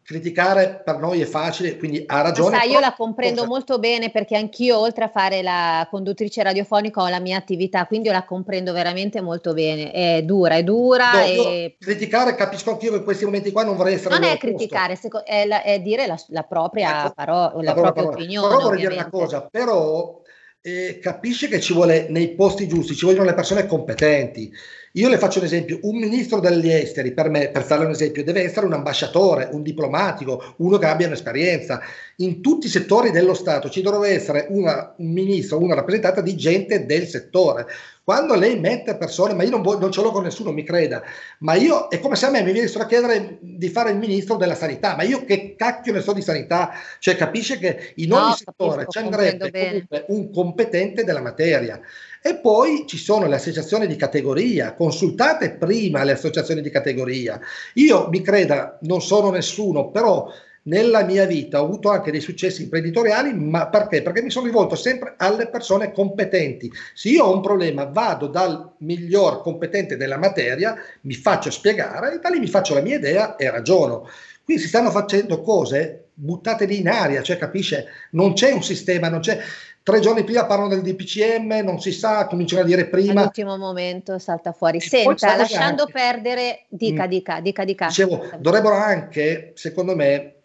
criticare 0.03 0.81
per 0.83 0.97
noi 0.97 1.21
è 1.21 1.25
facile, 1.25 1.77
quindi 1.77 2.03
ha 2.05 2.21
ragione. 2.21 2.51
Ma 2.51 2.61
sai, 2.61 2.71
io 2.71 2.79
la 2.79 2.93
comprendo 2.93 3.41
cosa... 3.41 3.47
molto 3.47 3.79
bene 3.79 4.11
perché 4.11 4.35
anch'io, 4.35 4.77
oltre 4.77 5.05
a 5.05 5.09
fare 5.09 5.41
la 5.41 5.87
conduttrice 5.89 6.43
radiofonica, 6.43 7.01
ho 7.01 7.07
la 7.07 7.19
mia 7.19 7.37
attività, 7.37 7.85
quindi 7.85 8.07
io 8.07 8.13
la 8.13 8.25
comprendo 8.25 8.73
veramente 8.73 9.21
molto 9.21 9.53
bene. 9.53 9.91
È 9.91 10.21
dura, 10.23 10.55
è 10.55 10.63
dura. 10.63 11.11
No, 11.13 11.19
e... 11.19 11.77
Criticare, 11.79 12.35
capisco 12.35 12.71
anch'io 12.71 12.91
che 12.91 12.97
in 12.97 13.03
questi 13.03 13.25
momenti 13.25 13.51
qua 13.51 13.63
non 13.63 13.77
vorrei 13.77 13.95
essere. 13.95 14.17
Non 14.17 14.27
è 14.27 14.37
criticare, 14.37 14.99
è, 15.25 15.45
la, 15.45 15.63
è, 15.63 15.79
dire 15.79 16.05
la, 16.05 16.19
la 16.27 16.43
propria, 16.43 17.05
ecco, 17.05 17.13
parola, 17.15 17.53
la, 17.61 17.73
propria 17.73 17.93
parola. 17.93 18.13
opinione. 18.13 18.47
Però 18.47 18.61
vorrei 18.61 18.79
dire 18.81 18.93
una 18.93 19.09
cosa, 19.09 19.47
però 19.49 20.21
eh, 20.61 20.99
capisce 21.01 21.47
che 21.47 21.59
ci 21.61 21.73
vuole 21.73 22.07
nei 22.09 22.35
posti 22.35 22.67
giusti, 22.67 22.95
ci 22.95 23.05
vogliono 23.05 23.25
le 23.25 23.33
persone 23.33 23.65
competenti. 23.65 24.51
Io 24.95 25.09
le 25.09 25.17
faccio 25.17 25.39
un 25.39 25.45
esempio, 25.45 25.79
un 25.83 25.97
ministro 25.97 26.39
degli 26.39 26.69
esteri, 26.69 27.13
per 27.13 27.27
me, 27.27 27.49
per 27.49 27.63
fare 27.63 27.83
un 27.83 27.89
esempio, 27.89 28.23
deve 28.23 28.43
essere 28.43 28.67
un 28.67 28.73
ambasciatore, 28.73 29.49
un 29.51 29.63
diplomatico, 29.63 30.53
uno 30.57 30.77
che 30.77 30.85
abbia 30.85 31.07
un'esperienza. 31.07 31.81
In 32.17 32.41
tutti 32.41 32.67
i 32.67 32.69
settori 32.69 33.09
dello 33.09 33.33
Stato 33.33 33.71
ci 33.71 33.81
dovrebbe 33.81 34.13
essere 34.13 34.45
una, 34.49 34.93
un 34.97 35.11
ministro, 35.11 35.59
una 35.59 35.73
rappresentata 35.73 36.21
di 36.21 36.35
gente 36.35 36.85
del 36.85 37.07
settore. 37.07 37.65
Quando 38.05 38.35
lei 38.35 38.59
mette 38.59 38.97
persone, 38.97 39.33
ma 39.33 39.43
io 39.43 39.49
non, 39.49 39.61
non 39.79 39.89
ce 39.89 40.01
l'ho 40.01 40.11
con 40.11 40.23
nessuno, 40.23 40.51
mi 40.51 40.63
creda, 40.63 41.01
ma 41.39 41.53
io 41.53 41.87
è 41.87 41.99
come 41.99 42.17
se 42.17 42.25
a 42.25 42.31
me 42.31 42.43
mi 42.43 42.51
venissero 42.51 42.83
a 42.83 42.87
chiedere 42.87 43.37
di 43.39 43.69
fare 43.69 43.91
il 43.91 43.97
ministro 43.97 44.35
della 44.35 44.55
sanità, 44.55 44.97
ma 44.97 45.03
io 45.03 45.23
che 45.23 45.55
cacchio 45.55 45.93
ne 45.93 46.01
so 46.01 46.11
di 46.11 46.21
sanità? 46.21 46.71
Cioè 46.99 47.15
capisce 47.15 47.57
che 47.59 47.93
in 47.95 48.11
ogni 48.11 48.27
no, 48.27 48.35
settore 48.35 48.85
ci 48.89 48.97
andrebbe 48.97 49.51
comunque 49.51 50.05
un 50.09 50.31
competente 50.31 51.05
della 51.05 51.21
materia. 51.21 51.79
E 52.21 52.35
poi 52.35 52.83
ci 52.87 52.97
sono 52.97 53.25
le 53.25 53.35
associazioni 53.35 53.87
di 53.87 53.95
categoria, 53.95 54.73
consultate 54.73 55.51
prima 55.51 56.03
le 56.03 56.11
associazioni 56.11 56.61
di 56.61 56.69
categoria. 56.69 57.39
Io 57.75 58.09
mi 58.09 58.21
creda, 58.21 58.77
non 58.81 59.01
sono 59.01 59.29
nessuno, 59.29 59.91
però 59.91 60.29
nella 60.63 61.03
mia 61.03 61.25
vita 61.25 61.61
ho 61.61 61.65
avuto 61.65 61.89
anche 61.89 62.11
dei 62.11 62.21
successi 62.21 62.63
imprenditoriali, 62.63 63.33
ma 63.33 63.67
perché? 63.67 64.01
Perché 64.01 64.21
mi 64.21 64.29
sono 64.29 64.45
rivolto 64.45 64.75
sempre 64.75 65.15
alle 65.17 65.47
persone 65.47 65.91
competenti. 65.91 66.71
Se 66.93 67.09
io 67.09 67.25
ho 67.25 67.33
un 67.33 67.41
problema, 67.41 67.85
vado 67.85 68.27
dal 68.27 68.73
miglior 68.79 69.41
competente 69.41 69.97
della 69.97 70.17
materia, 70.17 70.75
mi 71.01 71.15
faccio 71.15 71.51
spiegare 71.51 72.13
e 72.13 72.19
da 72.19 72.29
lì 72.29 72.39
mi 72.39 72.47
faccio 72.47 72.73
la 72.73 72.81
mia 72.81 72.95
idea 72.95 73.35
e 73.35 73.49
ragiono. 73.49 74.07
Qui 74.43 74.59
si 74.59 74.67
stanno 74.67 74.91
facendo 74.91 75.41
cose 75.41 76.09
buttate 76.13 76.65
lì 76.65 76.79
in 76.79 76.89
aria, 76.89 77.21
cioè 77.21 77.37
capisce? 77.37 77.87
Non 78.11 78.33
c'è 78.33 78.51
un 78.51 78.63
sistema, 78.63 79.09
non 79.09 79.19
c'è 79.19 79.39
tre 79.83 79.99
giorni 79.99 80.23
prima 80.23 80.45
parlano 80.45 80.69
del 80.69 80.81
DPCM, 80.81 81.61
non 81.63 81.79
si 81.79 81.91
sa, 81.91 82.25
cominciano 82.27 82.61
a 82.61 82.65
dire 82.65 82.87
prima. 82.87 83.21
All'ultimo 83.21 83.57
momento 83.57 84.17
salta 84.17 84.53
fuori. 84.53 84.79
Senta, 84.79 85.35
lasciando 85.35 85.83
anche, 85.83 85.93
perdere, 85.93 86.65
dica, 86.69 87.05
mm, 87.05 87.09
dica, 87.09 87.39
dica, 87.41 87.63
dica. 87.65 87.87
Dicevo, 87.87 88.29
dovrebbero 88.37 88.75
anche, 88.75 89.51
secondo 89.55 89.95
me, 89.95 90.35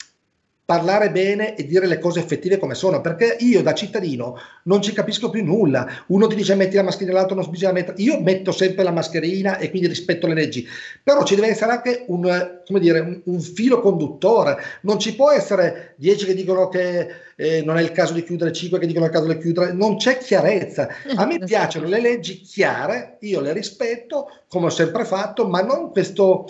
parlare 0.69 1.11
bene 1.11 1.57
e 1.57 1.64
dire 1.64 1.87
le 1.87 1.99
cose 1.99 2.21
effettive 2.21 2.59
come 2.59 2.75
sono, 2.75 3.01
perché 3.01 3.39
io 3.41 3.62
da 3.62 3.73
cittadino 3.73 4.37
non 4.64 4.83
ci 4.83 4.93
capisco 4.93 5.31
più 5.31 5.43
nulla. 5.43 5.89
Uno 6.09 6.27
ti 6.27 6.35
dice 6.35 6.55
metti 6.57 6.77
la 6.77 6.83
mascherina, 6.83 7.16
l'altro 7.16 7.37
non 7.37 7.49
bisogna 7.49 7.73
mettere. 7.73 8.03
Io 8.03 8.21
metto 8.21 8.53
sempre 8.53 8.85
la 8.85 8.91
mascherina 8.91 9.57
e 9.57 9.71
quindi 9.71 9.89
rispetto 9.89 10.27
le 10.27 10.35
leggi, 10.35 10.69
però 11.03 11.25
ci 11.25 11.37
deve 11.37 11.47
essere 11.49 11.71
anche 11.71 12.05
un, 12.09 12.61
dire, 12.79 13.01
un, 13.01 13.19
un 13.25 13.41
filo 13.41 13.81
conduttore. 13.81 14.59
Non 14.83 14.99
ci 14.99 15.14
può 15.14 15.31
essere 15.31 15.95
dieci 15.97 16.27
che 16.27 16.35
dicono 16.35 16.69
che 16.69 17.09
eh, 17.35 17.62
non 17.62 17.79
è 17.79 17.83
il 17.83 17.93
caso 17.93 18.12
di 18.12 18.23
chiudere, 18.23 18.53
cinque 18.53 18.79
che 18.79 18.87
dicono 18.87 19.07
che 19.07 19.12
è 19.12 19.14
il 19.14 19.21
caso 19.23 19.33
di 19.33 19.41
chiudere. 19.41 19.73
Non 19.73 19.97
c'è 19.97 20.19
chiarezza. 20.19 20.87
A 21.14 21.25
me 21.25 21.39
piacciono 21.47 21.89
le 21.89 22.03
leggi 22.03 22.43
chiare, 22.43 23.16
io 23.21 23.41
le 23.41 23.55
rispetto 23.55 24.29
come 24.49 24.66
ho 24.66 24.71
sempre 24.71 25.07
fatto, 25.07 25.49
ma 25.49 25.62
non 25.62 25.91
questo 25.93 26.47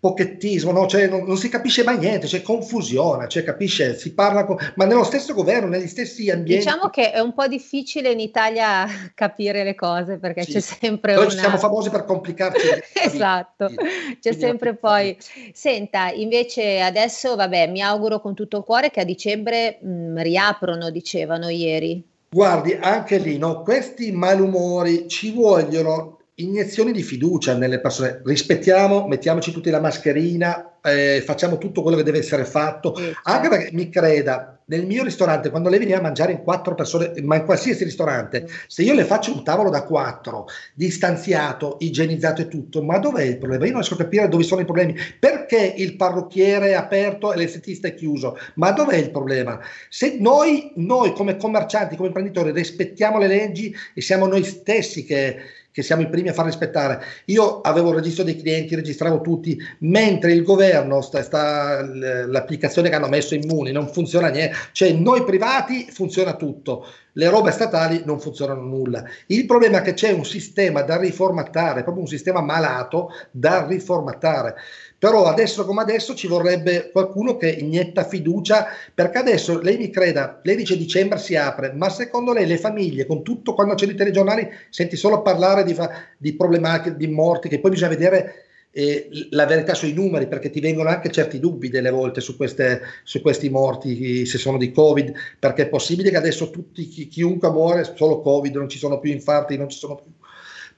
pochettismo, 0.00 0.70
no? 0.70 0.86
cioè, 0.86 1.08
non, 1.08 1.24
non, 1.24 1.36
si 1.36 1.48
capisce 1.48 1.82
mai 1.82 1.98
niente, 1.98 2.28
c'è 2.28 2.40
confusione, 2.42 3.28
cioè, 3.28 3.42
capisce, 3.42 3.96
si 3.96 4.14
parla, 4.14 4.44
con, 4.44 4.56
ma 4.76 4.84
nello 4.84 5.02
stesso 5.02 5.34
governo, 5.34 5.68
negli 5.68 5.88
stessi 5.88 6.30
ambienti. 6.30 6.64
Diciamo 6.64 6.88
che 6.88 7.10
è 7.10 7.18
un 7.18 7.34
po' 7.34 7.48
difficile 7.48 8.10
in 8.10 8.20
Italia 8.20 8.86
capire 9.14 9.64
le 9.64 9.74
cose 9.74 10.18
perché 10.18 10.42
sì. 10.42 10.52
c'è 10.52 10.60
sempre 10.60 11.14
Noi 11.14 11.24
una... 11.24 11.34
siamo 11.34 11.58
famosi 11.58 11.90
per 11.90 12.04
complicarci. 12.04 12.66
esatto, 13.02 13.66
c'è 13.66 13.74
Quindi 14.20 14.38
sempre 14.38 14.74
poi... 14.76 15.16
Senta, 15.52 16.10
invece 16.12 16.80
adesso, 16.80 17.34
vabbè, 17.34 17.68
mi 17.68 17.82
auguro 17.82 18.20
con 18.20 18.34
tutto 18.34 18.58
il 18.58 18.64
cuore 18.64 18.90
che 18.90 19.00
a 19.00 19.04
dicembre 19.04 19.78
mh, 19.80 19.90
mm, 19.90 20.18
riaprono, 20.18 20.90
dicevano 20.90 21.48
ieri. 21.48 22.02
Guardi, 22.30 22.76
anche 22.78 23.18
lì, 23.18 23.38
no? 23.38 23.62
questi 23.62 24.12
malumori 24.12 25.08
ci 25.08 25.32
vogliono 25.32 26.17
iniezioni 26.38 26.92
di 26.92 27.02
fiducia 27.02 27.54
nelle 27.54 27.80
persone. 27.80 28.20
Rispettiamo, 28.24 29.06
mettiamoci 29.06 29.52
tutti 29.52 29.70
la 29.70 29.80
mascherina, 29.80 30.78
eh, 30.82 31.22
facciamo 31.24 31.58
tutto 31.58 31.82
quello 31.82 31.96
che 31.96 32.02
deve 32.02 32.18
essere 32.18 32.44
fatto. 32.44 32.94
Sì. 32.96 33.12
Anche 33.24 33.48
perché 33.48 33.70
mi 33.72 33.88
creda, 33.88 34.60
nel 34.66 34.86
mio 34.86 35.02
ristorante, 35.02 35.50
quando 35.50 35.68
lei 35.68 35.78
viene 35.78 35.94
a 35.94 36.00
mangiare 36.00 36.32
in 36.32 36.42
quattro 36.42 36.74
persone, 36.74 37.12
ma 37.22 37.36
in 37.36 37.44
qualsiasi 37.44 37.82
ristorante, 37.84 38.46
sì. 38.46 38.54
se 38.68 38.82
io 38.82 38.94
le 38.94 39.04
faccio 39.04 39.32
un 39.32 39.42
tavolo 39.42 39.70
da 39.70 39.82
quattro, 39.82 40.46
distanziato, 40.74 41.76
igienizzato 41.80 42.42
e 42.42 42.48
tutto, 42.48 42.82
ma 42.82 42.98
dov'è 42.98 43.22
il 43.22 43.38
problema? 43.38 43.64
Io 43.64 43.72
non 43.72 43.80
riesco 43.80 43.94
a 43.94 44.04
capire 44.04 44.28
dove 44.28 44.44
sono 44.44 44.60
i 44.60 44.64
problemi. 44.64 44.94
Perché 45.18 45.74
il 45.76 45.96
parrucchiere 45.96 46.68
è 46.68 46.74
aperto 46.74 47.32
e 47.32 47.36
l'estetista 47.36 47.88
è 47.88 47.94
chiuso? 47.94 48.38
Ma 48.54 48.70
dov'è 48.70 48.96
il 48.96 49.10
problema? 49.10 49.58
Se 49.88 50.16
noi, 50.20 50.70
noi 50.76 51.12
come 51.12 51.36
commercianti, 51.36 51.96
come 51.96 52.08
imprenditori, 52.08 52.52
rispettiamo 52.52 53.18
le 53.18 53.26
leggi 53.26 53.74
e 53.94 54.00
siamo 54.00 54.26
noi 54.26 54.44
stessi 54.44 55.04
che 55.04 55.36
che 55.78 55.84
siamo 55.84 56.02
i 56.02 56.08
primi 56.08 56.28
a 56.28 56.32
far 56.32 56.46
rispettare. 56.46 57.00
Io 57.26 57.60
avevo 57.60 57.90
un 57.90 57.94
registro 57.94 58.24
dei 58.24 58.36
clienti, 58.36 58.74
registravo 58.74 59.20
tutti, 59.20 59.56
mentre 59.80 60.32
il 60.32 60.42
governo, 60.42 61.00
sta, 61.02 61.22
sta, 61.22 61.86
l'applicazione 61.86 62.88
che 62.88 62.96
hanno 62.96 63.06
messo 63.06 63.36
Immuni 63.36 63.70
non 63.70 63.86
funziona 63.86 64.26
niente, 64.26 64.56
cioè 64.72 64.90
noi 64.90 65.22
privati 65.22 65.86
funziona 65.88 66.34
tutto, 66.34 66.84
le 67.12 67.28
robe 67.28 67.52
statali 67.52 68.02
non 68.04 68.18
funzionano 68.18 68.62
nulla. 68.62 69.04
Il 69.26 69.46
problema 69.46 69.78
è 69.78 69.82
che 69.82 69.94
c'è 69.94 70.10
un 70.10 70.24
sistema 70.24 70.82
da 70.82 70.98
riformattare, 70.98 71.84
proprio 71.84 72.02
un 72.02 72.08
sistema 72.08 72.40
malato 72.40 73.10
da 73.30 73.64
riformattare. 73.64 74.56
Però 74.98 75.26
adesso 75.26 75.64
come 75.64 75.82
adesso 75.82 76.14
ci 76.14 76.26
vorrebbe 76.26 76.90
qualcuno 76.90 77.36
che 77.36 77.48
inietta 77.50 78.04
fiducia, 78.04 78.66
perché 78.92 79.18
adesso 79.18 79.60
lei 79.60 79.76
mi 79.76 79.90
creda, 79.90 80.40
lei 80.42 80.56
dice 80.56 80.76
dicembre 80.76 81.18
si 81.18 81.36
apre, 81.36 81.72
ma 81.72 81.88
secondo 81.88 82.32
lei 82.32 82.46
le 82.46 82.58
famiglie, 82.58 83.06
con 83.06 83.22
tutto 83.22 83.54
quando 83.54 83.74
c'è 83.74 83.86
i 83.86 83.94
telegiornali, 83.94 84.48
senti 84.70 84.96
solo 84.96 85.22
parlare 85.22 85.62
di, 85.62 85.76
di 86.16 86.34
problematiche, 86.34 86.96
di 86.96 87.06
morti, 87.06 87.48
che 87.48 87.60
poi 87.60 87.70
bisogna 87.70 87.90
vedere 87.90 88.46
eh, 88.72 89.08
la 89.30 89.46
verità 89.46 89.74
sui 89.74 89.92
numeri, 89.92 90.26
perché 90.26 90.50
ti 90.50 90.58
vengono 90.60 90.88
anche 90.88 91.10
certi 91.10 91.38
dubbi 91.38 91.68
delle 91.68 91.90
volte 91.90 92.20
su, 92.20 92.36
queste, 92.36 92.80
su 93.04 93.20
questi 93.20 93.48
morti, 93.48 94.26
se 94.26 94.38
sono 94.38 94.58
di 94.58 94.72
Covid, 94.72 95.12
perché 95.38 95.62
è 95.62 95.68
possibile 95.68 96.10
che 96.10 96.16
adesso 96.16 96.50
tutti, 96.50 96.88
chi, 96.88 97.08
chiunque 97.08 97.50
muore, 97.50 97.84
solo 97.94 98.20
Covid, 98.20 98.56
non 98.56 98.68
ci 98.68 98.78
sono 98.78 98.98
più 98.98 99.12
infarti, 99.12 99.56
non 99.56 99.68
ci 99.68 99.78
sono 99.78 99.94
più 99.94 100.10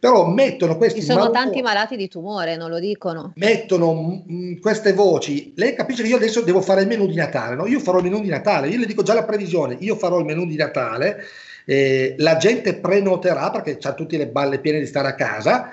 però 0.01 0.27
mettono 0.27 0.79
questi... 0.79 1.01
Ci 1.01 1.07
sono 1.07 1.19
malumori, 1.19 1.45
tanti 1.45 1.63
malati 1.63 1.97
di 1.97 2.09
tumore, 2.09 2.57
non 2.57 2.71
lo 2.71 2.79
dicono. 2.79 3.33
Mettono 3.37 3.93
mh, 3.93 4.25
mm, 4.33 4.61
queste 4.61 4.95
voci. 4.95 5.53
Lei 5.57 5.75
capisce 5.75 6.03
che 6.03 6.09
io 6.09 6.17
adesso 6.17 6.41
devo 6.41 6.63
fare 6.63 6.81
il 6.81 6.87
menù 6.89 7.07
di 7.07 7.15
Natale, 7.15 7.55
no? 7.55 7.67
Io 7.67 7.81
farò 7.81 7.99
il 7.99 8.05
menù 8.05 8.23
di 8.23 8.31
Natale, 8.31 8.69
io 8.69 8.79
le 8.79 8.87
dico 8.87 9.03
già 9.03 9.13
la 9.13 9.25
previsione, 9.25 9.77
io 9.79 9.97
farò 9.97 10.19
il 10.19 10.25
menù 10.25 10.47
di 10.47 10.57
Natale, 10.57 11.23
eh, 11.67 12.15
la 12.17 12.39
gente 12.39 12.77
prenoterà 12.77 13.51
perché 13.51 13.77
ha 13.83 13.93
tutte 13.93 14.17
le 14.17 14.29
balle 14.29 14.59
piene 14.59 14.79
di 14.79 14.87
stare 14.87 15.09
a 15.09 15.15
casa, 15.15 15.69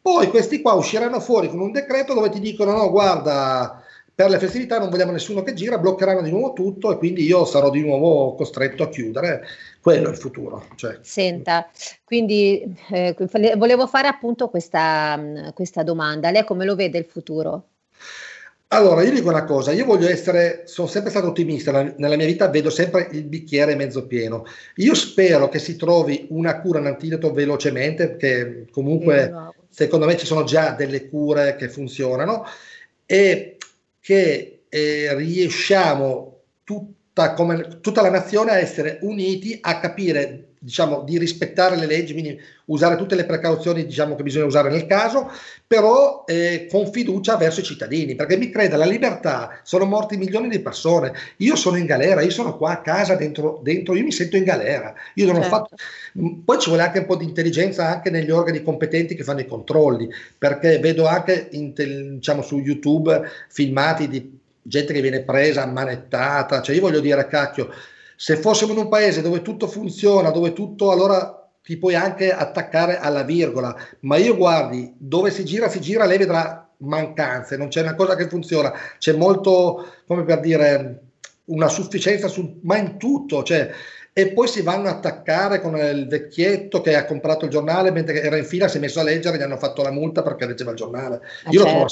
poi 0.00 0.28
questi 0.28 0.62
qua 0.62 0.74
usciranno 0.74 1.18
fuori 1.18 1.48
con 1.48 1.58
un 1.58 1.72
decreto 1.72 2.14
dove 2.14 2.30
ti 2.30 2.38
dicono 2.38 2.72
no, 2.72 2.88
guarda, 2.88 3.82
per 4.14 4.30
le 4.30 4.38
festività 4.38 4.78
non 4.78 4.90
vogliamo 4.90 5.10
nessuno 5.10 5.42
che 5.42 5.54
gira, 5.54 5.78
bloccheranno 5.78 6.22
di 6.22 6.30
nuovo 6.30 6.52
tutto 6.52 6.92
e 6.92 6.98
quindi 6.98 7.24
io 7.24 7.44
sarò 7.44 7.68
di 7.68 7.80
nuovo 7.80 8.34
costretto 8.36 8.84
a 8.84 8.88
chiudere 8.88 9.42
quello 9.82 10.06
è 10.06 10.10
il 10.12 10.16
futuro. 10.16 10.64
Cioè. 10.76 10.98
Senta, 11.02 11.68
quindi 12.04 12.62
eh, 12.90 13.16
volevo 13.56 13.88
fare 13.88 14.06
appunto 14.06 14.48
questa, 14.48 15.20
questa 15.54 15.82
domanda. 15.82 16.30
Lei 16.30 16.44
come 16.44 16.64
lo 16.64 16.76
vede 16.76 16.98
il 16.98 17.04
futuro? 17.04 17.66
Allora, 18.68 19.02
io 19.02 19.10
dico 19.10 19.28
una 19.28 19.44
cosa, 19.44 19.72
io 19.72 19.84
voglio 19.84 20.08
essere, 20.08 20.62
sono 20.64 20.86
sempre 20.86 21.10
stato 21.10 21.26
ottimista, 21.26 21.72
nella 21.72 22.16
mia 22.16 22.24
vita 22.24 22.48
vedo 22.48 22.70
sempre 22.70 23.08
il 23.10 23.24
bicchiere 23.24 23.74
mezzo 23.74 24.06
pieno. 24.06 24.46
Io 24.76 24.94
spero 24.94 25.48
che 25.50 25.58
si 25.58 25.76
trovi 25.76 26.26
una 26.30 26.60
cura, 26.60 26.78
un 26.78 26.86
antidoto 26.86 27.32
velocemente, 27.32 28.08
perché 28.08 28.68
comunque 28.70 29.52
secondo 29.68 30.06
me 30.06 30.16
ci 30.16 30.24
sono 30.24 30.44
già 30.44 30.70
delle 30.70 31.08
cure 31.08 31.56
che 31.56 31.68
funzionano 31.68 32.46
e 33.04 33.58
che 34.00 34.62
eh, 34.68 35.14
riusciamo 35.16 36.40
tutti 36.64 37.01
tutta, 37.12 37.34
come, 37.34 37.78
tutta 37.80 38.00
la 38.00 38.10
nazione 38.10 38.52
a 38.52 38.58
essere 38.58 38.98
uniti, 39.02 39.58
a 39.60 39.78
capire 39.78 40.46
diciamo, 40.58 41.02
di 41.02 41.18
rispettare 41.18 41.76
le 41.76 41.86
leggi, 41.86 42.12
quindi 42.12 42.40
usare 42.66 42.96
tutte 42.96 43.16
le 43.16 43.26
precauzioni 43.26 43.84
diciamo, 43.84 44.14
che 44.14 44.22
bisogna 44.22 44.46
usare 44.46 44.70
nel 44.70 44.86
caso, 44.86 45.28
però 45.66 46.22
eh, 46.24 46.68
con 46.70 46.90
fiducia 46.90 47.36
verso 47.36 47.60
i 47.60 47.64
cittadini, 47.64 48.14
perché 48.14 48.36
mi 48.36 48.48
creda, 48.48 48.76
la 48.76 48.86
libertà, 48.86 49.58
sono 49.64 49.84
morti 49.84 50.16
milioni 50.16 50.48
di 50.48 50.60
persone, 50.60 51.12
io 51.38 51.56
sono 51.56 51.76
in 51.76 51.84
galera, 51.84 52.22
io 52.22 52.30
sono 52.30 52.56
qua 52.56 52.70
a 52.70 52.80
casa 52.80 53.16
dentro, 53.16 53.60
dentro 53.62 53.96
io 53.96 54.04
mi 54.04 54.12
sento 54.12 54.36
in 54.36 54.44
galera, 54.44 54.94
io 55.14 55.26
non 55.26 55.42
certo. 55.42 55.48
ho 55.48 55.58
fatto... 55.58 55.76
Poi 56.44 56.58
ci 56.60 56.68
vuole 56.68 56.84
anche 56.84 57.00
un 57.00 57.06
po' 57.06 57.16
di 57.16 57.24
intelligenza 57.24 57.88
anche 57.88 58.10
negli 58.10 58.30
organi 58.30 58.62
competenti 58.62 59.16
che 59.16 59.24
fanno 59.24 59.40
i 59.40 59.46
controlli, 59.46 60.08
perché 60.38 60.78
vedo 60.78 61.06
anche 61.06 61.48
in, 61.50 61.72
diciamo, 61.74 62.40
su 62.40 62.58
YouTube 62.58 63.20
filmati 63.48 64.08
di 64.08 64.40
gente 64.62 64.92
che 64.92 65.00
viene 65.00 65.22
presa, 65.22 65.62
ammanettata, 65.62 66.62
cioè 66.62 66.74
io 66.74 66.82
voglio 66.82 67.00
dire, 67.00 67.26
cacchio, 67.26 67.70
se 68.16 68.36
fossimo 68.36 68.72
in 68.72 68.78
un 68.78 68.88
paese 68.88 69.20
dove 69.20 69.42
tutto 69.42 69.66
funziona, 69.66 70.30
dove 70.30 70.52
tutto, 70.52 70.90
allora 70.90 71.48
ti 71.62 71.76
puoi 71.76 71.94
anche 71.94 72.32
attaccare 72.32 72.98
alla 72.98 73.22
virgola, 73.22 73.74
ma 74.00 74.16
io 74.16 74.36
guardi, 74.36 74.92
dove 74.96 75.30
si 75.30 75.44
gira, 75.44 75.68
si 75.68 75.80
gira, 75.80 76.04
lei 76.04 76.18
vedrà 76.18 76.68
mancanze, 76.78 77.56
non 77.56 77.68
c'è 77.68 77.82
una 77.82 77.94
cosa 77.94 78.16
che 78.16 78.28
funziona, 78.28 78.72
c'è 78.98 79.12
molto, 79.12 79.86
come 80.06 80.24
per 80.24 80.40
dire, 80.40 81.00
una 81.46 81.68
sufficienza, 81.68 82.28
su, 82.28 82.60
ma 82.62 82.76
in 82.76 82.98
tutto, 82.98 83.42
cioè 83.42 83.70
e 84.14 84.32
poi 84.32 84.46
si 84.46 84.60
vanno 84.60 84.88
a 84.88 84.92
attaccare 84.92 85.60
con 85.60 85.74
il 85.76 86.06
vecchietto 86.06 86.82
che 86.82 86.94
ha 86.94 87.06
comprato 87.06 87.46
il 87.46 87.50
giornale 87.50 87.90
mentre 87.90 88.20
era 88.20 88.36
in 88.36 88.44
fila, 88.44 88.68
si 88.68 88.76
è 88.76 88.80
messo 88.80 89.00
a 89.00 89.04
leggere, 89.04 89.38
gli 89.38 89.42
hanno 89.42 89.56
fatto 89.56 89.82
la 89.82 89.90
multa 89.90 90.22
perché 90.22 90.46
leggeva 90.46 90.70
il 90.72 90.76
giornale. 90.76 91.20
Ah, 91.44 91.50
Io 91.50 91.62
certo, 91.62 91.64
lo 91.64 91.70
trovo 91.70 91.84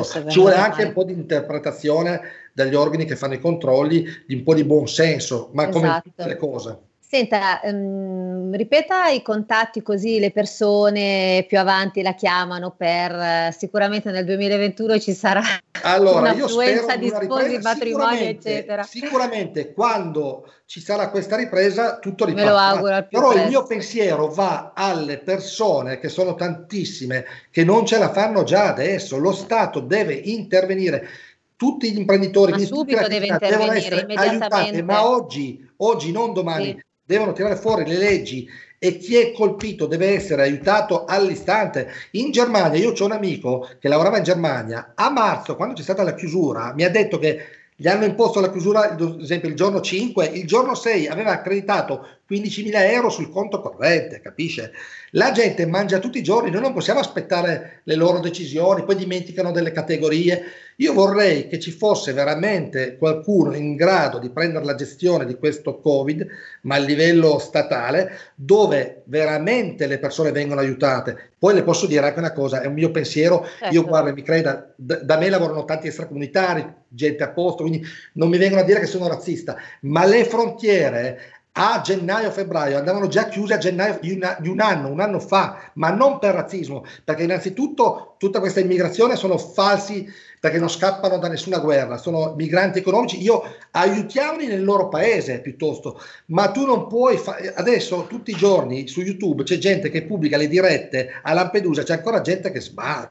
assurdo. 0.00 0.30
Ci 0.30 0.40
vuole 0.40 0.56
anche 0.56 0.82
un 0.82 0.92
po' 0.92 1.04
di 1.04 1.12
interpretazione 1.12 2.20
dagli 2.52 2.74
organi 2.74 3.04
che 3.04 3.14
fanno 3.14 3.34
i 3.34 3.40
controlli, 3.40 4.04
di 4.26 4.34
un 4.34 4.42
po' 4.42 4.54
di 4.54 4.64
buon 4.64 4.88
senso, 4.88 5.50
ma 5.52 5.68
esatto. 5.68 5.78
come 5.78 6.00
tutte 6.02 6.26
le 6.26 6.36
cose. 6.36 6.78
Senta, 7.10 7.60
um, 7.62 8.54
ripeta 8.54 9.08
i 9.08 9.22
contatti 9.22 9.80
così 9.80 10.18
le 10.18 10.30
persone 10.30 11.42
più 11.48 11.58
avanti 11.58 12.02
la 12.02 12.12
chiamano 12.12 12.74
per 12.76 13.50
sicuramente 13.56 14.10
nel 14.10 14.26
2021 14.26 14.98
ci 14.98 15.14
sarà 15.14 15.40
allora, 15.84 16.32
un'affluenza 16.32 16.96
di 16.96 17.08
sposi, 17.08 17.58
matrimoni, 17.62 18.26
eccetera. 18.26 18.82
Sicuramente 18.82 19.72
quando 19.72 20.52
ci 20.66 20.82
sarà 20.82 21.08
questa 21.08 21.36
ripresa 21.36 21.98
tutto 21.98 22.26
ripartirà. 22.26 22.54
Me 22.54 22.58
lo 22.58 22.62
auguro 22.62 22.94
al 22.96 23.08
più 23.08 23.18
Però 23.18 23.30
presto. 23.30 23.46
il 23.46 23.52
mio 23.52 23.64
pensiero 23.64 24.26
va 24.28 24.72
alle 24.74 25.16
persone 25.16 25.98
che 25.98 26.10
sono 26.10 26.34
tantissime 26.34 27.24
che 27.50 27.64
non 27.64 27.86
ce 27.86 27.96
la 27.96 28.12
fanno 28.12 28.42
già 28.42 28.68
adesso. 28.68 29.16
Lo 29.16 29.32
Stato 29.32 29.80
deve 29.80 30.12
intervenire 30.12 31.08
tutti 31.56 31.90
gli 31.90 31.98
imprenditori 31.98 32.52
ma 32.52 32.58
subito 32.58 33.08
deve 33.08 33.28
intervenire 33.28 34.00
immediatamente. 34.00 34.82
Ma 34.82 35.08
oggi, 35.08 35.66
oggi 35.78 36.12
non 36.12 36.34
domani, 36.34 36.64
sì 36.66 36.86
devono 37.08 37.32
tirare 37.32 37.56
fuori 37.56 37.86
le 37.86 37.96
leggi 37.96 38.46
e 38.78 38.98
chi 38.98 39.16
è 39.16 39.32
colpito 39.32 39.86
deve 39.86 40.08
essere 40.08 40.42
aiutato 40.42 41.06
all'istante. 41.06 41.88
In 42.12 42.30
Germania, 42.30 42.78
io 42.78 42.92
ho 42.92 43.04
un 43.06 43.12
amico 43.12 43.66
che 43.80 43.88
lavorava 43.88 44.18
in 44.18 44.24
Germania, 44.24 44.92
a 44.94 45.08
marzo, 45.08 45.56
quando 45.56 45.74
c'è 45.74 45.82
stata 45.82 46.02
la 46.02 46.14
chiusura, 46.14 46.74
mi 46.74 46.84
ha 46.84 46.90
detto 46.90 47.18
che 47.18 47.40
gli 47.74 47.88
hanno 47.88 48.04
imposto 48.04 48.40
la 48.40 48.50
chiusura, 48.50 48.90
ad 48.90 49.20
esempio 49.22 49.48
il 49.48 49.54
giorno 49.54 49.80
5, 49.80 50.26
il 50.26 50.46
giorno 50.46 50.74
6 50.74 51.06
aveva 51.06 51.30
accreditato 51.30 52.06
15.000 52.28 52.72
euro 52.90 53.08
sul 53.08 53.30
conto 53.30 53.60
corrente, 53.60 54.20
capisce? 54.20 54.72
La 55.12 55.32
gente 55.32 55.64
mangia 55.64 56.00
tutti 56.00 56.18
i 56.18 56.22
giorni, 56.22 56.50
noi 56.50 56.60
non 56.60 56.74
possiamo 56.74 57.00
aspettare 57.00 57.80
le 57.84 57.94
loro 57.94 58.18
decisioni, 58.18 58.84
poi 58.84 58.96
dimenticano 58.96 59.50
delle 59.50 59.72
categorie. 59.72 60.42
Io 60.80 60.92
vorrei 60.92 61.48
che 61.48 61.58
ci 61.58 61.72
fosse 61.72 62.12
veramente 62.12 62.96
qualcuno 62.98 63.52
in 63.54 63.74
grado 63.74 64.18
di 64.18 64.30
prendere 64.30 64.64
la 64.64 64.76
gestione 64.76 65.26
di 65.26 65.34
questo 65.34 65.80
Covid, 65.80 66.24
ma 66.62 66.76
a 66.76 66.78
livello 66.78 67.40
statale, 67.40 68.12
dove 68.36 69.02
veramente 69.06 69.88
le 69.88 69.98
persone 69.98 70.30
vengono 70.30 70.60
aiutate. 70.60 71.32
Poi 71.36 71.54
le 71.54 71.64
posso 71.64 71.86
dire 71.86 72.06
anche 72.06 72.20
una 72.20 72.32
cosa, 72.32 72.60
è 72.60 72.66
un 72.66 72.74
mio 72.74 72.92
pensiero, 72.92 73.44
certo. 73.58 73.74
io 73.74 73.84
guarda, 73.84 74.12
mi 74.12 74.22
creda, 74.22 74.72
da, 74.76 74.96
da 74.98 75.18
me 75.18 75.28
lavorano 75.28 75.64
tanti 75.64 75.88
extracomunitari, 75.88 76.64
gente 76.86 77.24
a 77.24 77.30
posto, 77.30 77.64
quindi 77.64 77.84
non 78.12 78.28
mi 78.28 78.38
vengono 78.38 78.60
a 78.60 78.64
dire 78.64 78.78
che 78.78 78.86
sono 78.86 79.08
razzista, 79.08 79.56
ma 79.80 80.04
le 80.04 80.24
frontiere 80.26 81.37
a 81.60 81.80
gennaio-febbraio 81.80 82.78
andavano 82.78 83.08
già 83.08 83.26
chiuse 83.26 83.54
a 83.54 83.58
gennaio 83.58 83.98
di, 84.00 84.12
una, 84.12 84.36
di, 84.38 84.48
un 84.48 84.60
anno, 84.60 84.88
un 84.88 85.00
anno 85.00 85.18
fa, 85.18 85.70
ma 85.74 85.90
non 85.90 86.20
per 86.20 86.36
razzismo, 86.36 86.84
perché 87.02 87.24
innanzitutto 87.24 88.14
tutta 88.16 88.38
questa 88.38 88.60
immigrazione 88.60 89.16
sono 89.16 89.36
falsi 89.38 90.06
perché 90.38 90.60
non 90.60 90.70
scappano 90.70 91.18
da 91.18 91.26
nessuna 91.26 91.58
guerra, 91.58 91.96
sono 91.96 92.34
migranti 92.36 92.78
economici, 92.78 93.20
io 93.20 93.42
aiutiamoli 93.72 94.46
nel 94.46 94.62
loro 94.62 94.88
paese 94.88 95.40
piuttosto, 95.40 96.00
ma 96.26 96.48
tu 96.52 96.64
non 96.64 96.86
puoi 96.86 97.16
fare, 97.16 97.52
adesso 97.52 98.06
tutti 98.08 98.30
i 98.30 98.36
giorni 98.36 98.86
su 98.86 99.00
YouTube 99.00 99.42
c'è 99.42 99.58
gente 99.58 99.90
che 99.90 100.04
pubblica 100.04 100.36
le 100.36 100.46
dirette 100.46 101.10
a 101.20 101.32
Lampedusa, 101.32 101.82
c'è 101.82 101.94
ancora 101.94 102.20
gente 102.20 102.52
che 102.52 102.60
sbaglia. 102.60 103.10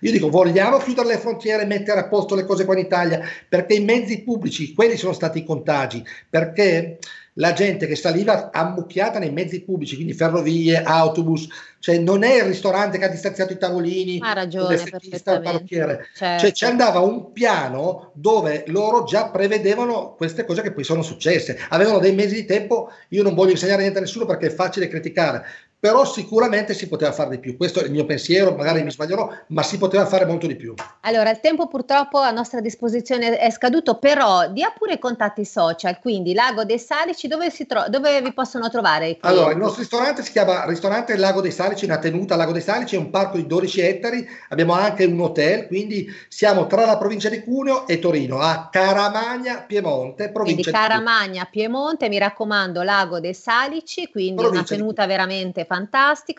Io 0.00 0.10
dico, 0.10 0.28
vogliamo 0.28 0.78
chiudere 0.78 1.08
le 1.08 1.18
frontiere, 1.18 1.64
mettere 1.64 2.00
a 2.00 2.08
posto 2.08 2.34
le 2.34 2.44
cose 2.44 2.64
qua 2.64 2.74
in 2.74 2.84
Italia, 2.84 3.20
perché 3.48 3.74
i 3.74 3.84
mezzi 3.84 4.22
pubblici, 4.22 4.74
quelli 4.74 4.96
sono 4.96 5.14
stati 5.14 5.38
i 5.38 5.44
contagi, 5.44 6.04
perché 6.28 6.98
la 7.34 7.52
gente 7.52 7.86
che 7.86 7.96
saliva 7.96 8.50
ammucchiata 8.52 9.18
nei 9.18 9.32
mezzi 9.32 9.62
pubblici, 9.62 9.94
quindi 9.94 10.12
ferrovie, 10.12 10.82
autobus, 10.82 11.48
cioè 11.80 11.98
non 11.98 12.22
è 12.22 12.36
il 12.36 12.44
ristorante 12.44 12.98
che 12.98 13.04
ha 13.04 13.08
distanziato 13.08 13.52
i 13.52 13.58
tavolini, 13.58 14.18
ha 14.22 14.32
ragione, 14.32 14.74
il 14.74 15.22
parrucchiere, 15.22 16.06
certo. 16.14 16.42
cioè 16.42 16.52
ci 16.52 16.64
andava 16.64 17.00
un 17.00 17.32
piano 17.32 18.12
dove 18.14 18.64
loro 18.68 19.04
già 19.04 19.28
prevedevano 19.30 20.14
queste 20.14 20.44
cose 20.44 20.62
che 20.62 20.72
poi 20.72 20.84
sono 20.84 21.02
successe, 21.02 21.58
avevano 21.70 21.98
dei 21.98 22.14
mesi 22.14 22.36
di 22.36 22.44
tempo, 22.44 22.90
io 23.08 23.22
non 23.22 23.34
voglio 23.34 23.50
insegnare 23.50 23.82
niente 23.82 23.98
a 23.98 24.02
nessuno 24.02 24.26
perché 24.26 24.46
è 24.46 24.54
facile 24.54 24.88
criticare, 24.88 25.44
però 25.84 26.06
sicuramente 26.06 26.72
si 26.72 26.88
poteva 26.88 27.12
fare 27.12 27.28
di 27.28 27.38
più. 27.38 27.58
Questo 27.58 27.80
è 27.80 27.84
il 27.84 27.90
mio 27.90 28.06
pensiero, 28.06 28.54
magari 28.54 28.82
mi 28.82 28.90
sbaglierò, 28.90 29.30
ma 29.48 29.62
si 29.62 29.76
poteva 29.76 30.06
fare 30.06 30.24
molto 30.24 30.46
di 30.46 30.56
più. 30.56 30.72
Allora, 31.02 31.28
il 31.28 31.40
tempo 31.40 31.68
purtroppo 31.68 32.16
a 32.16 32.30
nostra 32.30 32.62
disposizione 32.62 33.36
è 33.36 33.50
scaduto, 33.50 33.98
però 33.98 34.48
dia 34.48 34.72
pure 34.74 34.94
i 34.94 34.98
contatti 34.98 35.44
social, 35.44 35.98
quindi 36.00 36.32
Lago 36.32 36.64
dei 36.64 36.78
Salici, 36.78 37.28
dove, 37.28 37.50
si 37.50 37.66
tro- 37.66 37.84
dove 37.90 38.22
vi 38.22 38.32
possono 38.32 38.70
trovare? 38.70 39.18
Allora, 39.20 39.50
il 39.50 39.58
nostro 39.58 39.80
ristorante 39.80 40.22
si 40.22 40.32
chiama 40.32 40.64
Ristorante 40.64 41.18
Lago 41.18 41.42
dei 41.42 41.50
Salici, 41.50 41.84
una 41.84 41.98
tenuta 41.98 42.34
Lago 42.34 42.52
dei 42.52 42.62
Salici, 42.62 42.94
è 42.94 42.98
un 42.98 43.10
parco 43.10 43.36
di 43.36 43.46
12 43.46 43.80
ettari, 43.82 44.26
abbiamo 44.48 44.72
anche 44.72 45.04
un 45.04 45.20
hotel, 45.20 45.66
quindi 45.66 46.10
siamo 46.28 46.66
tra 46.66 46.86
la 46.86 46.96
provincia 46.96 47.28
di 47.28 47.42
Cuneo 47.42 47.86
e 47.86 47.98
Torino, 47.98 48.38
a 48.38 48.70
Caramagna, 48.72 49.64
Piemonte, 49.66 50.30
provincia 50.30 50.62
quindi 50.62 50.78
Caramagna, 50.78 51.44
Piemonte, 51.44 52.08
mi 52.08 52.16
raccomando, 52.16 52.80
Lago 52.80 53.20
dei 53.20 53.34
Salici, 53.34 54.10
quindi 54.10 54.40
provincia 54.40 54.72
una 54.72 54.80
tenuta 54.80 55.06
veramente 55.06 55.66
fantastica, 55.66 55.73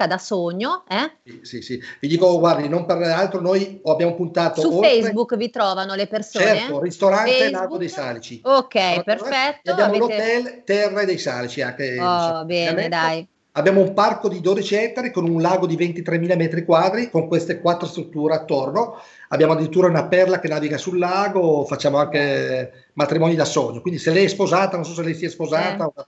da 0.07 0.17
sogno. 0.17 0.83
Eh? 0.87 1.11
Sì, 1.23 1.39
sì, 1.43 1.61
sì, 1.61 1.81
vi 1.99 2.07
dico, 2.07 2.39
guardi, 2.39 2.67
non 2.69 2.85
per 2.85 3.01
altro, 3.03 3.41
noi 3.41 3.81
abbiamo 3.85 4.15
puntato... 4.15 4.61
Su 4.61 4.73
oltre... 4.75 5.01
Facebook 5.01 5.35
vi 5.35 5.49
trovano 5.49 5.95
le 5.95 6.07
persone? 6.07 6.45
Certo, 6.45 6.81
ristorante 6.81 7.31
Facebook. 7.31 7.61
Lago 7.61 7.77
dei 7.77 7.89
Salici. 7.89 8.41
Ok, 8.43 8.75
allora, 8.75 9.03
perfetto. 9.03 9.71
Abbiamo 9.71 10.05
avete... 10.05 10.39
l'hotel 10.39 10.63
Terre 10.63 11.05
dei 11.05 11.17
Salici 11.17 11.61
anche. 11.61 11.99
Oh, 11.99 12.45
bene, 12.45 12.89
dai. 12.89 13.27
Abbiamo 13.57 13.79
un 13.79 13.93
parco 13.93 14.27
di 14.27 14.41
12 14.41 14.75
ettari 14.75 15.11
con 15.11 15.29
un 15.29 15.41
lago 15.41 15.65
di 15.65 15.77
23.000 15.77 16.35
metri 16.35 16.65
quadri 16.65 17.09
con 17.09 17.29
queste 17.29 17.61
quattro 17.61 17.87
strutture 17.87 18.33
attorno. 18.33 18.99
Abbiamo 19.29 19.53
addirittura 19.53 19.87
una 19.87 20.07
perla 20.07 20.39
che 20.39 20.49
naviga 20.49 20.77
sul 20.77 20.99
lago, 20.99 21.63
facciamo 21.63 21.97
anche 21.97 22.89
matrimoni 22.95 23.33
da 23.33 23.45
sogno. 23.45 23.79
Quindi 23.79 23.97
se 23.97 24.11
lei 24.11 24.25
è 24.25 24.27
sposata, 24.27 24.75
non 24.75 24.85
so 24.85 24.93
se 24.93 25.03
lei 25.03 25.13
si 25.13 25.23
è 25.23 25.29
sposata. 25.29 25.85
Eh. 25.85 26.05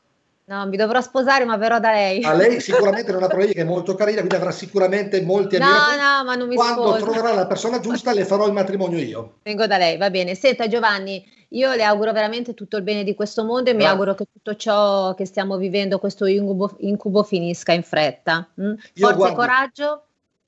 No, 0.50 0.66
mi 0.66 0.78
dovrò 0.78 1.02
sposare, 1.02 1.43
ma 1.43 1.58
verrò 1.58 1.78
da 1.78 1.91
lei. 1.91 2.24
A 2.24 2.32
lei 2.34 2.60
sicuramente 2.62 3.12
non 3.12 3.22
ha 3.22 3.28
problemi, 3.28 3.54
che 3.54 3.62
è 3.62 3.66
molto 3.66 3.95
carina, 3.95 4.20
quindi 4.20 4.36
avrà 4.36 4.52
sicuramente 4.52 5.22
molti 5.22 5.58
no, 5.58 5.66
ammiratori. 5.66 5.98
No, 5.98 6.24
ma 6.24 6.36
non 6.36 6.48
mi 6.48 6.56
Quando 6.56 6.88
sposo. 6.88 7.04
troverà 7.04 7.34
la 7.34 7.48
persona 7.48 7.80
giusta, 7.80 8.14
le 8.14 8.24
farò 8.24 8.48
il 8.48 8.54
matrimonio 8.54 8.98
io. 8.98 9.39
Vengo 9.43 9.68
da 9.68 9.78
lei, 9.78 9.98
va 9.98 10.10
bene. 10.10 10.36
Senta 10.36 10.68
Giovanni, 10.68 11.22
io 11.50 11.74
le 11.74 11.84
auguro 11.84 12.14
veramente 12.14 12.54
tutto 12.54 12.78
il 12.78 12.84
bene 12.84 13.04
di 13.04 13.14
questo 13.14 13.43
mondo 13.43 13.72
e 13.72 13.74
mi 13.74 13.86
auguro 13.86 14.16
che 14.16 14.26
tutto 14.32 14.56
ciò 14.56 15.14
che 15.16 15.26
stiamo 15.26 15.58
vivendo, 15.58 16.00
questo 16.00 16.26
incubo, 16.26 16.76
incubo 16.80 17.24
finisca 17.24 17.74
in 17.74 17.84
fretta. 17.84 18.48
Mm? 18.62 18.74
Forza 18.95 19.28
e 19.30 19.34
coraggio. 19.34 20.02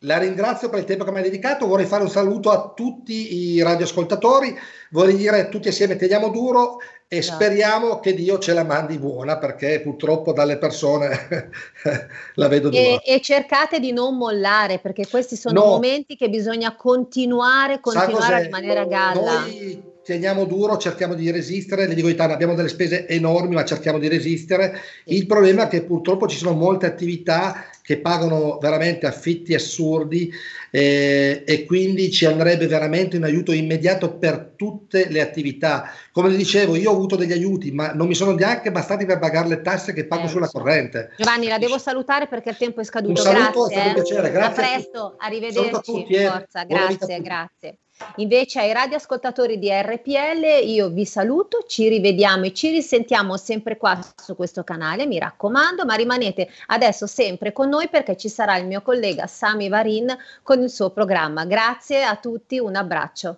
La 0.03 0.17
ringrazio 0.17 0.69
per 0.69 0.79
il 0.79 0.85
tempo 0.85 1.03
che 1.03 1.11
mi 1.11 1.19
ha 1.19 1.23
dedicato, 1.23 1.67
vorrei 1.67 1.85
fare 1.85 2.03
un 2.03 2.09
saluto 2.09 2.51
a 2.51 2.71
tutti 2.73 3.35
i 3.35 3.61
radioascoltatori, 3.61 4.57
vorrei 4.91 5.17
dire 5.17 5.49
tutti 5.49 5.67
assieme 5.67 5.97
teniamo 5.97 6.29
duro 6.29 6.77
e 7.11 7.23
speriamo 7.23 7.99
che 7.99 8.13
Dio 8.13 8.37
ce 8.37 8.53
la 8.53 8.63
mandi 8.63 8.99
buona 8.99 9.39
perché 9.39 9.81
purtroppo 9.81 10.31
dalle 10.31 10.59
persone 10.59 11.49
la 12.35 12.47
vedo 12.47 12.69
dura. 12.69 12.81
E, 12.81 13.01
e, 13.03 13.19
cercate 13.19 13.79
di 13.79 13.91
non 13.91 14.15
mollare 14.15 14.77
perché 14.77 15.07
questi 15.09 15.35
sono 15.35 15.59
no. 15.59 15.65
momenti 15.71 16.15
che 16.15 16.29
bisogna 16.29 16.75
continuare, 16.75 17.79
continuare 17.79 18.35
a 18.35 18.37
rimanere 18.37 18.79
a 18.79 18.85
galla. 18.85 19.39
Noi 19.39 19.83
teniamo 20.09 20.45
duro, 20.45 20.77
cerchiamo 20.77 21.13
di 21.13 21.29
resistere, 21.29 21.85
le 21.85 21.93
dico 21.93 22.07
in 22.07 22.15
Italia 22.15 22.33
abbiamo 22.33 22.55
delle 22.55 22.67
spese 22.67 23.07
enormi 23.07 23.53
ma 23.53 23.63
cerchiamo 23.63 23.99
di 23.99 24.07
resistere. 24.07 24.81
Il 25.03 25.27
problema 25.27 25.65
è 25.65 25.67
che 25.67 25.83
purtroppo 25.83 26.27
ci 26.27 26.35
sono 26.35 26.53
molte 26.53 26.87
attività 26.87 27.65
che 27.83 27.99
pagano 27.99 28.57
veramente 28.59 29.05
affitti 29.05 29.53
assurdi 29.53 30.33
eh, 30.71 31.43
e 31.45 31.65
quindi 31.65 32.09
ci 32.09 32.25
andrebbe 32.25 32.65
veramente 32.65 33.17
un 33.17 33.23
aiuto 33.23 33.51
immediato 33.51 34.17
per 34.17 34.53
tutte 34.55 35.09
le 35.09 35.21
attività. 35.21 35.91
Come 36.11 36.35
dicevo, 36.35 36.75
io 36.75 36.89
ho 36.89 36.95
avuto 36.95 37.15
degli 37.15 37.31
aiuti, 37.31 37.71
ma 37.71 37.93
non 37.93 38.07
mi 38.07 38.15
sono 38.15 38.31
neanche 38.31 38.71
bastati 38.71 39.05
per 39.05 39.19
pagare 39.19 39.47
le 39.47 39.61
tasse 39.61 39.93
che 39.93 40.05
pago 40.05 40.25
eh, 40.25 40.29
sulla 40.29 40.47
corrente. 40.47 41.11
Giovanni, 41.17 41.47
la 41.47 41.59
devo 41.59 41.77
salutare 41.77 42.27
perché 42.27 42.49
il 42.49 42.57
tempo 42.57 42.81
è 42.81 42.83
scaduto. 42.83 43.11
Un 43.11 43.27
saluto, 43.27 43.65
grazie. 43.65 43.75
è 43.75 43.79
stato 43.79 43.87
un 43.87 43.93
piacere. 43.93 44.31
Grazie. 44.31 44.63
A 44.63 44.67
presto, 44.67 45.15
arrivederci. 45.19 46.05
Eh. 46.07 46.25
Forza, 46.25 46.63
grazie, 46.63 47.21
grazie. 47.21 47.77
Invece 48.15 48.59
ai 48.59 48.73
radioascoltatori 48.73 49.59
di 49.59 49.69
RPL 49.71 50.65
io 50.65 50.89
vi 50.89 51.05
saluto, 51.05 51.63
ci 51.67 51.87
rivediamo 51.87 52.45
e 52.45 52.53
ci 52.53 52.69
risentiamo 52.69 53.37
sempre 53.37 53.77
qua 53.77 53.99
su 54.15 54.35
questo 54.35 54.63
canale, 54.63 55.05
mi 55.05 55.19
raccomando, 55.19 55.85
ma 55.85 55.95
rimanete 55.95 56.49
adesso 56.67 57.07
sempre 57.07 57.53
con 57.53 57.69
noi 57.69 57.89
perché 57.89 58.17
ci 58.17 58.29
sarà 58.29 58.57
il 58.57 58.67
mio 58.67 58.81
collega 58.81 59.27
Sami 59.27 59.69
Varin 59.69 60.15
con 60.43 60.61
il 60.61 60.69
suo 60.69 60.89
programma. 60.89 61.45
Grazie 61.45 62.03
a 62.03 62.15
tutti, 62.15 62.59
un 62.59 62.75
abbraccio. 62.75 63.37